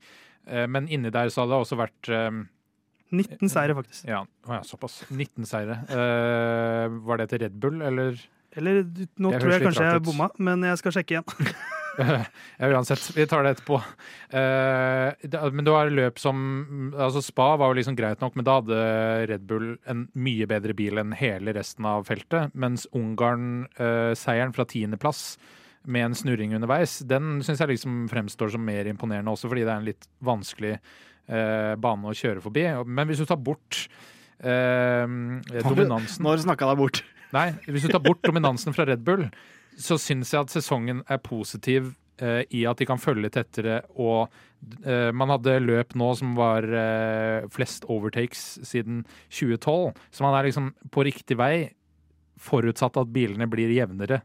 Eh, 0.47 0.65
men 0.71 0.89
inni 0.89 1.13
der 1.13 1.29
så 1.29 1.43
hadde 1.43 1.53
det 1.57 1.63
også 1.67 1.81
vært 1.83 2.13
19 3.11 3.51
seire, 3.51 3.75
faktisk. 3.75 4.05
Ja, 4.07 4.23
å, 4.23 4.53
ja 4.55 4.61
såpass. 4.65 5.01
19 5.11 5.45
seire. 5.45 5.81
var 7.05 7.19
det 7.19 7.27
til 7.33 7.43
Red 7.43 7.59
Bull, 7.59 7.81
eller? 7.85 8.17
Eller 8.59 8.81
nå 9.15 9.31
tror 9.37 9.53
jeg 9.55 9.63
kanskje 9.63 9.85
jeg 9.87 10.03
bomma, 10.07 10.31
men 10.43 10.65
jeg 10.67 10.81
skal 10.81 10.97
sjekke 10.97 11.19
igjen. 11.19 11.53
ja, 12.59 12.69
uansett, 12.71 13.03
vi 13.15 13.25
tar 13.27 13.43
det 13.43 13.55
etterpå. 13.55 13.79
Uh, 14.31 15.11
det, 15.21 15.41
men 15.51 15.65
det 15.65 15.73
var 15.73 15.91
løp 15.91 16.19
som 16.21 16.91
altså 16.95 17.23
Spa 17.23 17.53
var 17.59 17.71
jo 17.71 17.79
liksom 17.79 17.97
greit 17.99 18.21
nok, 18.23 18.37
men 18.39 18.47
da 18.47 18.57
hadde 18.59 18.77
Red 19.31 19.47
Bull 19.49 19.73
en 19.91 20.05
mye 20.13 20.47
bedre 20.49 20.75
bil 20.77 21.01
enn 21.01 21.15
hele 21.17 21.55
resten 21.57 21.87
av 21.87 22.05
feltet. 22.09 22.55
Mens 22.55 22.87
Ungarn-seieren 22.97 24.53
uh, 24.53 24.57
fra 24.57 24.67
tiendeplass 24.69 25.35
med 25.91 26.11
en 26.11 26.17
snurring 26.17 26.55
underveis, 26.55 26.99
den 27.09 27.39
syns 27.45 27.63
jeg 27.63 27.73
liksom 27.73 28.05
fremstår 28.11 28.53
som 28.53 28.63
mer 28.65 28.87
imponerende 28.89 29.33
også, 29.33 29.49
fordi 29.49 29.65
det 29.65 29.73
er 29.73 29.81
en 29.81 29.89
litt 29.89 30.09
vanskelig 30.23 30.75
uh, 30.77 31.73
bane 31.81 32.11
å 32.11 32.17
kjøre 32.17 32.43
forbi. 32.43 32.67
Men 32.85 33.09
hvis 33.09 33.23
du 33.23 33.27
tar 33.29 33.41
bort 33.41 33.87
dominansen 34.41 36.25
Når 36.25 36.39
snakka 36.47 36.65
deg 36.71 36.79
bort? 36.79 37.03
Nei, 37.35 37.47
hvis 37.67 37.87
du 37.87 37.93
tar 37.93 38.03
bort 38.03 38.23
dominansen 38.25 38.75
fra 38.75 38.85
Red 38.87 39.03
Bull, 39.07 39.27
så 39.79 39.97
syns 40.01 40.33
jeg 40.33 40.45
at 40.45 40.53
sesongen 40.53 41.01
er 41.09 41.21
positiv 41.23 41.93
eh, 42.21 42.43
i 42.51 42.65
at 42.69 42.81
de 42.81 42.87
kan 42.89 43.01
følge 43.01 43.31
tettere. 43.33 43.81
Og 43.95 44.27
eh, 44.83 45.09
man 45.15 45.31
hadde 45.33 45.61
løp 45.63 45.95
nå 45.99 46.11
som 46.19 46.35
var 46.37 46.67
eh, 46.67 47.47
flest 47.53 47.87
overtakes 47.91 48.61
siden 48.67 49.05
2012. 49.29 49.93
Så 50.11 50.25
man 50.27 50.37
er 50.37 50.49
liksom 50.49 50.73
på 50.91 51.05
riktig 51.07 51.39
vei, 51.39 51.71
forutsatt 52.41 52.99
at 52.99 53.13
bilene 53.13 53.49
blir 53.49 53.71
jevnere. 53.73 54.21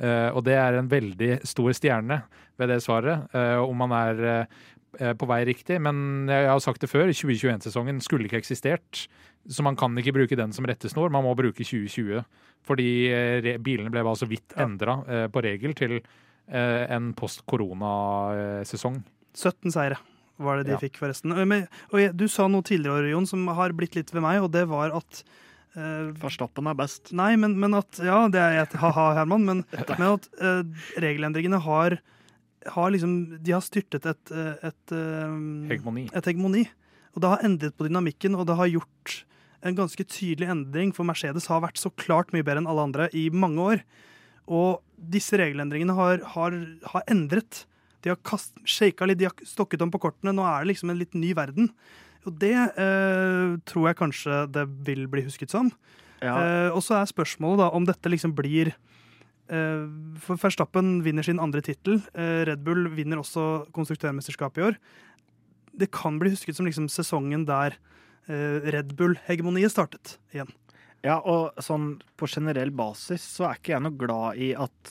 Eh, 0.00 0.28
og 0.32 0.44
det 0.46 0.56
er 0.56 0.78
en 0.78 0.90
veldig 0.90 1.40
stor 1.48 1.74
stjerne 1.76 2.22
ved 2.60 2.72
det 2.72 2.80
svaret, 2.84 3.28
eh, 3.36 3.58
om 3.60 3.76
man 3.76 3.92
er 3.92 4.22
eh, 4.30 5.12
på 5.16 5.28
vei 5.28 5.42
riktig. 5.48 5.80
Men 5.82 6.28
jeg 6.30 6.48
har 6.48 6.62
sagt 6.64 6.82
det 6.82 6.90
før, 6.92 7.12
2021-sesongen 7.12 8.00
skulle 8.04 8.28
ikke 8.28 8.40
eksistert. 8.40 9.04
Så 9.48 9.64
man 9.64 9.76
kan 9.78 9.96
ikke 9.98 10.14
bruke 10.14 10.36
den 10.38 10.52
som 10.52 10.66
rettesnor, 10.68 11.12
man 11.12 11.24
må 11.24 11.32
bruke 11.38 11.64
2020. 11.64 12.24
Fordi 12.66 12.90
eh, 13.08 13.56
bilene 13.62 13.92
ble 13.92 14.04
bare 14.04 14.20
så 14.20 14.28
vidt 14.28 14.54
endra 14.60 15.00
eh, 15.08 15.26
på 15.32 15.42
regel 15.44 15.74
til 15.78 15.96
eh, 15.98 16.84
en 16.92 17.12
post 17.16 17.46
korona-sesong. 17.48 19.00
17 19.32 19.72
seire 19.72 20.00
var 20.40 20.60
det 20.60 20.70
de 20.70 20.76
ja. 20.76 20.80
fikk, 20.80 20.98
forresten. 21.00 21.34
Men, 21.48 21.66
og 21.92 22.00
jeg, 22.00 22.14
du 22.16 22.26
sa 22.32 22.46
noe 22.48 22.64
tidligere, 22.66 23.12
Jon, 23.12 23.28
som 23.28 23.44
har 23.56 23.74
blitt 23.76 23.96
litt 23.98 24.12
ved 24.14 24.24
meg, 24.24 24.40
og 24.44 24.52
det 24.56 24.66
var 24.70 24.96
at 24.98 25.24
Uh, 25.70 26.10
Verstappen 26.18 26.66
er 26.66 26.74
best. 26.74 27.12
Nei, 27.14 27.36
men, 27.38 27.52
men, 27.62 27.76
at 27.78 28.00
Ja, 28.02 28.24
det 28.26 28.40
er 28.42 28.56
et 28.64 28.72
ha-ha, 28.82 29.04
Herman, 29.14 29.44
men, 29.46 29.60
men 30.00 30.06
at 30.08 30.24
uh, 30.42 30.64
regelendringene 30.98 31.60
har, 31.62 31.94
har 32.74 32.90
liksom 32.90 33.12
De 33.38 33.54
har 33.54 33.62
styrtet 33.62 34.08
et, 34.10 34.32
et, 34.66 34.90
um, 34.90 35.68
hegemoni. 35.70 36.08
et 36.10 36.26
hegemoni. 36.26 36.64
Og 37.14 37.22
det 37.22 37.30
har 37.30 37.46
endret 37.46 37.76
på 37.78 37.86
dynamikken, 37.86 38.34
og 38.34 38.48
det 38.50 38.58
har 38.58 38.72
gjort 38.72 39.14
en 39.66 39.76
ganske 39.76 40.04
tydelig 40.08 40.48
endring, 40.50 40.92
for 40.96 41.06
Mercedes 41.08 41.48
har 41.50 41.62
vært 41.64 41.80
så 41.80 41.92
klart 42.00 42.32
mye 42.34 42.44
bedre 42.46 42.62
enn 42.62 42.70
alle 42.70 42.86
andre 42.88 43.08
i 43.16 43.28
mange 43.32 43.66
år. 43.74 43.82
Og 44.50 44.80
disse 45.12 45.38
regelendringene 45.38 45.94
har, 45.96 46.24
har, 46.34 46.56
har 46.94 47.04
endret. 47.12 47.64
De 48.04 48.12
har 48.12 48.20
kast, 48.26 48.54
shaka 48.64 49.06
litt, 49.06 49.20
de 49.20 49.28
har 49.28 49.46
stokket 49.46 49.82
om 49.84 49.92
på 49.92 50.00
kortene. 50.02 50.34
Nå 50.34 50.44
er 50.48 50.62
det 50.62 50.72
liksom 50.72 50.92
en 50.92 51.00
litt 51.00 51.16
ny 51.18 51.34
verden. 51.36 51.70
Og 52.28 52.36
det 52.40 52.54
eh, 52.56 53.56
tror 53.68 53.90
jeg 53.90 54.00
kanskje 54.00 54.44
det 54.52 54.66
vil 54.86 55.06
bli 55.12 55.24
husket 55.24 55.52
som. 55.52 55.70
Ja. 56.20 56.34
Eh, 56.36 56.70
og 56.74 56.82
så 56.84 56.98
er 56.98 57.08
spørsmålet 57.08 57.62
da 57.62 57.70
om 57.76 57.86
dette 57.88 58.10
liksom 58.12 58.34
blir 58.36 58.74
eh, 59.48 59.84
For 60.20 60.40
Verstappen 60.40 60.98
vinner 61.04 61.24
sin 61.24 61.40
andre 61.40 61.62
tittel. 61.64 62.02
Eh, 62.12 62.42
Red 62.48 62.64
Bull 62.66 62.90
vinner 62.96 63.22
også 63.22 63.70
konstruktørmesterskapet 63.76 64.60
i 64.60 64.66
år. 64.68 64.80
Det 65.80 65.92
kan 65.94 66.18
bli 66.20 66.34
husket 66.34 66.58
som 66.58 66.68
liksom 66.68 66.90
sesongen 66.92 67.46
der 67.48 67.78
Red 68.28 68.92
Bull-hegemoniet 68.98 69.72
startet 69.72 70.18
igjen. 70.34 70.50
Ja, 71.04 71.16
og 71.16 71.56
sånn 71.64 71.94
på 72.20 72.28
generell 72.28 72.72
basis 72.76 73.24
så 73.24 73.48
er 73.48 73.60
ikke 73.60 73.72
jeg 73.72 73.84
noe 73.86 73.96
glad 73.96 74.40
i 74.40 74.50
at, 74.52 74.90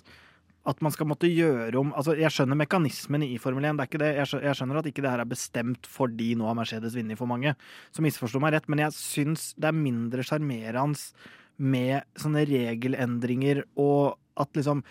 at 0.69 0.79
man 0.81 0.93
skal 0.93 1.09
måtte 1.11 1.29
gjøre 1.29 1.77
om 1.77 1.91
altså 1.93 2.15
Jeg 2.17 2.33
skjønner 2.33 2.57
mekanismen 2.57 3.27
i 3.27 3.37
Formel 3.41 3.67
1, 3.69 3.77
det 3.77 3.85
er 3.85 3.91
ikke 3.91 4.01
det. 4.01 4.13
Jeg 4.17 4.57
skjønner 4.57 4.81
at 4.81 4.89
ikke 4.89 5.05
det 5.05 5.11
her 5.13 5.21
er 5.21 5.29
bestemt 5.29 5.89
fordi 5.89 6.31
nå 6.39 6.49
har 6.49 6.57
Mercedes 6.57 6.97
vunnet 6.97 7.19
for 7.19 7.29
mange. 7.29 7.53
Så 7.93 8.05
misforsto 8.05 8.41
meg 8.41 8.55
rett, 8.57 8.69
men 8.71 8.81
jeg 8.87 8.97
syns 8.97 9.51
det 9.59 9.69
er 9.69 9.77
mindre 9.77 10.25
sjarmerende 10.25 11.29
med 11.59 12.07
sånne 12.17 12.45
regelendringer 12.49 13.65
og 13.77 14.17
at 14.39 14.55
liksom 14.55 14.81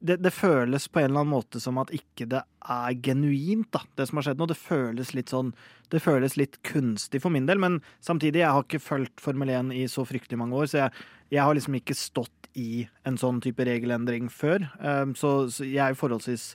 det, 0.00 0.16
det, 0.22 0.30
føles 0.34 0.88
på 0.88 1.00
en 1.00 1.10
eller 1.10 1.24
annen 1.24 1.34
måte 1.34 1.60
som 1.62 1.78
at 1.82 1.90
ikke 1.94 2.28
det 2.30 2.40
er 2.68 2.98
genuint, 3.02 3.68
da, 3.74 3.82
det 3.98 4.08
som 4.08 4.20
har 4.20 4.28
skjedd 4.28 4.40
nå. 4.40 4.48
Det 4.50 4.58
føles 4.60 5.14
litt 5.16 5.32
sånn 5.32 5.52
Det 5.90 6.02
føles 6.04 6.36
litt 6.36 6.58
kunstig 6.68 7.22
for 7.24 7.32
min 7.32 7.46
del, 7.48 7.60
men 7.62 7.80
samtidig, 8.04 8.42
jeg 8.42 8.52
har 8.52 8.66
ikke 8.66 8.82
fulgt 8.84 9.22
Formel 9.24 9.50
1 9.54 9.72
i 9.72 9.86
så 9.88 10.04
fryktelig 10.04 10.38
mange 10.40 10.58
år, 10.58 10.68
så 10.68 10.82
jeg, 10.82 11.06
jeg 11.32 11.44
har 11.44 11.56
liksom 11.56 11.78
ikke 11.78 11.96
stått 11.96 12.50
i 12.58 12.84
en 13.08 13.16
sånn 13.20 13.40
type 13.44 13.64
regelendring 13.64 14.28
før. 14.32 14.66
Um, 14.82 15.14
så, 15.16 15.48
så 15.52 15.64
jeg 15.64 15.80
er 15.84 15.98
forholdsvis 15.98 16.52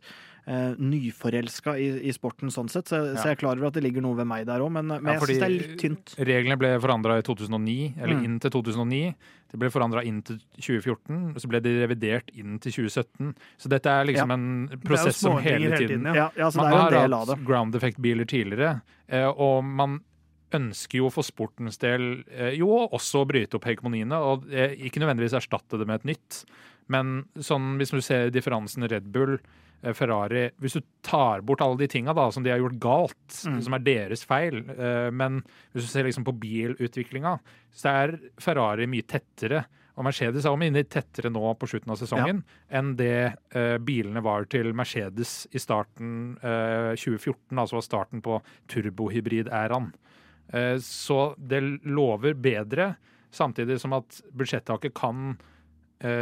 uh, 0.48 0.74
nyforelska 0.80 1.76
i, 1.80 1.88
i, 2.08 2.14
sporten 2.16 2.52
sånn 2.54 2.70
sett, 2.72 2.90
så, 2.92 3.00
ja. 3.00 3.14
så, 3.16 3.30
jeg 3.30 3.38
er 3.38 3.40
klar 3.40 3.60
over 3.60 3.70
at 3.70 3.78
det 3.78 3.84
ligger 3.86 4.04
noe 4.06 4.18
ved 4.18 4.28
meg 4.30 4.46
der 4.50 4.64
òg, 4.64 4.72
men, 4.76 4.90
men 4.92 5.14
ja, 5.14 5.18
jeg 5.18 5.30
syns 5.30 5.42
det 5.44 5.48
er 5.48 5.54
litt 5.54 5.76
tynt. 5.82 6.16
Reglene 6.20 6.58
ble 6.60 6.74
forandra 6.84 7.18
i 7.20 7.26
2009, 7.26 7.76
eller 7.98 8.20
mm. 8.20 8.26
inn 8.28 8.38
til 8.44 8.56
2009. 8.58 9.02
Det 9.54 9.60
ble 9.62 9.70
forandra 9.74 10.02
inn 10.10 10.24
til 10.26 10.40
2014, 10.58 11.20
så 11.44 11.52
ble 11.52 11.62
det 11.64 11.76
revidert 11.84 12.32
inn 12.34 12.58
til 12.64 12.74
2017. 12.80 13.36
Så 13.62 13.72
dette 13.72 13.92
er 13.92 14.10
liksom 14.10 14.34
ja. 14.34 14.40
en 14.40 14.82
prosess 14.86 15.22
som 15.22 15.38
hele 15.38 15.78
tiden, 15.78 16.10
hele 16.10 16.32
tiden 16.40 16.58
Man 16.58 16.74
har 16.74 16.98
hatt 17.14 17.46
ground 17.46 17.78
effect-biler 17.78 18.28
tidligere, 18.30 18.80
eh, 19.08 19.30
og 19.30 19.62
man 19.64 20.02
ønsker 20.54 21.00
jo 21.00 21.08
for 21.10 21.26
sportens 21.26 21.80
del 21.82 22.22
eh, 22.30 22.54
jo 22.60 22.70
også 22.84 23.24
å 23.24 23.30
bryte 23.30 23.58
opp 23.58 23.66
hegemoniene, 23.66 24.20
og 24.22 24.46
ikke 24.54 25.02
nødvendigvis 25.02 25.38
erstatte 25.40 25.80
det 25.82 25.90
med 25.90 26.02
et 26.02 26.14
nytt. 26.14 26.44
Men 26.92 27.24
sånn, 27.40 27.76
hvis 27.80 27.94
du 27.94 28.02
ser 28.04 28.34
differansen 28.34 28.86
Red 28.90 29.08
Bull, 29.14 29.38
Ferrari 29.92 30.46
Hvis 30.64 30.78
du 30.78 30.84
tar 31.04 31.44
bort 31.44 31.62
alle 31.62 31.78
de 31.82 31.90
tinga 31.92 32.16
som 32.32 32.44
de 32.44 32.52
har 32.54 32.62
gjort 32.62 32.80
galt, 32.80 33.38
mm. 33.48 33.62
som 33.66 33.76
er 33.76 33.84
deres 33.84 34.24
feil, 34.24 34.62
eh, 34.72 35.10
men 35.12 35.42
hvis 35.74 35.88
du 35.88 35.92
ser 35.92 36.08
liksom 36.08 36.24
på 36.28 36.36
bilutviklinga, 36.40 37.38
så 37.74 37.96
er 38.04 38.18
Ferrari 38.42 38.88
mye 38.88 39.04
tettere. 39.04 39.66
Og 39.94 40.08
Mercedes 40.08 40.48
er 40.48 40.58
mye 40.58 40.86
tettere 40.90 41.30
nå 41.30 41.54
på 41.60 41.70
slutten 41.70 41.94
av 41.94 42.00
sesongen 42.00 42.40
ja. 42.42 42.80
enn 42.80 42.96
det 42.98 43.36
uh, 43.54 43.78
bilene 43.78 44.24
var 44.26 44.48
til 44.50 44.72
Mercedes 44.74 45.44
i 45.54 45.62
starten 45.62 46.34
uh, 46.42 46.96
2014, 46.98 47.54
altså 47.62 47.82
starten 47.86 48.24
på 48.26 48.40
turbohybrid-æraen. 48.74 49.92
Uh, 50.50 50.80
så 50.82 51.36
det 51.38 51.62
lover 51.86 52.34
bedre, 52.34 52.96
samtidig 53.34 53.78
som 53.84 53.94
at 54.00 54.24
budsjettaket 54.34 54.98
kan 54.98 55.36
Eh, 55.36 55.53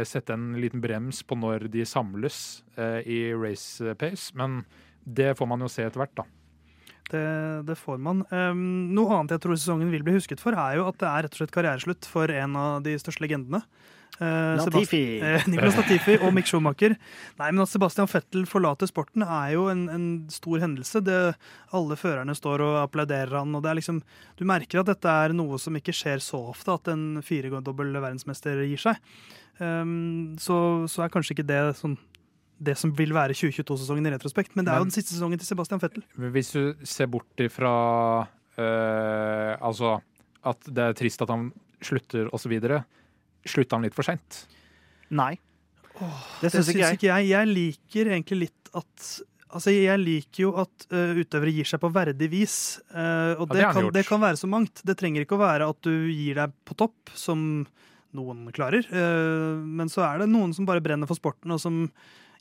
sette 0.06 0.34
en 0.36 0.52
liten 0.62 0.82
brems 0.82 1.22
på 1.26 1.36
når 1.38 1.66
de 1.72 1.86
samles 1.88 2.62
eh, 2.76 3.00
i 3.02 3.18
race 3.34 3.94
pace. 3.98 4.30
Men 4.38 4.62
det 5.02 5.32
får 5.38 5.48
man 5.50 5.64
jo 5.64 5.70
se 5.72 5.86
etter 5.86 6.02
hvert, 6.02 6.14
da. 6.22 6.26
Det, 7.12 7.24
det 7.68 7.76
får 7.76 7.98
man. 8.00 8.22
Um, 8.30 8.92
noe 8.94 9.18
annet 9.18 9.34
jeg 9.34 9.42
tror 9.44 9.58
sesongen 9.58 9.90
vil 9.92 10.04
bli 10.06 10.14
husket 10.16 10.40
for, 10.40 10.56
er 10.56 10.78
jo 10.78 10.86
at 10.88 11.00
det 11.02 11.08
er 11.08 11.26
rett 11.26 11.34
og 11.34 11.42
slett 11.42 11.54
karriereslutt 11.54 12.08
for 12.08 12.30
en 12.32 12.56
av 12.56 12.86
de 12.86 12.94
største 13.00 13.24
legendene. 13.24 13.60
Uh, 14.20 14.58
Natifi 14.60 15.00
Uh, 15.24 15.46
Nicolas 15.48 15.76
Natifi 15.78 16.18
og 16.20 16.34
Mick 16.36 16.46
Schumacher. 16.50 16.94
Nei, 17.40 17.48
men 17.48 17.62
At 17.64 17.72
Sebastian 17.72 18.10
Fettel 18.10 18.44
forlater 18.46 18.90
sporten, 18.90 19.24
er 19.24 19.54
jo 19.54 19.66
en, 19.72 19.86
en 19.90 20.06
stor 20.32 20.60
hendelse. 20.62 21.00
Det, 21.04 21.18
alle 21.72 21.98
førerne 21.98 22.36
står 22.36 22.64
og 22.66 22.78
applauderer 22.84 23.38
han, 23.40 23.54
og 23.56 23.64
det 23.64 23.72
er 23.72 23.80
liksom 23.80 24.02
Du 24.38 24.44
merker 24.48 24.82
at 24.82 24.92
dette 24.92 25.16
er 25.24 25.34
noe 25.36 25.58
som 25.62 25.76
ikke 25.78 25.94
skjer 25.96 26.22
så 26.22 26.42
ofte, 26.52 26.76
at 26.76 26.92
en 26.92 27.22
firedobbel 27.24 27.94
verdensmester 27.96 28.62
gir 28.68 28.84
seg. 28.84 29.00
Um, 29.58 30.34
så, 30.40 30.56
så, 30.90 31.04
er 31.04 31.12
kanskje 31.12 31.36
ikke 31.36 31.48
det 31.48 31.60
sånn 31.80 31.98
det 32.62 32.76
som 32.78 32.92
vil 32.94 33.10
være 33.14 33.34
2022-sesongen 33.34 34.06
i 34.06 34.12
retrospekt. 34.14 34.54
Men 34.54 34.66
det 34.66 34.70
er 34.70 34.78
men, 34.78 34.84
jo 34.84 34.90
den 34.90 34.94
siste 34.94 35.16
sesongen 35.16 35.40
til 35.40 35.48
Sebastian 35.48 35.82
Fettel. 35.82 36.04
Hvis 36.14 36.52
du 36.54 36.86
ser 36.86 37.08
bort 37.10 37.42
ifra 37.42 37.72
øh, 38.54 39.52
altså 39.58 39.96
at 40.46 40.70
det 40.70 40.84
er 40.84 40.96
trist 40.98 41.22
at 41.24 41.32
han 41.32 41.48
slutter 41.82 42.30
osv., 42.34 42.54
slutta 43.48 43.78
han 43.78 43.86
litt 43.86 43.96
for 43.96 44.06
seint? 44.06 44.44
Nei. 45.12 45.34
Åh, 46.00 46.24
det 46.40 46.52
syns 46.54 46.72
ikke, 46.72 46.94
ikke 46.96 47.10
jeg. 47.10 47.28
Jeg 47.32 47.50
liker 47.52 48.14
egentlig 48.14 48.42
litt 48.46 48.74
at 48.78 49.12
Altså, 49.52 49.68
Jeg 49.74 50.00
liker 50.00 50.46
jo 50.46 50.50
at 50.62 50.86
uh, 50.94 51.12
utøvere 51.20 51.52
gir 51.52 51.68
seg 51.68 51.80
på 51.82 51.90
verdig 51.92 52.28
vis. 52.32 52.54
Uh, 52.88 53.36
og 53.36 53.50
ja, 53.52 53.52
det, 53.52 53.58
det, 53.58 53.66
kan, 53.76 53.88
det, 53.98 54.04
kan, 54.08 54.22
være 54.22 54.38
så 54.40 54.48
mangt. 54.48 54.80
Det 54.80 54.96
trenger 54.96 55.26
ikke 55.26 55.36
å 55.36 55.42
være 55.42 55.68
at 55.68 55.80
du 55.84 55.92
gir 56.08 56.40
deg 56.40 56.54
på 56.64 56.76
topp, 56.80 57.12
som 57.12 57.42
noen 58.16 58.46
klarer. 58.56 58.88
Uh, 58.88 59.60
men 59.60 59.92
så 59.92 60.06
er 60.06 60.22
det 60.22 60.30
noen 60.32 60.56
som 60.56 60.64
bare 60.68 60.80
brenner 60.84 61.10
for 61.10 61.20
sporten, 61.20 61.52
og 61.52 61.60
som 61.60 61.82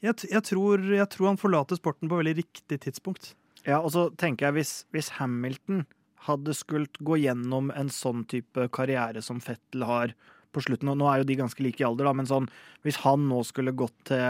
jeg, 0.02 0.16
jeg, 0.32 0.44
tror, 0.48 0.88
jeg, 0.88 1.08
tror, 1.12 1.34
han 1.34 1.42
forlater 1.42 1.78
sporten 1.78 2.08
på 2.08 2.22
veldig 2.22 2.38
riktig 2.40 2.80
tidspunkt. 2.88 3.34
Ja, 3.68 3.82
og 3.82 3.92
så 3.94 4.08
tenker 4.18 4.48
jeg 4.48 4.62
hvis, 4.62 4.74
hvis 4.96 5.12
Hamilton 5.20 5.84
hadde 6.30 6.56
skulle 6.58 6.90
gå 7.02 7.20
gjennom 7.22 7.74
en 7.76 7.92
sånn 7.94 8.24
type 8.30 8.70
karriere 8.74 9.22
som 9.26 9.42
Fettel 9.44 9.86
har 9.86 10.16
på 10.54 10.64
slutten, 10.64 10.92
og 10.92 11.00
nå 11.00 11.10
er 11.10 11.22
jo 11.22 11.30
de 11.30 11.40
ganske 11.40 11.64
like 11.64 11.82
i 11.82 11.88
alder, 11.88 12.10
da, 12.10 12.16
men 12.18 12.30
sånn, 12.30 12.50
hvis 12.86 13.02
han 13.06 13.28
nå 13.30 13.42
skulle 13.48 13.76
gått 13.78 13.96
til 14.12 14.26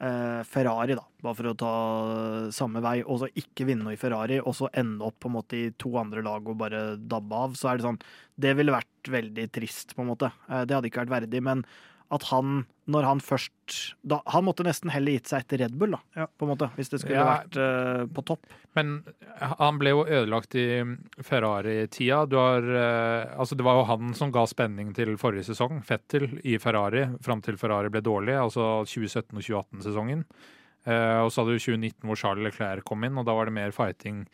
eh, 0.00 0.40
Ferrari, 0.48 0.96
da, 0.98 1.04
bare 1.22 1.38
for 1.38 1.50
å 1.50 1.56
ta 1.58 1.74
samme 2.54 2.82
vei, 2.84 3.00
og 3.04 3.22
så 3.22 3.30
ikke 3.42 3.66
vinne 3.68 3.86
noe 3.86 3.96
i 3.96 4.00
Ferrari, 4.00 4.40
og 4.40 4.56
så 4.56 4.70
ende 4.80 5.06
opp 5.06 5.20
på 5.22 5.30
en 5.30 5.36
måte 5.36 5.58
i 5.58 5.70
to 5.80 5.92
andre 6.00 6.24
lag 6.26 6.48
og 6.48 6.58
bare 6.62 6.82
dabbe 6.96 7.44
av, 7.46 7.56
så 7.58 7.70
er 7.70 7.80
det 7.80 7.88
sånn 7.88 8.02
Det 8.40 8.54
ville 8.56 8.72
vært 8.72 9.12
veldig 9.12 9.46
trist, 9.52 9.94
på 9.96 10.04
en 10.04 10.12
måte. 10.14 10.32
Eh, 10.48 10.64
det 10.64 10.76
hadde 10.76 10.88
ikke 10.88 11.04
vært 11.04 11.16
verdig. 11.18 11.42
Men 11.44 11.64
at 12.10 12.26
han, 12.30 12.64
når 12.90 13.06
han 13.06 13.20
først 13.22 13.76
da, 14.02 14.18
Han 14.34 14.44
måtte 14.48 14.64
nesten 14.66 14.90
heller 14.90 15.14
gitt 15.14 15.30
seg 15.30 15.44
etter 15.44 15.60
Red 15.62 15.76
Bull, 15.78 15.94
da, 15.94 16.00
ja. 16.18 16.26
på 16.26 16.46
en 16.46 16.50
måte, 16.52 16.66
hvis 16.74 16.90
det 16.90 16.98
skulle 17.02 17.20
ja, 17.20 17.26
vært 17.28 17.58
uh, 17.60 18.02
på 18.10 18.24
topp. 18.26 18.50
Men 18.78 18.96
han 19.38 19.78
ble 19.78 19.92
jo 19.94 20.02
ødelagt 20.04 20.56
i 20.58 20.66
Ferrari-tida. 21.26 22.24
Uh, 22.26 23.30
altså 23.38 23.58
Det 23.58 23.66
var 23.66 23.78
jo 23.78 23.86
han 23.92 24.14
som 24.18 24.34
ga 24.34 24.42
spenning 24.50 24.90
til 24.96 25.14
forrige 25.22 25.52
sesong, 25.52 25.84
Fettel, 25.86 26.40
i 26.42 26.56
Ferrari, 26.62 27.06
fram 27.22 27.44
til 27.46 27.60
Ferrari 27.60 27.92
ble 27.94 28.02
dårlig, 28.04 28.34
altså 28.42 28.82
2017- 28.82 29.38
og 29.38 29.44
2018-sesongen. 29.46 30.26
Uh, 30.88 30.92
eh, 30.92 31.18
og 31.22 31.30
så 31.30 31.44
hadde 31.44 31.54
du 31.54 31.62
2019 31.62 32.08
hvor 32.08 32.18
Charles 32.18 32.48
Leclerc 32.48 32.86
kom 32.88 33.06
inn, 33.06 33.18
og 33.20 33.28
da 33.28 33.38
var 33.38 33.46
det 33.46 33.54
mer 33.54 33.74
fighting 33.76 34.24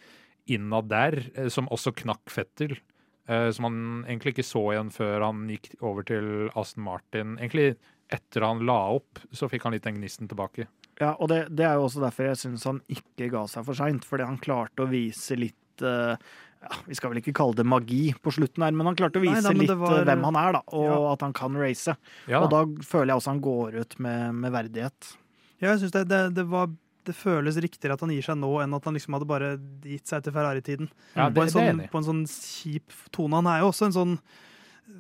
innad 0.47 0.89
der, 0.89 1.19
som 1.53 1.69
også 1.75 1.93
knakk 2.01 2.31
Fettel. 2.31 2.79
Eh, 3.27 3.51
som 3.51 3.67
han 3.67 3.79
egentlig 4.07 4.37
ikke 4.37 4.47
så 4.47 4.63
igjen 4.73 4.93
før 4.95 5.25
han 5.27 5.47
gikk 5.51 5.73
over 5.83 6.07
til 6.07 6.49
Aston 6.55 6.85
Martin. 6.87 7.37
Egentlig 7.41 7.75
etter 8.13 8.47
han 8.47 8.63
la 8.67 8.79
opp, 8.95 9.19
så 9.35 9.49
fikk 9.51 9.67
han 9.67 9.75
litt 9.75 9.87
den 9.87 9.99
gnisten 9.99 10.31
tilbake. 10.31 10.69
Ja, 11.01 11.13
og 11.19 11.29
det, 11.33 11.47
det, 11.53 11.67
er 11.67 11.77
jo 11.77 11.89
også 11.89 12.01
derfor 12.05 12.31
jeg 12.31 12.41
syns 12.41 12.65
han 12.69 12.81
ikke 12.89 13.29
ga 13.35 13.45
seg 13.51 13.67
for 13.67 13.79
seint. 13.79 14.07
Fordi 14.07 14.29
han 14.29 14.39
klarte 14.43 14.87
å 14.87 14.91
vise 14.91 15.37
litt 15.37 15.85
uh, 15.85 16.15
ja, 16.15 16.79
Vi 16.87 16.97
skal 16.97 17.13
vel 17.13 17.21
ikke 17.21 17.35
kalle 17.37 17.59
det 17.59 17.67
magi 17.69 18.15
på 18.23 18.33
slutten 18.33 18.65
her, 18.65 18.73
men 18.77 18.89
han 18.93 18.97
klarte 18.99 19.21
å 19.21 19.27
vise 19.27 19.43
Nei, 19.43 19.51
da, 19.51 19.59
litt 19.59 19.75
var... 19.83 19.99
Eh, 19.99 20.07
hvem 20.09 20.25
han 20.31 20.41
er, 20.41 20.57
da, 20.57 20.63
og 20.79 20.89
ja. 20.89 20.97
at 21.13 21.27
han 21.27 21.37
kan 21.37 21.59
race. 21.61 21.99
Ja. 22.31 22.41
Og 22.45 22.51
da 22.55 22.63
føler 22.87 23.13
jeg 23.13 23.21
også 23.21 23.35
han 23.35 23.45
går 23.45 23.81
ut 23.83 23.99
med, 24.07 24.41
med 24.45 24.55
verdighet. 24.55 25.13
Ja, 25.59 25.73
jeg 25.73 25.83
syns 25.83 25.97
det, 25.99 26.07
det, 26.13 26.23
det 26.39 26.47
var 26.53 26.71
det 27.07 27.15
føles 27.17 27.59
riktigere 27.63 27.97
at 27.97 28.03
han 28.05 28.13
gir 28.15 28.25
seg 28.27 28.39
nå, 28.41 28.51
enn 28.63 28.75
at 28.77 28.89
han 28.89 28.97
liksom 28.97 29.17
hadde 29.17 29.29
bare 29.31 29.55
gitt 29.87 30.11
seg 30.11 30.25
til 30.27 30.35
Ferrari-tiden. 30.35 30.91
Ja, 31.15 31.29
på, 31.31 31.47
sånn, 31.53 31.85
på, 31.93 32.03
en 32.03 32.09
sånn 32.09 32.27
kjip 32.31 32.95
tone. 33.15 33.39
Han 33.39 33.51
er 33.53 33.63
jo 33.63 33.71
også 33.73 33.89
en 33.89 33.97
sånn 33.97 34.19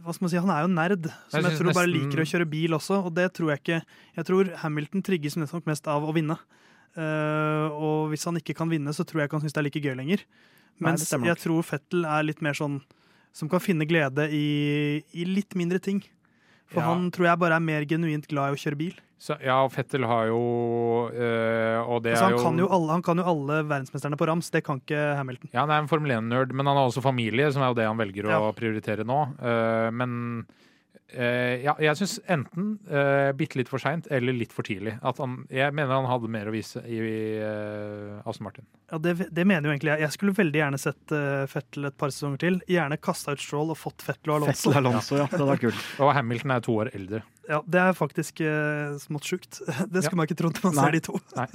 hva 0.02 0.10
skal 0.10 0.24
man 0.24 0.30
si, 0.32 0.38
Han 0.42 0.50
er 0.50 0.64
jo 0.64 0.70
nerd, 0.72 1.04
som 1.30 1.38
jeg, 1.38 1.46
jeg 1.46 1.58
tror 1.60 1.76
bare 1.76 1.90
liker 1.90 2.22
å 2.22 2.26
kjøre 2.26 2.48
bil 2.50 2.74
også. 2.74 2.98
Og 3.06 3.12
det 3.14 3.28
tror 3.36 3.52
jeg 3.52 3.62
ikke 3.62 3.80
Jeg 4.16 4.26
tror 4.26 4.50
Hamilton 4.64 5.04
trigges 5.06 5.38
mest 5.38 5.90
av 5.90 6.06
å 6.06 6.14
vinne. 6.16 6.38
Uh, 6.96 7.68
og 7.76 8.10
hvis 8.10 8.24
han 8.26 8.38
ikke 8.40 8.56
kan 8.56 8.70
vinne, 8.72 8.94
så 8.96 9.04
tror 9.06 9.22
jeg 9.22 9.28
ikke 9.28 9.38
han 9.38 9.44
syns 9.44 9.54
det 9.54 9.62
er 9.62 9.68
like 9.68 9.82
gøy 9.84 9.94
lenger. 9.98 10.24
Mens 10.82 11.06
Nei, 11.12 11.28
jeg 11.30 11.40
tror 11.40 11.64
Fettel 11.64 12.06
er 12.08 12.26
litt 12.26 12.42
mer 12.44 12.56
sånn 12.56 12.80
som 13.36 13.50
kan 13.52 13.60
finne 13.60 13.86
glede 13.88 14.26
i, 14.32 14.46
i 15.12 15.26
litt 15.28 15.54
mindre 15.58 15.80
ting. 15.82 16.00
For 16.72 16.82
ja. 16.82 16.92
han 16.92 17.10
tror 17.14 17.30
jeg 17.30 17.40
bare 17.42 17.58
er 17.58 17.64
mer 17.64 17.84
genuint 17.88 18.26
glad 18.30 18.52
i 18.52 18.56
å 18.56 18.60
kjøre 18.60 18.78
bil. 18.78 18.96
Så, 19.22 19.38
ja, 19.40 19.56
Fettel 19.72 20.04
har 20.04 20.26
jo 20.28 20.40
øh, 21.08 21.78
Og 21.88 22.02
det 22.04 22.12
altså, 22.12 22.26
han 22.26 22.34
er 22.34 22.36
jo 22.36 22.42
kan 22.42 22.58
jo 22.60 22.66
alle, 22.76 22.90
Han 22.92 23.04
kan 23.06 23.16
jo 23.16 23.24
alle 23.30 23.62
verdensmesterne 23.64 24.18
på 24.20 24.26
rams, 24.28 24.50
det 24.52 24.60
kan 24.66 24.82
ikke 24.82 25.06
Hamilton. 25.16 25.48
Ja, 25.54 25.62
han 25.62 25.72
er 25.72 25.80
en 25.80 25.88
Formel 25.88 26.12
1-nerd, 26.18 26.52
men 26.52 26.68
han 26.68 26.76
har 26.76 26.90
også 26.90 27.00
familie, 27.04 27.48
som 27.54 27.64
er 27.64 27.72
jo 27.72 27.78
det 27.78 27.88
han 27.88 27.96
velger 27.96 28.28
ja. 28.28 28.42
å 28.44 28.52
prioritere 28.56 29.06
nå. 29.08 29.22
Uh, 29.40 29.88
men 29.96 30.44
Uh, 31.14 31.62
ja, 31.62 31.72
jeg 31.78 31.94
syns 32.00 32.16
enten 32.34 32.72
uh, 32.90 33.30
bitte 33.38 33.60
litt 33.60 33.68
for 33.70 33.78
seint 33.78 34.08
eller 34.10 34.34
litt 34.34 34.50
for 34.54 34.66
tidlig. 34.66 34.96
Han, 35.04 35.44
jeg 35.54 35.70
mener 35.76 35.94
han 35.94 36.08
hadde 36.10 36.30
mer 36.34 36.50
å 36.50 36.54
vise 36.54 36.82
i, 36.82 36.98
i 36.98 37.20
uh, 37.38 38.26
Aston 38.26 38.48
Martin. 38.48 38.66
Ja, 38.90 38.98
det, 39.04 39.14
det, 39.30 39.44
mener 39.46 39.70
jo 39.70 39.74
egentlig 39.76 39.92
jeg. 39.94 40.02
Jeg 40.02 40.16
skulle 40.16 40.34
veldig 40.34 40.60
gjerne 40.60 40.80
sett 40.82 41.14
uh, 41.14 41.44
Fettel 41.50 41.86
et 41.92 41.96
par 42.00 42.10
sesonger 42.10 42.42
til. 42.42 42.58
Gjerne 42.70 42.98
kasta 42.98 43.36
ut 43.36 43.44
Stroll 43.44 43.70
og 43.70 43.78
fått 43.78 44.02
Fettel 44.02 44.34
og 44.34 44.40
Alonso. 44.40 44.72
Fettel 44.72 44.80
Alonso, 44.82 45.20
ja. 45.20 45.28
Det 45.30 45.46
var 45.52 45.62
kult. 45.62 45.86
og 46.02 46.10
Hamilton 46.18 46.56
er 46.56 46.66
to 46.66 46.74
år 46.82 46.90
eldre. 46.98 47.22
Ja, 47.46 47.60
det 47.62 47.78
er 47.84 47.94
faktisk 47.94 48.42
smått 49.04 49.30
sjukt. 49.30 49.60
Det 49.92 50.02
skulle 50.02 50.16
ja. 50.16 50.18
man 50.18 50.26
ikke 50.26 50.40
trodd 50.40 50.58
når 50.58 50.66
man 50.66 50.76
Nei. 50.80 50.88
ser 50.88 50.96
de 50.96 51.02
to. 51.06 51.20
Nei, 51.36 51.46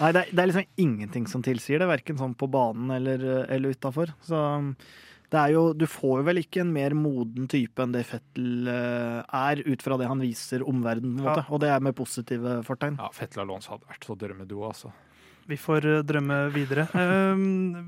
Nei 0.00 0.10
det, 0.10 0.24
er, 0.24 0.34
det, 0.34 0.40
er, 0.40 0.50
liksom 0.50 0.82
ingenting 0.82 1.30
som 1.30 1.46
tilsier 1.46 1.78
det, 1.78 1.86
verken 1.86 2.18
sånn 2.18 2.34
på 2.34 2.50
banen 2.50 2.90
eller, 2.98 3.22
eller 3.46 3.78
utafor. 3.78 4.10
Så 4.26 4.42
det 5.32 5.40
er 5.40 5.54
jo, 5.54 5.62
du 5.72 5.86
får 5.88 6.20
jo 6.20 6.24
vel 6.26 6.40
ikke 6.42 6.60
en 6.60 6.72
mer 6.74 6.92
moden 6.96 7.46
type 7.50 7.80
enn 7.80 7.94
det 7.94 8.04
Fettel 8.08 8.68
uh, 8.68 9.22
er, 9.24 9.62
ut 9.64 9.84
fra 9.84 9.96
det 10.00 10.08
han 10.10 10.20
viser 10.20 10.64
omverdenen, 10.68 11.22
ja. 11.24 11.38
og 11.48 11.62
det 11.62 11.70
er 11.72 11.84
med 11.84 11.96
positive 11.96 12.58
fortegn. 12.66 12.98
Ja, 13.00 13.08
Fettel 13.16 13.46
Alonso 13.46 13.72
hadde 13.72 13.88
vært 13.88 14.04
så 14.08 14.16
drømmeduo, 14.20 14.66
altså. 14.68 14.92
Vi 15.48 15.56
får 15.60 15.88
uh, 15.88 16.00
drømme 16.04 16.42
videre. 16.52 16.84
Um, 16.92 17.80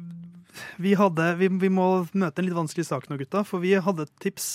vi, 0.81 0.95
hadde, 0.97 1.29
vi, 1.43 1.51
vi, 1.67 1.73
må 1.73 1.89
møte 2.17 2.41
en 2.41 2.49
litt 2.49 2.57
vanskelig 2.57 2.89
sak 2.89 3.11
nå, 3.11 3.21
gutta, 3.21 3.45
for 3.45 3.61
vi 3.65 3.77
hadde 3.77 4.09
et 4.09 4.15
tips 4.25 4.49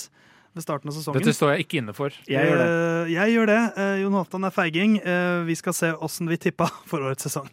ved 0.58 0.66
starten 0.66 0.90
av 0.90 0.98
sesongen. 0.98 1.22
Dette 1.22 1.36
står 1.36 1.54
jeg 1.54 1.68
ikke 1.68 1.78
inne 1.84 1.94
for. 1.94 2.16
Jeg 2.26 2.50
gjør 2.50 2.58
det. 2.58 2.68
Uh, 2.74 3.14
jeg 3.14 3.36
gjør 3.36 3.54
det. 3.54 3.62
Jon 4.02 4.18
Halvdan 4.18 4.50
er 4.50 4.58
feiging. 4.58 4.98
vi 5.46 5.60
skal 5.62 5.78
se 5.78 5.94
åssen 5.94 6.32
vi 6.32 6.42
tippa 6.48 6.66
for 6.90 7.06
årets 7.06 7.30
sesong. 7.30 7.46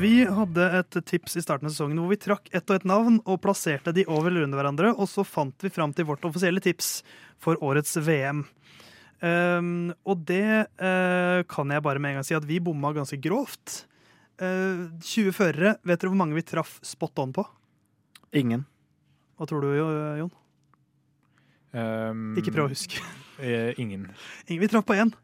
Vi 0.00 0.24
hadde 0.26 0.64
et 0.78 0.96
tips 1.06 1.36
i 1.38 1.42
starten 1.44 1.68
av 1.68 1.72
sesongen 1.72 2.00
hvor 2.00 2.10
vi 2.10 2.18
trakk 2.18 2.48
ett 2.50 2.66
og 2.66 2.76
ett 2.78 2.86
navn 2.88 3.20
og 3.22 3.40
plasserte 3.44 3.92
de 3.94 4.06
over 4.10 4.30
eller 4.30 4.46
under 4.46 4.58
hverandre, 4.58 4.90
og 4.90 5.06
så 5.10 5.22
fant 5.26 5.54
vi 5.62 5.70
fram 5.70 5.92
til 5.94 6.08
vårt 6.08 6.24
offisielle 6.26 6.62
tips 6.64 6.98
for 7.42 7.60
årets 7.62 7.94
VM. 8.02 8.42
Um, 8.42 9.28
ehm, 9.28 9.72
og 10.02 10.24
det 10.26 10.66
uh, 10.82 11.40
kan 11.50 11.70
jeg 11.70 11.84
bare 11.84 12.02
med 12.02 12.14
en 12.14 12.20
gang 12.20 12.26
si 12.26 12.36
at 12.36 12.46
vi 12.48 12.58
bomma 12.64 12.90
ganske 12.96 13.20
grovt. 13.22 13.84
Uh, 14.42 14.90
20 14.98 15.36
førere, 15.36 15.76
vet 15.86 16.00
dere 16.00 16.10
hvor 16.10 16.18
mange 16.18 16.38
vi 16.38 16.46
traff 16.46 16.80
spot 16.82 17.22
on 17.22 17.34
på? 17.36 17.46
Ingen. 18.34 18.66
Hva 19.38 19.46
tror 19.50 19.62
du, 19.62 19.70
Jon? 19.78 20.32
Um, 21.74 22.32
Ikke 22.38 22.54
prøv 22.54 22.68
å 22.68 22.74
huske. 22.74 23.02
Eh, 23.42 23.74
ingen. 23.82 24.08
ingen. 24.46 24.60
Vi 24.62 24.68
traff 24.70 24.86
på 24.86 24.94
én. 24.94 25.14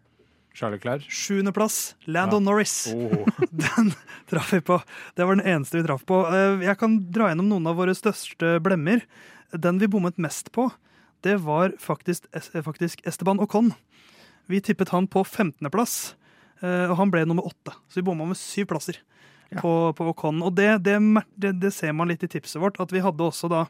Charlie 0.61 0.79
Clair. 0.79 1.01
Sjuendeplass, 1.09 1.97
Landon 2.05 2.45
ja. 2.45 2.51
Norris. 2.51 2.93
Oh. 2.93 3.29
Den 3.51 3.93
traff 4.29 4.53
vi 4.53 4.61
på. 4.61 4.77
Det 5.17 5.25
var 5.25 5.37
den 5.39 5.47
eneste 5.47 5.79
vi 5.79 5.87
traff 5.87 6.05
på. 6.05 6.21
Eh, 6.29 6.61
jeg 6.67 6.77
kan 6.81 6.99
dra 7.13 7.31
gjennom 7.31 7.49
noen 7.49 7.71
av 7.71 7.79
våre 7.81 7.95
største 7.97 8.59
blemmer. 8.61 9.01
Den 9.57 9.81
vi 9.81 9.89
bommet 9.89 10.21
mest 10.21 10.53
på, 10.53 10.69
det 11.25 11.39
var 11.47 11.73
faktisk, 11.81 12.29
faktisk 12.65 13.01
Esteban 13.09 13.41
Ocon. 13.41 13.73
Vi 14.53 14.61
tippet 14.61 14.93
han 14.93 15.09
på 15.09 15.25
15.-plass, 15.25 15.97
eh, 16.61 16.91
og 16.91 16.99
han 17.01 17.15
ble 17.15 17.25
nummer 17.25 17.49
åtte. 17.49 17.73
Så 17.89 18.03
vi 18.03 18.07
bomma 18.11 18.29
med 18.29 18.39
syv 18.39 18.69
plasser 18.75 19.01
ja. 19.49 19.63
på, 19.63 19.73
på, 19.97 20.13
Ocon. 20.13 20.45
Og 20.45 20.53
det, 20.61 20.75
det, 20.85 20.99
det, 21.41 21.57
det 21.65 21.73
ser 21.73 21.97
man 21.97 22.13
litt 22.13 22.25
i 22.27 22.31
tipset 22.37 22.61
vårt, 22.61 22.81
at 22.85 22.93
vi 22.93 23.01
hadde 23.05 23.33
også 23.33 23.49
da 23.49 23.65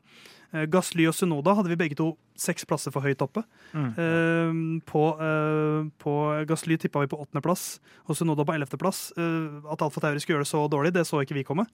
Gasly 0.71 1.07
og 1.07 1.15
Sunoda 1.15 1.55
hadde 1.55 1.71
vi 1.71 1.79
begge 1.79 1.97
to 1.99 2.13
seks 2.41 2.67
plasser 2.67 2.93
for 2.95 3.05
høyt 3.05 3.23
oppe. 3.23 3.45
Mm. 3.71 3.89
Uh, 3.95 4.61
på, 4.89 5.05
uh, 5.21 5.87
på, 6.03 6.15
Gasly 6.49 6.79
tippa 6.81 7.05
vi 7.05 7.11
på 7.13 7.21
åttendeplass 7.23 7.79
og 8.09 8.19
Sunoda 8.19 8.47
på 8.47 8.57
ellevteplass. 8.57 9.11
Uh, 9.19 9.63
at 9.71 9.85
Alfa 9.87 10.03
Tauri 10.03 10.23
skulle 10.23 10.39
gjøre 10.39 10.49
det 10.49 10.53
så 10.53 10.65
dårlig, 10.73 10.95
det 10.97 11.07
så 11.09 11.23
ikke 11.23 11.39
vi 11.39 11.47
komme. 11.47 11.69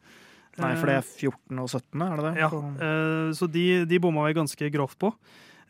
Nei, 0.57 0.71
for 0.81 0.89
det 0.89 0.95
er 0.97 1.05
14 1.05 1.59
og 1.61 1.67
17, 1.69 2.03
er 2.07 2.17
det 2.17 2.23
det? 2.25 2.37
Ja, 2.41 2.49
så 3.37 3.45
de, 3.53 3.65
de 3.85 3.99
bomma 4.01 4.23
vi 4.25 4.39
ganske 4.39 4.71
grovt 4.73 4.97
på. 4.97 5.11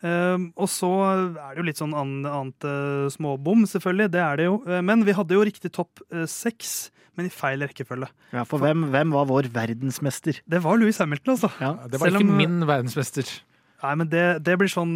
Um, 0.05 0.51
og 0.53 0.69
så 0.69 0.91
er 1.09 1.55
det 1.55 1.57
jo 1.57 1.65
litt 1.65 1.79
sånn 1.79 1.95
annet, 1.97 2.29
annet 2.29 2.67
uh, 2.69 3.07
småbom, 3.13 3.65
selvfølgelig. 3.69 4.11
Det 4.13 4.21
er 4.21 4.39
det 4.39 4.45
jo. 4.45 4.59
Uh, 4.67 4.77
men 4.85 5.01
vi 5.07 5.15
hadde 5.17 5.33
jo 5.33 5.47
riktig 5.47 5.71
topp 5.73 6.03
uh, 6.13 6.27
seks, 6.29 6.91
men 7.17 7.31
i 7.31 7.33
feil 7.33 7.65
rekkefølge. 7.65 8.09
Ja, 8.35 8.45
For 8.45 8.61
hvem, 8.61 8.89
hvem 8.93 9.15
var 9.17 9.25
vår 9.29 9.49
verdensmester? 9.55 10.43
Det 10.45 10.61
var 10.61 10.77
Louis 10.77 11.01
Hamilton, 11.01 11.33
altså. 11.33 11.49
Ja, 11.57 11.73
det 11.89 11.97
var 11.97 12.11
Selv 12.11 12.21
ikke 12.21 12.29
om, 12.29 12.41
min 12.43 12.59
verdensmester. 12.69 13.31
Nei, 13.77 13.91
men 13.93 14.09
det, 14.09 14.21
det, 14.41 14.55
blir 14.57 14.69
sånn, 14.73 14.95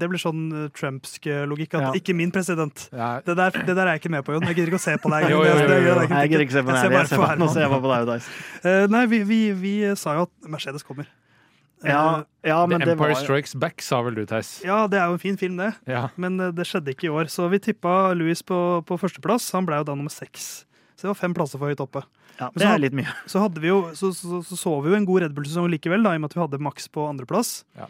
det 0.00 0.06
blir 0.08 0.20
sånn 0.20 0.46
Trumpsk 0.72 1.26
logikk. 1.44 1.74
At 1.76 1.90
ja. 1.90 1.90
Ikke 2.00 2.14
min 2.16 2.30
president. 2.32 2.86
Ja. 2.88 3.18
Det, 3.20 3.34
der, 3.36 3.52
det, 3.52 3.74
der, 3.76 3.82
er 3.82 3.98
jeg 3.98 4.00
ikke 4.00 4.14
med 4.14 4.24
på, 4.24 4.32
Jon. 4.32 4.46
Jeg 4.48 4.56
gidder 4.56 4.72
ikke 4.72 4.80
å 4.80 4.84
se 4.84 4.94
på 4.96 5.12
deg. 5.12 5.26
jo, 5.32 5.42
jo, 5.44 5.58
jo, 5.60 5.76
jo. 5.76 5.98
Jeg 6.08 6.32
gidder 6.32 6.46
ikke 6.46 6.56
se 6.56 6.64
på 6.64 6.72
deg. 6.72 7.36
Nå 7.40 7.50
ser 7.52 7.66
jeg 7.66 7.74
bare 7.74 7.84
på 7.84 7.92
deg 7.92 8.06
og 8.06 8.14
Dice. 8.14 8.78
nei, 8.96 9.04
vi, 9.12 9.20
vi, 9.28 9.42
vi, 9.60 9.74
sa 10.00 10.16
jo 10.16 10.24
at 10.24 10.48
Mercedes 10.56 10.88
kommer. 10.88 11.12
Ja, 11.88 12.24
eh, 12.42 12.50
ja, 12.50 12.58
The 12.66 12.78
Empire 12.80 12.96
var... 12.96 13.14
Strikes 13.20 13.54
Back, 13.60 13.82
sa 13.84 14.00
vel 14.06 14.18
du, 14.18 14.24
Theis? 14.28 14.56
Ja, 14.64 14.84
det 14.90 15.00
er 15.00 15.10
jo 15.10 15.18
en 15.18 15.22
fin 15.22 15.38
film, 15.40 15.56
det. 15.60 15.72
Ja. 15.90 16.06
Men 16.20 16.38
eh, 16.40 16.52
det 16.54 16.66
skjedde 16.68 16.94
ikke 16.94 17.08
i 17.08 17.12
år. 17.12 17.30
Så 17.32 17.48
vi 17.52 17.60
tippa 17.62 18.14
Louis 18.16 18.42
på, 18.46 18.58
på 18.88 18.98
førsteplass. 19.00 19.50
Han 19.56 19.68
ble 19.68 19.80
jo 19.82 19.88
da 19.88 19.96
nummer 19.98 20.12
seks. 20.12 20.64
Så 20.94 21.06
det 21.06 21.12
var 21.12 21.20
fem 21.20 21.34
plasser 21.36 21.60
for 21.60 21.72
høyt 21.72 21.82
oppe. 21.84 22.04
Ja, 22.38 22.48
det 22.56 22.66
er 22.66 22.80
litt 22.82 22.96
mye. 22.96 23.10
Så, 23.30 23.42
vi 23.60 23.70
jo, 23.70 23.80
så, 23.94 24.10
så, 24.16 24.40
så, 24.42 24.56
så 24.58 24.72
vi 24.82 24.90
jo 24.90 24.96
en 24.98 25.04
god 25.06 25.22
Red 25.22 25.36
Bull-sesong 25.36 25.68
likevel, 25.70 26.02
da, 26.02 26.14
i 26.14 26.18
og 26.18 26.24
med 26.24 26.32
at 26.32 26.34
vi 26.34 26.42
hadde 26.42 26.58
Max 26.66 26.88
på 26.90 27.04
andreplass. 27.06 27.60
Ja. 27.78 27.86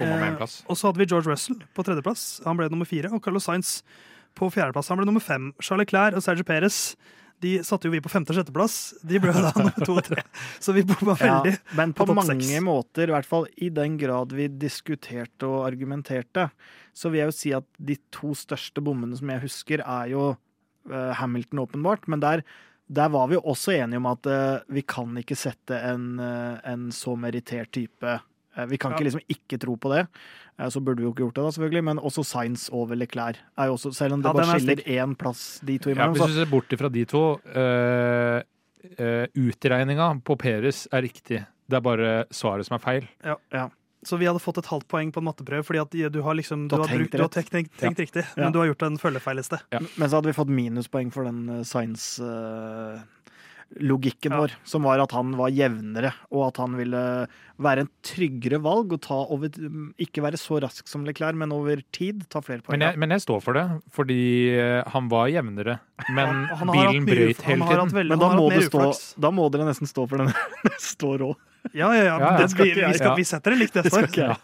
Eh, 0.00 0.38
og 0.40 0.78
så 0.78 0.88
hadde 0.88 1.02
vi 1.02 1.08
George 1.10 1.28
Russell 1.28 1.58
på 1.76 1.84
tredjeplass. 1.84 2.40
Han 2.46 2.56
ble 2.56 2.70
nummer 2.72 2.88
fire. 2.88 3.10
Og 3.12 3.20
Carlos 3.24 3.44
Sainz 3.48 3.80
på 4.38 4.48
fjerdeplass. 4.54 4.88
Han 4.92 5.00
ble 5.00 5.08
nummer 5.08 5.24
fem. 5.24 5.50
Charles 5.60 5.90
Clair 5.90 6.16
og 6.16 6.24
Sergio 6.24 6.46
Perez 6.48 6.94
de 7.40 7.52
satte 7.64 7.88
jo 7.88 7.94
vi 7.94 8.02
på 8.04 8.10
femte- 8.12 8.34
og 8.34 8.38
sjetteplass. 8.38 8.76
De 9.06 9.20
ble 9.22 9.32
da 9.32 9.50
nummer 9.56 9.86
to 9.86 9.96
og 9.96 10.04
tre. 10.04 10.22
Så 10.60 10.74
vi 10.76 10.84
bomma 10.86 11.16
veldig. 11.16 11.54
Ja, 11.56 11.76
men 11.78 11.94
på, 11.96 12.04
på 12.08 12.16
mange 12.16 12.36
6. 12.36 12.60
måter, 12.64 13.08
i 13.08 13.14
hvert 13.14 13.28
fall 13.28 13.48
i 13.56 13.70
den 13.72 13.96
grad 14.00 14.34
vi 14.36 14.50
diskuterte 14.60 15.48
og 15.48 15.64
argumenterte, 15.70 16.50
så 16.92 17.10
vil 17.10 17.22
jeg 17.22 17.30
jo 17.30 17.36
si 17.38 17.54
at 17.56 17.68
de 17.80 17.96
to 18.12 18.34
største 18.36 18.84
bommene 18.84 19.16
som 19.16 19.32
jeg 19.32 19.44
husker, 19.46 19.84
er 19.84 20.10
jo 20.12 20.24
uh, 20.34 21.12
Hamilton, 21.16 21.64
åpenbart. 21.64 22.08
Men 22.12 22.20
der, 22.24 22.44
der, 22.92 23.12
var 23.14 23.30
vi 23.32 23.40
også 23.40 23.74
enige 23.78 24.02
om 24.02 24.10
at 24.12 24.28
uh, 24.28 24.60
vi 24.68 24.84
kan 24.84 25.16
ikke 25.22 25.38
sette 25.38 25.80
en, 25.92 26.12
uh, 26.20 26.60
en 26.68 26.90
så 26.94 27.16
merittert 27.16 27.72
type 27.76 28.18
Vi 28.68 28.78
kan 28.80 28.94
ikke 28.94 29.06
liksom 29.08 29.24
ikke 29.30 29.58
tro 29.62 29.76
på 29.80 29.92
det. 29.94 30.04
Eh, 30.58 30.68
så 30.68 30.82
burde 30.84 31.02
vi 31.02 31.08
jo 31.08 31.14
ikke 31.14 31.24
gjort 31.24 31.38
det, 31.38 31.44
da, 31.46 31.54
selvfølgelig. 31.56 31.84
Men 31.90 32.02
også 32.10 32.24
signs 32.26 32.68
over 32.72 32.98
Leclerc. 32.98 33.40
Er 33.56 33.70
jo 33.70 33.78
også, 33.78 33.92
selv 33.96 34.18
om 34.18 34.22
det 34.24 34.30
ja, 34.30 34.36
bare 34.38 34.60
skiller 34.60 34.84
én 34.86 35.16
plass 35.18 35.44
de 35.64 35.78
to 35.78 35.92
imellom. 35.92 36.16
Ja, 36.16 36.26
hvis 36.26 36.36
du 36.36 36.40
ser 36.40 36.52
bort 36.52 36.78
fra 36.82 36.92
de 36.92 37.04
to 37.08 37.24
uh, 37.56 38.38
uh, 39.00 39.26
Utregninga 39.40 40.12
på 40.24 40.38
Peres 40.40 40.86
er 40.92 41.06
riktig. 41.06 41.44
Det 41.70 41.78
er 41.78 41.84
bare 41.84 42.16
svaret 42.34 42.66
som 42.66 42.76
er 42.78 42.82
feil. 42.82 43.06
Ja, 43.24 43.38
ja. 43.54 43.68
Så 44.02 44.16
vi 44.16 44.24
hadde 44.24 44.40
fått 44.40 44.56
et 44.56 44.68
halvt 44.70 44.86
poeng 44.88 45.10
på 45.12 45.20
en 45.20 45.26
matteprøve 45.26 45.60
fordi 45.60 45.80
at 45.82 46.12
du 46.14 46.22
har 46.24 46.32
liksom 46.32 46.62
Du, 46.70 46.72
du 46.72 46.80
har, 46.80 46.88
tenkt, 46.88 47.02
brukt, 47.02 47.16
du 47.18 47.24
har 47.26 47.32
tenkt, 47.34 47.50
tenkt, 47.52 47.82
ja. 47.84 47.90
riktig, 47.92 48.22
men 48.38 48.54
du 48.54 48.56
har 48.62 48.70
gjort 48.70 48.84
en 48.86 48.96
følgefeil 48.96 49.42
i 49.42 49.44
sted. 49.44 49.66
Men 49.76 50.08
så 50.08 50.16
hadde 50.16 50.30
vi 50.30 50.36
fått 50.38 50.52
minuspoeng 50.56 51.12
for 51.12 51.28
den 51.28 51.64
science... 51.68 52.16
Uh, 52.24 53.02
logikken 53.78 54.34
ja. 54.34 54.40
vår, 54.42 54.54
som 54.66 54.82
var 54.82 54.98
at 55.02 55.12
han 55.14 55.34
var 55.38 55.52
jevnere, 55.54 56.10
og 56.34 56.48
at 56.48 56.58
han 56.62 56.74
ville 56.78 57.02
være 57.60 57.84
en 57.84 57.90
tryggere 58.06 58.58
valg 58.64 58.96
og 58.96 59.02
ta 59.04 59.18
over, 59.30 59.52
ikke 60.00 60.24
være 60.24 60.40
så 60.40 60.58
rask 60.64 60.88
som 60.90 61.04
Leclerc, 61.06 61.38
men 61.38 61.54
over 61.54 61.82
tid 61.94 62.24
ta 62.32 62.42
flere 62.42 62.64
poeng. 62.66 62.80
Men 62.80 62.98
men 63.00 63.14
jeg 63.14 63.24
står 63.26 63.44
for 63.44 63.56
det, 63.56 63.66
fordi 63.94 64.22
eh, 64.56 64.80
han 64.90 65.10
var 65.12 65.30
jevnere, 65.30 65.78
men 66.08 66.24
han, 66.26 66.42
han 66.62 66.74
bilen 66.74 67.06
brøt 67.06 67.44
hele 67.46 67.70
tiden. 67.70 67.94
Veldig, 68.00 68.16
men 68.16 68.24
da 68.24 68.32
må, 68.34 68.48
stå, 68.66 68.90
da 69.22 69.32
må, 69.34 69.46
dere 69.54 69.68
nesten 69.70 69.90
stå 69.90 70.08
for 70.10 70.24
den 70.24 70.34
neste 70.70 71.14
år 71.14 71.30
òg. 71.30 71.46
Ja, 71.72 71.90
ja, 71.94 72.02
ja. 72.02 72.14
ja, 72.18 72.30
ja. 72.40 72.46
Vi, 72.46 72.70
vi, 72.74 72.94
skal, 72.96 73.16
vi, 73.18 73.24
setter 73.28 73.50
det 73.54 73.60
likt 73.60 73.76
neste 73.76 74.00
år. 74.00 74.40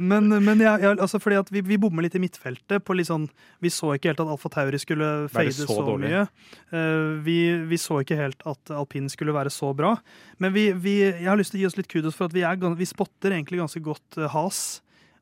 Men, 0.00 0.30
men 0.44 0.62
altså 0.66 1.18
fordi 1.22 1.40
at 1.40 1.50
vi, 1.52 1.62
vi 1.66 1.78
bommer 1.80 2.06
litt 2.06 2.14
i 2.16 2.22
midtfeltet. 2.22 2.84
på 2.86 2.96
litt 2.96 3.10
sånn, 3.10 3.26
Vi 3.62 3.72
så 3.72 3.94
ikke 3.96 4.12
helt 4.12 4.22
at 4.22 4.30
Alfa 4.36 4.52
Tauri 4.54 4.80
skulle 4.80 5.10
fade 5.32 5.52
så, 5.56 5.66
så 5.66 5.96
mye. 6.00 6.24
Uh, 6.70 7.18
vi, 7.26 7.38
vi, 7.66 7.80
så 7.80 8.00
ikke 8.04 8.18
helt 8.20 8.46
at 8.46 8.72
alpin 8.74 9.10
skulle 9.12 9.34
være 9.36 9.52
så 9.52 9.72
bra. 9.76 9.96
Men 10.38 10.56
jeg 10.56 11.26
har 11.26 11.38
lyst 11.38 11.54
til 11.54 11.60
å 11.60 11.64
gi 11.64 11.70
oss 11.70 11.78
litt 11.80 11.90
kudos 11.92 12.16
for 12.16 12.30
at 12.30 12.36
vi, 12.36 12.46
er, 12.46 12.58
vi 12.78 12.88
spotter 12.88 13.34
egentlig 13.34 13.62
ganske 13.64 13.82
godt 13.84 14.20
uh, 14.20 14.30
has 14.32 14.80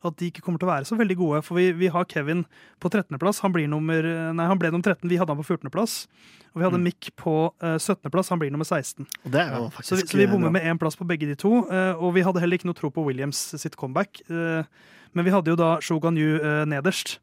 at 0.08 0.16
de 0.20 0.28
ikke 0.30 0.44
kommer 0.44 0.60
til 0.60 0.68
å 0.68 0.72
være 0.72 0.88
så 0.88 0.98
veldig 0.98 1.16
gode. 1.18 1.42
For 1.46 1.58
vi, 1.58 1.68
vi 1.76 1.90
har 1.92 2.06
Kevin 2.10 2.44
på 2.82 2.90
13.-plass. 2.90 3.42
Han, 3.44 3.52
han 3.52 3.56
ble 3.56 4.70
nummer 4.70 4.84
13, 4.84 5.08
vi 5.10 5.18
hadde 5.20 5.34
han 5.34 5.40
på 5.40 5.46
14.-plass. 5.46 5.96
Og 6.54 6.62
vi 6.62 6.66
hadde 6.68 6.80
mm. 6.80 6.86
Mick 6.86 7.10
på 7.18 7.34
uh, 7.50 7.74
eh, 7.74 7.78
17.-plass, 7.80 8.30
han 8.30 8.42
blir 8.42 8.52
nummer 8.54 8.68
16. 8.68 9.08
så, 9.82 9.98
vi, 9.98 10.06
så 10.06 10.20
vi 10.20 10.28
bommer 10.30 10.54
med 10.54 10.66
én 10.68 10.78
plass 10.80 10.98
på 10.98 11.06
begge 11.08 11.28
de 11.30 11.36
to. 11.38 11.64
Uh, 11.66 11.98
og 11.98 12.14
vi 12.18 12.24
hadde 12.26 12.42
heller 12.42 12.60
ikke 12.60 12.70
noe 12.70 12.78
tro 12.78 12.92
på 12.94 13.04
Williams 13.06 13.40
sitt 13.58 13.78
comeback. 13.80 14.22
Uh, 14.30 14.62
men 15.14 15.26
vi 15.26 15.34
hadde 15.34 15.50
jo 15.52 15.58
da 15.58 15.76
Shogan 15.82 16.18
Yu 16.18 16.38
nederst. 16.66 17.18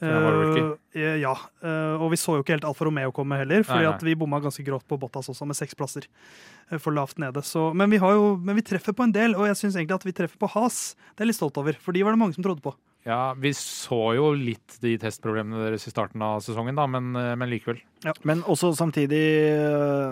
Uh, 0.00 0.78
ja, 0.96 1.32
uh, 1.60 2.00
og 2.00 2.08
vi 2.14 2.18
så 2.20 2.38
jo 2.38 2.44
ikke 2.44 2.54
helt 2.54 2.64
Alfa 2.64 2.86
Romeo 2.86 3.12
komme 3.12 3.36
heller, 3.36 3.64
fordi 3.68 3.84
nei, 3.84 3.88
nei. 3.90 3.96
at 3.98 4.04
vi 4.06 4.16
bomma 4.16 4.38
ganske 4.40 4.64
grovt 4.64 4.86
på 4.88 4.96
Bottas 5.00 5.28
også, 5.28 5.48
med 5.48 5.58
seks 5.58 5.76
plasser 5.76 6.06
uh, 6.08 6.78
for 6.78 6.96
lavt 6.96 7.20
nede. 7.20 7.42
Så, 7.44 7.68
men, 7.76 7.92
vi 7.92 8.00
jo, 8.00 8.36
men, 8.40 8.56
vi 8.56 8.64
treffer 8.64 8.96
på 8.96 9.04
en 9.04 9.12
del, 9.14 9.36
og 9.36 9.44
jeg 9.50 9.58
syns 9.60 9.76
egentlig 9.76 9.98
at 9.98 10.06
vi 10.08 10.14
treffer 10.16 10.40
på 10.40 10.48
Has. 10.54 10.80
Det 11.12 11.20
er 11.20 11.28
jeg 11.28 11.34
litt 11.34 11.40
stolt 11.40 11.60
over, 11.60 11.76
for 11.84 11.96
de 11.96 12.06
var 12.06 12.16
det 12.16 12.22
mange 12.22 12.38
som 12.38 12.46
trodde 12.46 12.64
på. 12.64 12.72
Ja, 13.08 13.32
vi 13.36 13.52
så 13.56 14.00
jo 14.16 14.32
litt 14.36 14.76
de 14.80 14.94
testproblemene 15.00 15.68
deres 15.68 15.86
i 15.88 15.92
starten 15.92 16.24
av 16.24 16.40
sesongen, 16.44 16.76
da, 16.76 16.88
men, 16.88 17.12
men 17.12 17.48
likevel. 17.48 17.80
Ja. 18.04 18.12
Men 18.28 18.42
også 18.48 18.74
samtidig 18.76 19.22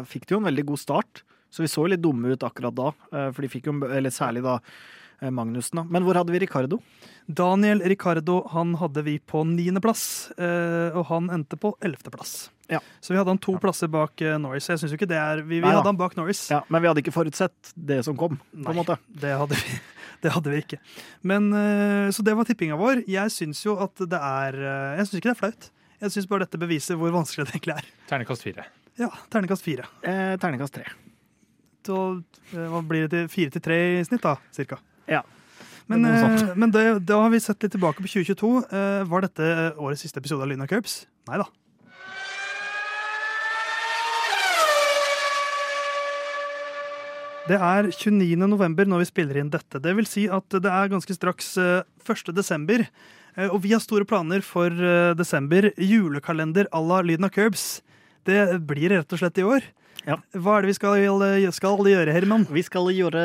fikk 0.08 0.28
de 0.28 0.36
jo 0.36 0.42
en 0.42 0.48
veldig 0.48 0.68
god 0.70 0.84
start, 0.84 1.24
så 1.52 1.64
vi 1.64 1.72
så 1.72 1.84
jo 1.84 1.92
litt 1.92 2.04
dumme 2.04 2.32
ut 2.32 2.44
akkurat 2.44 2.76
da. 2.76 2.92
For 3.12 3.44
de 3.44 3.52
fikk 3.52 3.68
jo, 3.68 3.76
eller 3.88 4.12
særlig 4.12 4.44
da 4.44 4.56
Magnussen, 5.20 5.80
da. 5.80 5.84
Men 5.84 6.04
hvor 6.06 6.18
hadde 6.18 6.34
vi 6.34 6.40
Ricardo? 6.44 6.78
Daniel 7.26 7.82
Ricardo 7.90 8.38
han 8.52 8.76
hadde 8.80 9.02
vi 9.04 9.18
på 9.18 9.42
niendeplass, 9.44 10.30
eh, 10.38 10.94
og 10.96 11.08
han 11.10 11.28
endte 11.34 11.58
på 11.60 11.74
ellevteplass. 11.84 12.50
Ja. 12.68 12.80
Så 13.00 13.12
vi 13.12 13.18
hadde 13.18 13.32
han 13.32 13.40
to 13.42 13.54
ja. 13.56 13.60
plasser 13.60 13.90
bak 13.92 14.20
eh, 14.22 14.36
Norris. 14.40 14.68
Jeg 14.70 14.80
synes 14.80 14.92
jo 14.92 14.98
ikke 15.00 15.08
det 15.10 15.18
er, 15.18 15.42
Vi, 15.42 15.58
vi 15.60 15.66
hadde 15.66 15.88
han 15.88 15.98
bak 15.98 16.16
Norris. 16.16 16.46
Ja, 16.52 16.62
Men 16.68 16.84
vi 16.84 16.90
hadde 16.90 17.02
ikke 17.02 17.14
forutsett 17.16 17.72
det 17.74 18.02
som 18.06 18.16
kom. 18.16 18.38
på 18.52 18.72
en 18.72 18.78
måte. 18.78 18.98
Det 19.08 19.34
hadde 19.40 19.58
vi, 19.58 19.78
det 20.24 20.32
hadde 20.36 20.54
vi 20.54 20.62
ikke. 20.64 20.80
Men, 21.26 21.50
eh, 21.52 22.08
Så 22.14 22.24
det 22.24 22.36
var 22.36 22.48
tippinga 22.48 22.78
vår. 22.80 23.02
Jeg 23.08 23.34
syns 23.34 23.64
jo 23.66 23.76
at 23.82 23.96
det 23.98 24.20
er 24.20 24.60
Jeg 25.00 25.08
syns 25.08 25.20
ikke 25.20 25.30
det 25.32 25.36
er 25.36 25.42
flaut. 25.42 25.70
Jeg 25.98 26.14
syns 26.14 26.28
bare 26.30 26.46
dette 26.46 26.60
beviser 26.60 26.96
hvor 27.00 27.10
vanskelig 27.12 27.48
det 27.48 27.56
egentlig 27.56 27.80
er. 27.80 27.92
Ternekast 28.08 28.44
fire. 28.46 28.68
Ja, 28.98 29.12
ternekast 29.32 29.64
fire. 29.66 29.88
Eh, 30.02 30.36
ternekast 30.38 30.74
tre. 30.74 30.88
Så 31.88 31.96
hva 32.52 32.80
blir 32.84 33.06
det 33.06 33.14
til 33.14 33.28
fire 33.32 33.52
til 33.54 33.64
tre 33.64 33.78
i 33.96 34.04
snitt, 34.04 34.22
da? 34.24 34.36
Cirka. 34.54 34.76
Ja. 35.08 35.24
Men, 35.88 36.04
eh, 36.04 36.50
men 36.54 36.70
det, 36.70 36.84
da 37.08 37.22
har 37.22 37.32
vi 37.32 37.40
sett 37.40 37.64
litt 37.64 37.72
tilbake 37.72 38.04
på 38.04 38.10
2022. 38.12 38.50
Eh, 38.68 39.04
var 39.08 39.24
dette 39.24 39.46
årets 39.80 40.04
siste 40.04 40.20
episode 40.20 40.44
av 40.44 40.50
Lyna 40.50 40.68
Curbs? 40.68 41.06
Nei 41.30 41.40
da. 41.40 41.48
Det 47.48 47.56
er 47.56 47.88
29. 47.88 48.44
november 48.44 48.84
når 48.84 49.06
vi 49.06 49.08
spiller 49.08 49.38
inn 49.40 49.48
dette. 49.48 49.80
Det 49.80 49.94
vil 49.96 50.08
si 50.08 50.26
at 50.28 50.52
det 50.52 50.68
er 50.68 50.92
ganske 50.92 51.16
straks 51.16 51.54
1. 51.56 51.88
Eh, 52.04 52.34
desember. 52.36 52.84
Og 53.48 53.60
vi 53.62 53.70
har 53.70 53.80
store 53.80 54.04
planer 54.04 54.42
for 54.42 54.68
desember. 55.14 55.70
Julekalender 55.78 56.66
à 56.74 56.80
la 56.82 56.98
Lyden 57.06 57.28
av 57.28 57.30
Curbs. 57.30 57.80
Det 58.26 58.58
blir 58.66 58.90
rett 58.90 59.12
og 59.14 59.20
slett 59.20 59.38
i 59.38 59.46
år. 59.46 59.62
Ja. 60.06 60.16
Hva 60.38 60.56
er 60.56 60.64
det 60.64 60.70
vi 60.70 60.76
skal, 60.76 60.96
skal, 61.54 61.88
gjøre, 61.90 62.12
Herman? 62.14 62.46
Vi 62.52 62.62
skal 62.64 62.90
gjøre 62.94 63.22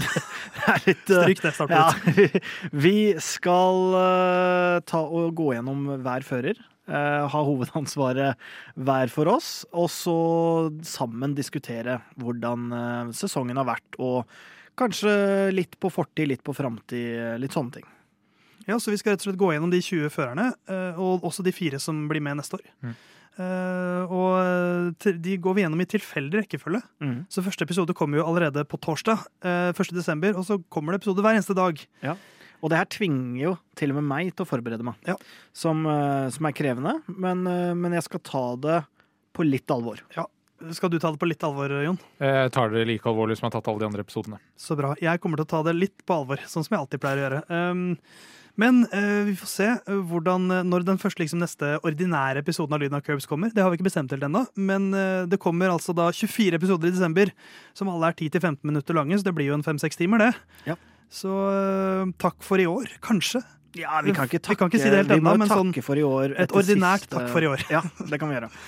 Det 0.56 0.66
er 0.74 0.84
litt 0.86 1.12
uh, 1.12 1.22
Stryk 1.24 1.42
det 1.42 1.52
snart 1.56 1.74
ja, 1.74 1.86
Vi 2.84 2.96
skal 3.24 3.96
uh, 3.96 4.76
ta 4.86 5.02
og 5.02 5.32
gå 5.38 5.54
gjennom 5.56 5.88
hver 6.04 6.26
fører. 6.26 6.60
Uh, 6.90 7.26
ha 7.30 7.42
hovedansvaret 7.46 8.38
hver 8.74 9.12
for 9.12 9.30
oss, 9.30 9.50
og 9.70 9.90
så 9.92 10.16
sammen 10.86 11.36
diskutere 11.38 12.00
hvordan 12.18 13.12
sesongen 13.14 13.60
har 13.60 13.68
vært, 13.68 13.98
og 14.02 14.26
kanskje 14.80 15.12
litt 15.54 15.76
på 15.78 15.90
fortid, 15.92 16.30
litt 16.32 16.42
på 16.46 16.54
framtid, 16.56 17.38
litt 17.38 17.54
sånne 17.54 17.78
ting. 17.78 17.86
Ja, 18.66 18.78
så 18.78 18.92
Vi 18.92 18.98
skal 19.00 19.14
rett 19.14 19.22
og 19.22 19.30
slett 19.30 19.40
gå 19.40 19.52
gjennom 19.54 19.70
de 19.72 19.80
20 19.82 20.10
førerne, 20.14 20.50
og 20.98 21.24
også 21.26 21.44
de 21.46 21.54
fire 21.54 21.78
som 21.82 22.04
blir 22.10 22.22
med 22.24 22.38
neste 22.40 22.58
år. 22.58 22.66
Mm. 22.82 22.98
Uh, 23.40 24.10
og 24.12 25.06
de 25.24 25.36
går 25.40 25.56
vi 25.56 25.62
gjennom 25.64 25.80
i 25.80 25.88
tilfeldig 25.88 26.42
rekkefølge. 26.42 26.82
Mm. 27.00 27.14
Så 27.32 27.44
første 27.44 27.64
episode 27.64 27.94
kommer 27.96 28.20
jo 28.20 28.26
allerede 28.28 28.66
på 28.68 28.80
torsdag, 28.82 29.22
uh, 29.46 29.70
eh, 29.70 29.72
1. 29.72 29.94
desember, 29.96 30.36
og 30.36 30.44
så 30.48 30.58
kommer 30.68 30.92
det 30.92 31.00
episode 31.00 31.24
hver 31.24 31.38
eneste 31.38 31.56
dag. 31.56 31.80
Ja. 32.04 32.18
Og 32.60 32.68
det 32.68 32.82
her 32.82 32.90
tvinger 32.92 33.40
jo 33.40 33.54
til 33.78 33.94
og 33.94 34.00
med 34.00 34.08
meg 34.10 34.34
til 34.34 34.44
å 34.44 34.50
forberede 34.50 34.84
meg, 34.84 34.98
ja. 35.08 35.14
som, 35.56 35.86
som, 36.28 36.44
er 36.44 36.52
krevende. 36.52 36.92
Men, 37.08 37.40
men, 37.80 37.94
jeg 37.96 38.04
skal 38.04 38.20
ta 38.20 38.42
det 38.60 38.82
på 39.32 39.46
litt 39.46 39.72
alvor. 39.72 40.02
Ja. 40.12 40.26
Skal 40.76 40.92
du 40.92 40.98
ta 41.00 41.08
det 41.08 41.16
på 41.22 41.30
litt 41.30 41.40
alvor, 41.46 41.72
Jon? 41.80 41.96
Jeg 42.20 42.52
tar 42.52 42.74
det 42.74 42.82
like 42.84 43.08
alvorlig 43.08 43.38
som 43.38 43.46
jeg 43.46 43.54
har 43.54 43.54
tatt 43.56 43.70
alle 43.72 43.80
de 43.80 43.88
andre 43.88 44.04
episodene. 44.04 44.42
Så 44.60 44.76
bra. 44.76 44.92
Jeg 45.00 45.22
kommer 45.24 45.40
til 45.40 45.48
å 45.48 45.52
ta 45.54 45.62
det 45.70 45.72
litt 45.78 46.04
på 46.04 46.18
alvor, 46.20 46.44
sånn 46.44 46.66
som 46.66 46.76
jeg 46.76 46.84
alltid 46.84 47.00
pleier 47.00 47.16
å 47.16 47.24
gjøre. 47.24 47.40
Um, 47.48 47.86
men 48.58 48.82
uh, 48.90 49.22
vi 49.28 49.36
får 49.38 49.50
se 49.52 49.68
uh, 49.76 50.00
hvordan, 50.10 50.48
uh, 50.50 50.62
når 50.66 50.86
den 50.88 51.00
første 51.00 51.22
liksom, 51.22 51.42
neste 51.42 51.76
ordinære 51.86 52.42
episoden 52.42 52.74
av 52.76 52.82
Lyden 52.82 52.98
av 52.98 53.04
Curbs 53.06 53.28
kommer. 53.30 53.52
Det 53.54 53.62
har 53.62 53.70
vi 53.70 53.78
ikke 53.78 53.88
bestemt 53.90 54.12
helt 54.14 54.26
ennå, 54.26 54.44
men 54.58 54.90
det 55.30 55.38
kommer 55.42 55.70
altså 55.70 55.94
da 55.96 56.08
24 56.14 56.58
episoder 56.58 56.90
i 56.90 56.94
desember, 56.94 57.30
som 57.76 57.90
alle 57.92 58.10
er 58.10 58.18
10-15 58.18 58.62
minutter 58.66 58.96
lange, 58.96 59.18
så 59.18 59.26
det 59.28 59.36
blir 59.36 59.50
jo 59.50 59.58
en 59.58 59.66
5-6 59.66 60.00
timer, 60.00 60.24
det. 60.24 60.32
Ja. 60.72 60.76
Så 61.10 61.30
uh, 61.30 62.10
takk 62.22 62.38
for 62.46 62.62
i 62.62 62.68
år, 62.70 62.90
kanskje. 63.02 63.42
Ja, 63.78 64.00
vi 64.02 64.14
kan 64.14 64.26
ikke 64.26 64.40
takke, 64.42 64.54
vi 64.54 64.58
kan 64.58 64.70
ikke 64.70 64.82
si 64.82 64.90
det 64.90 65.02
helt 65.04 65.12
ennå, 65.14 65.34
men 65.38 65.50
sånn, 65.50 65.70
for 65.86 65.98
i 65.98 66.02
år 66.06 66.34
et 66.42 66.54
ordinært 66.54 67.04
siste, 67.04 67.14
takk 67.14 67.28
for 67.30 67.44
i 67.44 67.50
år. 67.50 67.62
Ja, 67.70 67.84
det 68.02 68.18
kan 68.18 68.30
vi 68.30 68.38
gjøre. 68.38 68.50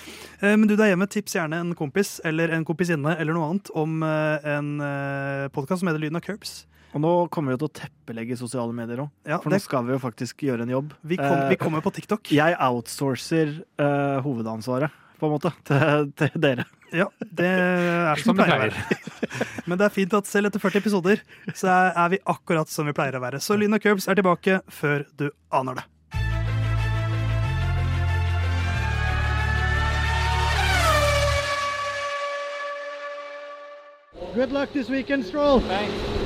Eh, 0.42 0.56
men 0.58 0.66
du 0.66 0.72
der 0.74 0.88
hjemme, 0.90 1.06
tips 1.06 1.36
gjerne 1.36 1.60
en 1.62 1.68
kompis 1.78 2.16
eller 2.26 2.50
en 2.50 2.64
kompisinne 2.66 3.12
eller 3.14 3.36
noe 3.36 3.44
annet 3.46 3.68
om 3.78 4.00
eh, 4.02 4.48
en 4.56 4.72
uh, 4.82 5.44
podkast 5.54 5.84
som 5.84 5.86
heter 5.86 6.02
Lyden 6.02 6.18
av 6.18 6.24
Curbs. 6.24 6.64
Og 6.92 7.00
nå 7.00 7.12
kommer 7.32 7.54
vi 7.54 7.60
til 7.62 7.70
å 7.70 7.72
teppelegge 7.72 8.36
sosiale 8.36 8.74
medier 8.76 9.06
òg. 9.06 9.12
Ja, 9.28 9.38
for 9.40 9.52
nå 9.52 9.60
skal 9.62 9.86
vi 9.86 9.94
jo 9.94 10.00
faktisk 10.02 10.44
gjøre 10.44 10.66
en 10.66 10.74
jobb. 10.74 10.92
Vi, 11.00 11.16
kom, 11.20 11.38
vi 11.48 11.56
kommer 11.60 11.84
på 11.84 11.92
TikTok. 11.96 12.32
Jeg 12.36 12.56
outsourcer 12.60 13.54
uh, 13.80 14.20
hovedansvaret, 14.24 14.92
på 15.20 15.28
en 15.28 15.32
måte, 15.32 15.54
til, 15.68 16.10
til 16.20 16.36
dere. 16.42 16.66
Ja, 16.92 17.08
det 17.24 17.48
er 17.48 18.20
som 18.20 18.36
det 18.36 18.44
pleier 18.44 18.58
å 18.58 18.66
være. 18.66 19.46
Men 19.64 19.80
det 19.80 19.88
er 19.88 19.94
fint 19.94 20.18
at 20.18 20.28
selv 20.28 20.50
etter 20.50 20.60
40 20.60 20.82
episoder 20.84 21.24
så 21.56 21.72
er 21.88 22.12
vi 22.12 22.20
akkurat 22.28 22.68
som 22.68 22.88
vi 22.88 22.96
pleier 22.96 23.16
å 23.16 23.24
være. 23.24 23.40
Så 23.40 23.56
Lyn 23.56 23.78
og 23.78 23.80
Curbs 23.80 24.10
er 24.12 24.20
tilbake 24.20 24.60
før 24.68 25.08
du 25.16 25.30
aner 25.48 25.80
det. 25.80 25.88
Good 34.32 34.52
luck 34.52 34.72
this 34.72 34.88
weekend, 34.88 35.26
Stroll. 35.26 35.60
Thanks. 35.60 36.21